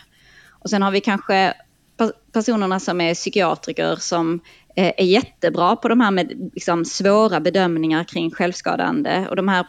Och 0.63 0.69
sen 0.69 0.81
har 0.81 0.91
vi 0.91 1.01
kanske 1.01 1.53
personerna 2.31 2.79
som 2.79 3.01
är 3.01 3.13
psykiatriker 3.13 3.95
som 3.95 4.39
eh, 4.75 4.93
är 4.97 5.05
jättebra 5.05 5.75
på 5.75 5.87
de 5.87 6.01
här 6.01 6.11
med 6.11 6.51
liksom 6.53 6.85
svåra 6.85 7.39
bedömningar 7.39 8.03
kring 8.03 8.31
självskadande. 8.31 9.27
Och 9.29 9.35
de 9.35 9.47
här 9.47 9.67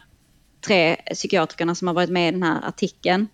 tre 0.67 0.97
psykiatrikerna 0.97 1.75
som 1.75 1.89
har 1.89 1.95
varit 1.95 2.11
med 2.11 2.29
i 2.29 2.33
den 2.33 2.43
här 2.43 2.69
artikeln 2.69 3.29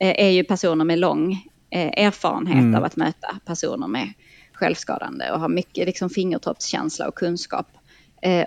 eh, 0.00 0.26
är 0.26 0.30
ju 0.30 0.44
personer 0.44 0.84
med 0.84 0.98
lång 0.98 1.32
eh, 1.70 2.04
erfarenhet 2.04 2.54
mm. 2.54 2.74
av 2.74 2.84
att 2.84 2.96
möta 2.96 3.38
personer 3.44 3.86
med 3.86 4.12
självskadande 4.52 5.30
och 5.30 5.40
har 5.40 5.48
mycket 5.48 5.86
liksom 5.86 6.10
fingertoppskänsla 6.10 7.08
och 7.08 7.14
kunskap 7.14 7.66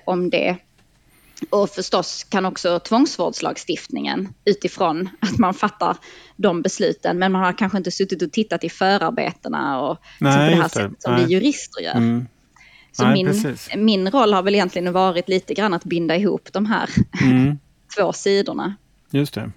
om 0.06 0.30
det. 0.30 0.58
Och 1.50 1.70
förstås 1.70 2.24
kan 2.24 2.46
också 2.46 2.80
tvångsvårdslagstiftningen 2.80 4.34
utifrån 4.46 5.10
att 5.20 5.38
man 5.38 5.54
fattar 5.54 5.98
de 6.36 6.62
besluten. 6.62 7.20
Men 7.20 7.32
man 7.32 7.44
har 7.44 7.54
kanske 7.54 7.78
inte 7.78 7.92
suttit 7.92 8.22
och 8.22 8.32
tittat 8.32 8.64
i 8.64 8.70
förarbetena 8.70 9.82
och 9.82 9.98
Nej, 10.20 10.50
på 10.50 10.56
det 10.56 10.62
här 10.62 10.70
sättet 10.70 11.02
som 11.02 11.14
Nej. 11.14 11.26
vi 11.26 11.34
jurister 11.34 11.82
gör. 11.82 11.96
Mm. 11.96 12.28
Så 12.92 13.04
Nej, 13.04 13.24
min, 13.24 13.86
min 13.86 14.12
roll 14.12 14.34
har 14.34 14.44
väl 14.44 14.56
egentligen 14.56 14.94
varit 14.94 15.30
lite 15.30 15.54
grann 15.54 15.74
att 15.74 15.84
binda 15.84 16.16
ihop 16.16 16.50
de 16.54 16.66
här 16.66 16.90
mm. 17.22 17.60
två 17.98 18.14
sidorna. 18.14 18.76
Just 19.10 19.34
det. 19.34 19.52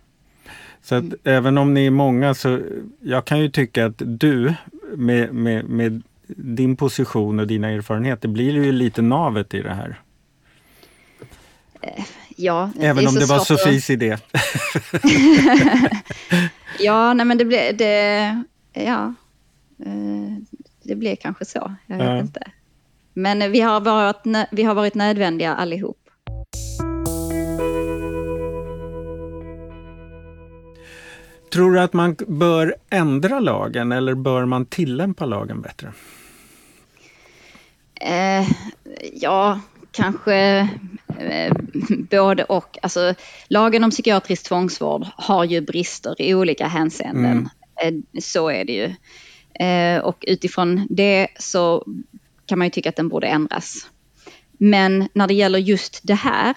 Så 0.82 0.94
att 0.94 1.02
mm. 1.02 1.18
även 1.24 1.58
om 1.58 1.74
ni 1.74 1.86
är 1.86 1.90
många 1.90 2.34
så 2.34 2.60
jag 3.00 3.24
kan 3.24 3.40
ju 3.40 3.50
tycka 3.50 3.86
att 3.86 3.94
du 3.98 4.54
med, 4.96 5.34
med, 5.34 5.64
med 5.64 6.02
din 6.36 6.76
position 6.76 7.40
och 7.40 7.46
dina 7.46 7.68
erfarenheter 7.70 8.28
blir 8.28 8.52
ju 8.52 8.72
lite 8.72 9.02
navet 9.02 9.54
i 9.54 9.62
det 9.62 9.74
här. 9.74 10.00
Eh, 11.82 12.04
ja, 12.36 12.70
Även 12.80 13.08
om 13.08 13.14
det 13.14 13.26
var 13.26 13.38
Sofies 13.38 13.84
att... 13.84 13.90
idé. 13.90 14.18
ja, 16.78 17.14
nej 17.14 17.26
men 17.26 17.38
det 17.38 17.44
blev, 17.44 17.76
det, 17.76 18.42
ja, 18.72 19.14
eh, 19.86 20.36
det 20.82 20.94
blev 20.94 21.16
kanske 21.16 21.44
så. 21.44 21.74
Jag 21.86 21.96
vet 21.96 22.06
ja. 22.06 22.18
inte. 22.18 22.42
Men 23.14 23.52
vi 23.52 23.60
har, 23.60 23.80
varit, 23.80 24.46
vi 24.50 24.62
har 24.62 24.74
varit 24.74 24.94
nödvändiga 24.94 25.54
allihop. 25.54 25.96
Tror 31.52 31.72
du 31.72 31.80
att 31.80 31.92
man 31.92 32.16
bör 32.28 32.74
ändra 32.90 33.40
lagen 33.40 33.92
eller 33.92 34.14
bör 34.14 34.44
man 34.44 34.66
tillämpa 34.66 35.26
lagen 35.26 35.60
bättre? 35.60 35.92
Eh, 38.00 38.48
ja, 39.12 39.60
kanske 39.92 40.34
eh, 41.18 41.52
både 42.10 42.44
och. 42.44 42.78
Alltså, 42.82 43.14
lagen 43.48 43.84
om 43.84 43.90
psykiatrisk 43.90 44.48
tvångsvård 44.48 45.06
har 45.16 45.44
ju 45.44 45.60
brister 45.60 46.22
i 46.22 46.34
olika 46.34 46.66
hänseenden. 46.66 47.48
Mm. 47.80 48.04
Eh, 48.14 48.20
så 48.20 48.50
är 48.50 48.64
det 48.64 48.72
ju. 48.72 48.94
Eh, 49.66 50.00
och 50.00 50.24
utifrån 50.28 50.86
det 50.90 51.28
så 51.38 51.84
kan 52.46 52.58
man 52.58 52.66
ju 52.66 52.70
tycka 52.70 52.88
att 52.88 52.96
den 52.96 53.08
borde 53.08 53.26
ändras. 53.26 53.90
Men 54.58 55.08
när 55.12 55.26
det 55.26 55.34
gäller 55.34 55.58
just 55.58 56.00
det 56.02 56.14
här, 56.14 56.56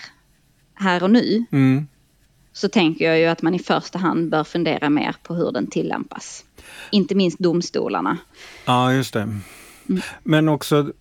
här 0.73 1.03
och 1.03 1.11
nu, 1.11 1.45
mm. 1.51 1.87
så 2.53 2.69
tänker 2.69 3.05
jag 3.05 3.19
ju 3.19 3.25
att 3.25 3.41
man 3.41 3.55
i 3.55 3.59
första 3.59 3.99
hand 3.99 4.29
bör 4.29 4.43
fundera 4.43 4.89
mer 4.89 5.15
på 5.23 5.35
hur 5.35 5.51
den 5.51 5.67
tillämpas. 5.67 6.45
Inte 6.91 7.15
minst 7.15 7.39
domstolarna. 7.39 8.17
Ja, 8.65 8.93
just 8.93 9.13
det. 9.13 9.21
Mm. 9.21 9.41
Men 10.23 10.49
också 10.49 10.93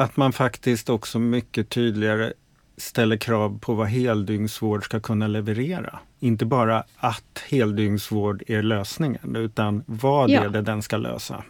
att 0.00 0.16
man 0.16 0.32
faktiskt 0.32 0.90
också 0.90 1.18
mycket 1.18 1.68
tydligare 1.68 2.32
ställer 2.76 3.16
krav 3.16 3.58
på 3.58 3.74
vad 3.74 3.86
heldygnsvård 3.86 4.84
ska 4.84 5.00
kunna 5.00 5.26
leverera. 5.26 5.98
Inte 6.20 6.44
bara 6.44 6.84
att 6.96 7.42
heldygnsvård 7.48 8.42
är 8.46 8.62
lösningen, 8.62 9.36
utan 9.36 9.84
vad 9.86 10.30
ja. 10.30 10.44
är 10.44 10.48
det 10.48 10.62
den 10.62 10.82
ska 10.82 10.96
lösa. 10.96 11.44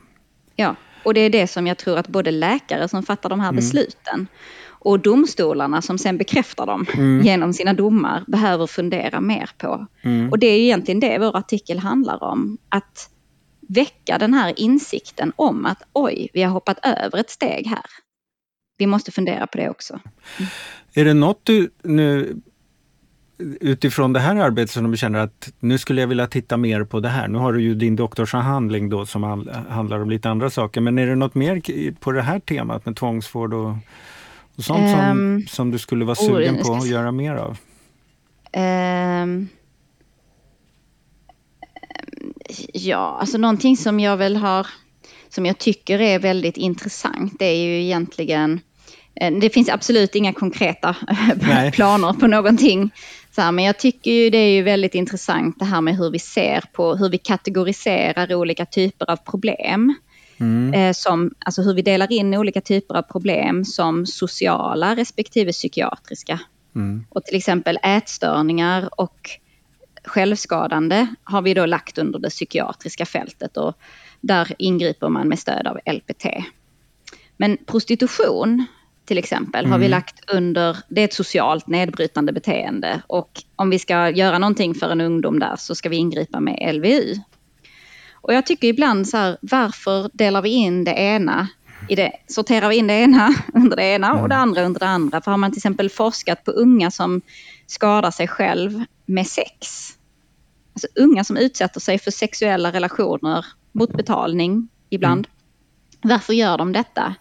Ja, 0.57 0.74
och 1.05 1.14
det 1.14 1.20
är 1.20 1.30
det 1.30 1.46
som 1.46 1.66
jag 1.66 1.78
tror 1.78 1.98
att 1.98 2.09
både 2.09 2.30
läkare 2.30 2.88
som 2.88 3.03
fattar 3.03 3.28
de 3.28 3.40
här 3.40 3.48
mm. 3.48 3.57
besluten 3.57 4.26
och 4.68 5.01
domstolarna 5.01 5.82
som 5.82 5.98
sen 5.98 6.18
bekräftar 6.18 6.66
dem 6.66 6.86
mm. 6.94 7.26
genom 7.26 7.53
sina 7.53 7.72
domar 7.72 8.24
behöver 8.26 8.66
fundera 8.66 9.20
mer 9.20 9.51
på. 9.59 9.86
Mm. 10.03 10.30
Och 10.30 10.38
det 10.38 10.46
är 10.46 10.59
egentligen 10.59 11.01
det 11.01 11.18
vår 11.18 11.36
artikel 11.36 11.78
handlar 11.78 12.22
om. 12.22 12.59
Att 12.68 13.11
väcka 13.68 14.18
den 14.18 14.34
här 14.34 14.61
insikten 14.61 15.32
om 15.36 15.66
att 15.66 15.82
oj, 15.92 16.28
vi 16.32 16.42
har 16.42 16.53
hoppat 16.53 16.78
över 16.82 17.18
ett 17.18 17.30
steg 17.30 17.66
här 17.66 17.84
vi 18.81 18.87
måste 18.87 19.12
fundera 19.12 19.47
på 19.47 19.59
det 19.59 19.70
också. 19.70 20.01
Mm. 20.39 20.51
Är 20.95 21.05
det 21.05 21.14
något 21.14 21.41
du 21.45 21.70
nu 21.83 22.41
utifrån 23.61 24.12
det 24.12 24.20
här 24.20 24.37
arbetet 24.37 24.70
som 24.70 24.91
du 24.91 24.97
känner 24.97 25.18
att 25.18 25.53
nu 25.61 25.78
skulle 25.78 26.01
jag 26.01 26.09
vilja 26.09 26.26
titta 26.26 26.57
mer 26.57 26.85
på 26.85 27.01
det 27.01 27.09
här. 27.09 27.28
Nu 27.28 27.39
har 27.39 27.53
du 27.53 27.62
ju 27.62 27.74
din 27.74 27.97
doktorsavhandling 27.97 28.89
då 28.89 29.07
som 29.07 29.22
handlar 29.68 30.01
om 30.01 30.11
lite 30.11 30.31
andra 30.31 30.51
saker. 30.51 30.81
Men 30.81 30.99
är 30.99 31.07
det 31.07 31.14
något 31.14 31.35
mer 31.35 31.93
på 31.93 32.12
det 32.12 32.22
här 32.22 32.41
temat 32.41 32.87
med 32.87 32.97
tvångsvård 32.97 33.55
och, 33.55 33.70
och 34.57 34.64
sånt 34.64 34.81
um, 34.81 34.89
som, 34.89 35.01
ehm, 35.01 35.47
som 35.47 35.70
du 35.70 35.78
skulle 35.78 36.05
vara 36.05 36.14
sugen 36.14 36.57
oh, 36.57 36.62
på 36.62 36.74
att 36.74 36.89
göra 36.89 37.12
mer 37.12 37.35
av? 37.35 37.59
Um, 39.22 39.49
ja, 42.72 43.16
alltså 43.20 43.39
någonting 43.39 43.76
som 43.76 44.01
jag 44.01 44.16
väl 44.16 44.37
har 44.37 44.66
som 45.28 45.47
jag 45.47 45.59
tycker 45.59 46.01
är 46.01 46.18
väldigt 46.18 46.57
intressant 46.57 47.39
det 47.39 47.45
är 47.45 47.64
ju 47.64 47.83
egentligen 47.83 48.61
det 49.14 49.50
finns 49.50 49.68
absolut 49.68 50.14
inga 50.14 50.32
konkreta 50.32 50.96
planer 51.72 52.12
på 52.12 52.26
någonting. 52.26 52.90
Så 53.30 53.40
här, 53.40 53.52
men 53.52 53.64
jag 53.64 53.78
tycker 53.78 54.11
ju 54.11 54.30
det 54.30 54.38
är 54.38 54.52
ju 54.52 54.62
väldigt 54.62 54.94
intressant 54.94 55.58
det 55.58 55.64
här 55.64 55.80
med 55.80 55.96
hur 55.96 56.11
vi 56.11 56.18
ser 56.18 56.64
på, 56.72 56.94
hur 56.94 57.08
vi 57.08 57.18
kategoriserar 57.18 58.34
olika 58.34 58.66
typer 58.66 59.11
av 59.11 59.16
problem. 59.16 59.94
Mm. 60.40 60.74
Eh, 60.74 60.92
som, 60.92 61.34
alltså 61.38 61.62
hur 61.62 61.74
vi 61.74 61.82
delar 61.82 62.12
in 62.12 62.34
olika 62.34 62.61
typer 62.61 62.94
av 62.94 63.02
problem 63.02 63.64
som 63.64 64.06
sociala 64.06 64.96
respektive 64.96 65.52
psykiatriska. 65.52 66.40
Mm. 66.74 67.04
Och 67.08 67.24
till 67.24 67.36
exempel 67.36 67.78
ätstörningar 67.82 69.00
och 69.00 69.30
självskadande 70.04 71.06
har 71.24 71.42
vi 71.42 71.54
då 71.54 71.66
lagt 71.66 71.98
under 71.98 72.18
det 72.18 72.30
psykiatriska 72.30 73.06
fältet 73.06 73.56
och 73.56 73.74
där 74.20 74.54
ingriper 74.58 75.08
man 75.08 75.28
med 75.28 75.38
stöd 75.38 75.66
av 75.66 75.78
LPT. 75.92 76.26
Men 77.36 77.58
prostitution 77.66 78.66
till 79.11 79.18
exempel 79.18 79.64
mm. 79.64 79.72
har 79.72 79.78
vi 79.78 79.86
mm. 79.86 79.90
lagt 79.90 80.30
under, 80.30 80.76
det 80.88 81.00
är 81.00 81.04
ett 81.04 81.14
socialt 81.14 81.66
nedbrytande 81.66 82.32
beteende 82.32 83.02
och 83.06 83.42
om 83.56 83.70
vi 83.70 83.78
ska 83.78 84.11
göra 84.11 84.38
någonting 84.38 84.74
för 84.74 84.90
en 84.90 85.00
ungdom 85.00 85.38
där 85.38 85.56
så 85.56 85.74
ska 85.74 85.88
vi 85.88 85.96
ingripa 85.96 86.40
med 86.40 86.74
LVU. 86.74 87.14
Och 88.12 88.34
jag 88.34 88.46
tycker 88.46 88.68
ibland 88.68 89.08
så 89.08 89.16
här, 89.16 89.38
varför 89.40 90.11
delar 90.12 90.42
vi 90.42 90.48
in 90.50 90.84
det 90.84 90.90
ena 90.90 91.48
i 91.88 91.94
det, 91.94 92.12
sorterar 92.26 92.68
vi 92.68 92.76
in 92.76 92.86
det 92.86 92.94
ena 92.94 93.34
under 93.54 93.76
det 93.76 93.84
ena 93.84 94.12
och 94.22 94.28
det 94.28 94.36
andra 94.36 94.62
under 94.62 94.80
det 94.80 94.88
andra. 94.88 95.20
För 95.20 95.30
har 95.30 95.38
man 95.38 95.50
till 95.50 95.58
exempel 95.58 95.90
forskat 95.90 96.44
på 96.44 96.50
unga 96.50 96.90
som 96.90 97.20
skadar 97.66 98.11
sig 98.11 98.28
själv 98.28 98.84
med 99.06 99.26
sex, 99.26 99.88
alltså 100.72 100.86
unga 100.94 101.24
som 101.24 101.36
utsätter 101.36 101.80
sig 101.80 101.98
för 101.98 102.11
sexuella 102.11 102.72
relationer 102.72 103.46
mot 103.72 103.96
betalning 103.96 104.68
ibland. 104.90 105.26
Mm. 105.26 106.14
Varför 106.14 106.32
gör 106.32 106.58
de 106.58 106.72
detta? 106.72 107.14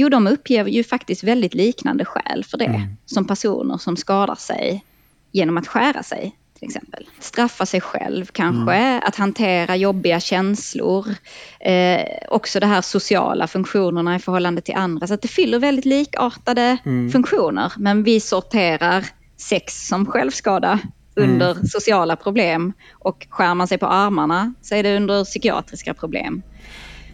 Jo, 0.00 0.08
de 0.08 0.26
uppger 0.26 0.66
ju 0.66 0.84
faktiskt 0.84 1.24
väldigt 1.24 1.54
liknande 1.54 2.04
skäl 2.04 2.44
för 2.44 2.58
det 2.58 2.64
mm. 2.64 2.96
som 3.06 3.26
personer 3.26 3.78
som 3.78 3.96
skadar 3.96 4.34
sig 4.34 4.84
genom 5.32 5.58
att 5.58 5.66
skära 5.66 6.02
sig 6.02 6.36
till 6.58 6.68
exempel. 6.68 7.06
Straffa 7.18 7.66
sig 7.66 7.80
själv 7.80 8.26
kanske, 8.26 8.74
mm. 8.74 9.02
att 9.04 9.16
hantera 9.16 9.76
jobbiga 9.76 10.20
känslor. 10.20 11.06
Eh, 11.60 12.00
också 12.28 12.60
de 12.60 12.66
här 12.66 12.80
sociala 12.80 13.46
funktionerna 13.46 14.16
i 14.16 14.18
förhållande 14.18 14.60
till 14.60 14.74
andra. 14.74 15.06
Så 15.06 15.14
att 15.14 15.22
det 15.22 15.28
fyller 15.28 15.58
väldigt 15.58 15.84
likartade 15.84 16.78
mm. 16.84 17.10
funktioner. 17.10 17.72
Men 17.76 18.02
vi 18.02 18.20
sorterar 18.20 19.06
sex 19.36 19.88
som 19.88 20.06
självskada 20.06 20.78
under 21.14 21.50
mm. 21.50 21.66
sociala 21.66 22.16
problem 22.16 22.72
och 22.92 23.26
skär 23.30 23.54
man 23.54 23.68
sig 23.68 23.78
på 23.78 23.86
armarna 23.86 24.54
så 24.62 24.74
är 24.74 24.82
det 24.82 24.96
under 24.96 25.24
psykiatriska 25.24 25.94
problem. 25.94 26.42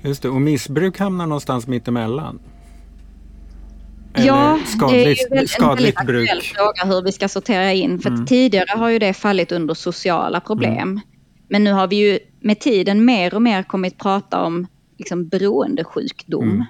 Just 0.02 0.22
det, 0.22 0.28
och 0.28 0.40
missbruk 0.40 0.98
hamnar 0.98 1.26
någonstans 1.26 1.66
mittemellan? 1.66 2.38
Ja, 4.26 4.58
skadligt, 4.66 5.26
det 5.30 5.36
är 5.36 5.40
ju 5.40 5.46
skadligt 5.46 6.00
en 6.00 6.06
väldigt 6.06 6.30
aktuell 6.30 6.42
fråga 6.42 6.94
hur 6.94 7.02
vi 7.02 7.12
ska 7.12 7.28
sortera 7.28 7.72
in. 7.72 7.98
För 7.98 8.10
mm. 8.10 8.26
tidigare 8.26 8.78
har 8.78 8.88
ju 8.88 8.98
det 8.98 9.12
fallit 9.12 9.52
under 9.52 9.74
sociala 9.74 10.40
problem. 10.40 10.72
Mm. 10.72 11.00
Men 11.48 11.64
nu 11.64 11.72
har 11.72 11.86
vi 11.86 11.96
ju 11.96 12.18
med 12.40 12.60
tiden 12.60 13.04
mer 13.04 13.34
och 13.34 13.42
mer 13.42 13.62
kommit 13.62 13.98
prata 13.98 14.42
om 14.42 14.66
liksom 14.98 15.28
beroendesjukdom. 15.28 16.50
Mm. 16.50 16.64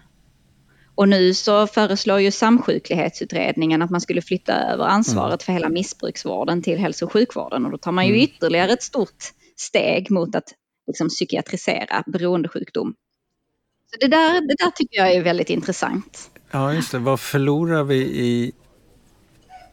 Och 0.94 1.09
nu 1.09 1.34
så 1.34 1.66
föreslår 1.66 2.20
ju 2.20 2.30
Samsjuklighetsutredningen 2.30 3.82
att 3.82 3.90
man 3.90 4.00
skulle 4.00 4.22
flytta 4.22 4.52
över 4.52 4.84
ansvaret 4.84 5.30
mm. 5.30 5.38
för 5.38 5.52
hela 5.52 5.68
missbruksvården 5.68 6.62
till 6.62 6.78
hälso 6.78 7.07
och 7.07 7.12
sjukvården. 7.12 7.64
Och 7.64 7.70
då 7.70 7.78
tar 7.78 7.92
man 7.92 8.07
ju 8.07 8.12
mm. 8.12 8.22
ytterligare 8.22 8.72
ett 8.72 8.82
stort 8.82 9.24
steg 9.57 10.11
mot 10.11 10.34
att 10.34 10.54
liksom, 10.86 11.09
psykiatrisera 11.09 12.04
beroendesjukdom. 12.07 12.94
Så 13.90 13.96
det 14.00 14.07
där, 14.07 14.32
det 14.32 14.54
där 14.64 14.70
tycker 14.70 14.98
jag 14.98 15.12
är 15.12 15.22
väldigt 15.22 15.50
intressant. 15.50 16.30
Ja, 16.51 16.74
just 16.74 16.92
det. 16.92 16.99
Vad 16.99 17.20
förlorar 17.20 17.84
vi 17.84 17.97
i 17.97 18.53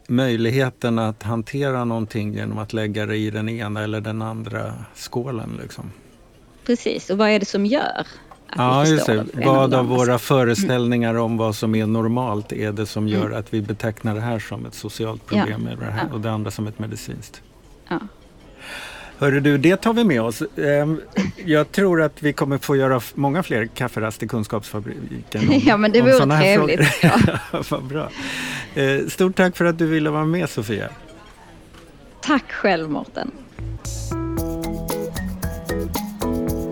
möjligheten 0.08 1.00
att 1.00 1.24
hantera 1.24 1.86
någonting 1.86 2.34
genom 2.34 2.58
att 2.58 2.74
lägga 2.74 3.06
det 3.06 3.18
i 3.18 3.30
den 3.30 3.50
ena 3.50 3.84
eller 3.84 4.02
den 4.02 4.22
andra 4.22 4.74
skålen? 4.96 5.60
Liksom? 5.62 5.92
Precis, 6.66 7.10
och 7.10 7.18
vad 7.18 7.30
är 7.30 7.40
det 7.40 7.46
som 7.46 7.66
gör 7.66 8.08
att 8.48 8.60
ja, 8.60 8.82
vi 8.86 8.92
just 8.92 9.06
det. 9.06 9.26
Vad 9.46 9.74
av 9.74 9.86
våra 9.86 10.20
föreställningar 10.20 11.16
om 11.16 11.38
vad 11.38 11.56
som 11.56 11.76
är 11.76 11.86
normalt 11.86 12.52
är 12.52 12.72
det 12.72 12.86
som 12.86 13.08
gör 13.08 13.26
mm. 13.26 13.40
att 13.40 13.54
vi 13.54 13.62
betecknar 13.62 14.16
det 14.16 14.22
här 14.22 14.40
som 14.40 14.66
ett 14.66 14.74
socialt 14.74 15.26
problem 15.26 15.70
ja. 15.82 16.14
och 16.14 16.22
det 16.22 16.32
andra 16.32 16.52
som 16.52 16.68
ett 16.68 16.80
medicinskt? 16.80 17.42
Ja. 17.90 18.00
Hörru 19.18 19.40
du, 19.40 19.58
det 19.58 19.78
tar 19.78 19.94
vi 19.94 20.04
med 20.04 20.22
oss. 20.22 20.44
Ehm, 20.58 21.02
jag 21.46 21.72
tror 21.72 22.02
att 22.02 22.24
vi 22.24 22.34
kommer 22.34 22.58
få 22.58 22.76
göra 22.76 23.02
många 23.14 23.44
fler 23.44 23.66
kafferast 23.66 24.24
i 24.24 24.28
Kunskapsfabriken. 24.28 25.50
Om, 25.50 25.62
ja, 25.66 25.78
men 25.78 25.92
det 25.92 26.02
vore 26.02 26.38
trevligt. 26.40 26.80
Ja. 27.02 27.20
Vad 27.70 27.84
bra. 27.84 28.10
Eh, 28.76 29.08
stort 29.08 29.36
tack 29.36 29.58
för 29.58 29.66
att 29.66 29.78
du 29.78 29.86
ville 29.86 30.10
vara 30.10 30.26
med 30.26 30.50
Sofia. 30.50 30.90
Tack 32.22 32.52
själv 32.52 32.90
Mårten. 32.90 33.32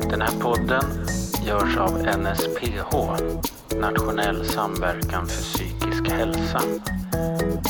Den 0.09 0.21
här 0.21 0.39
podden 0.39 0.83
görs 1.47 1.77
av 1.77 1.91
NSPH, 2.19 2.95
Nationell 3.79 4.45
samverkan 4.45 5.27
för 5.27 5.41
psykisk 5.41 6.09
hälsa. 6.11 6.61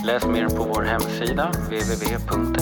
Läs 0.05 0.25
mer 0.25 0.47
på 0.47 0.63
vår 0.63 0.81
hemsida 0.81 1.51
www.nsph.se 1.67 2.61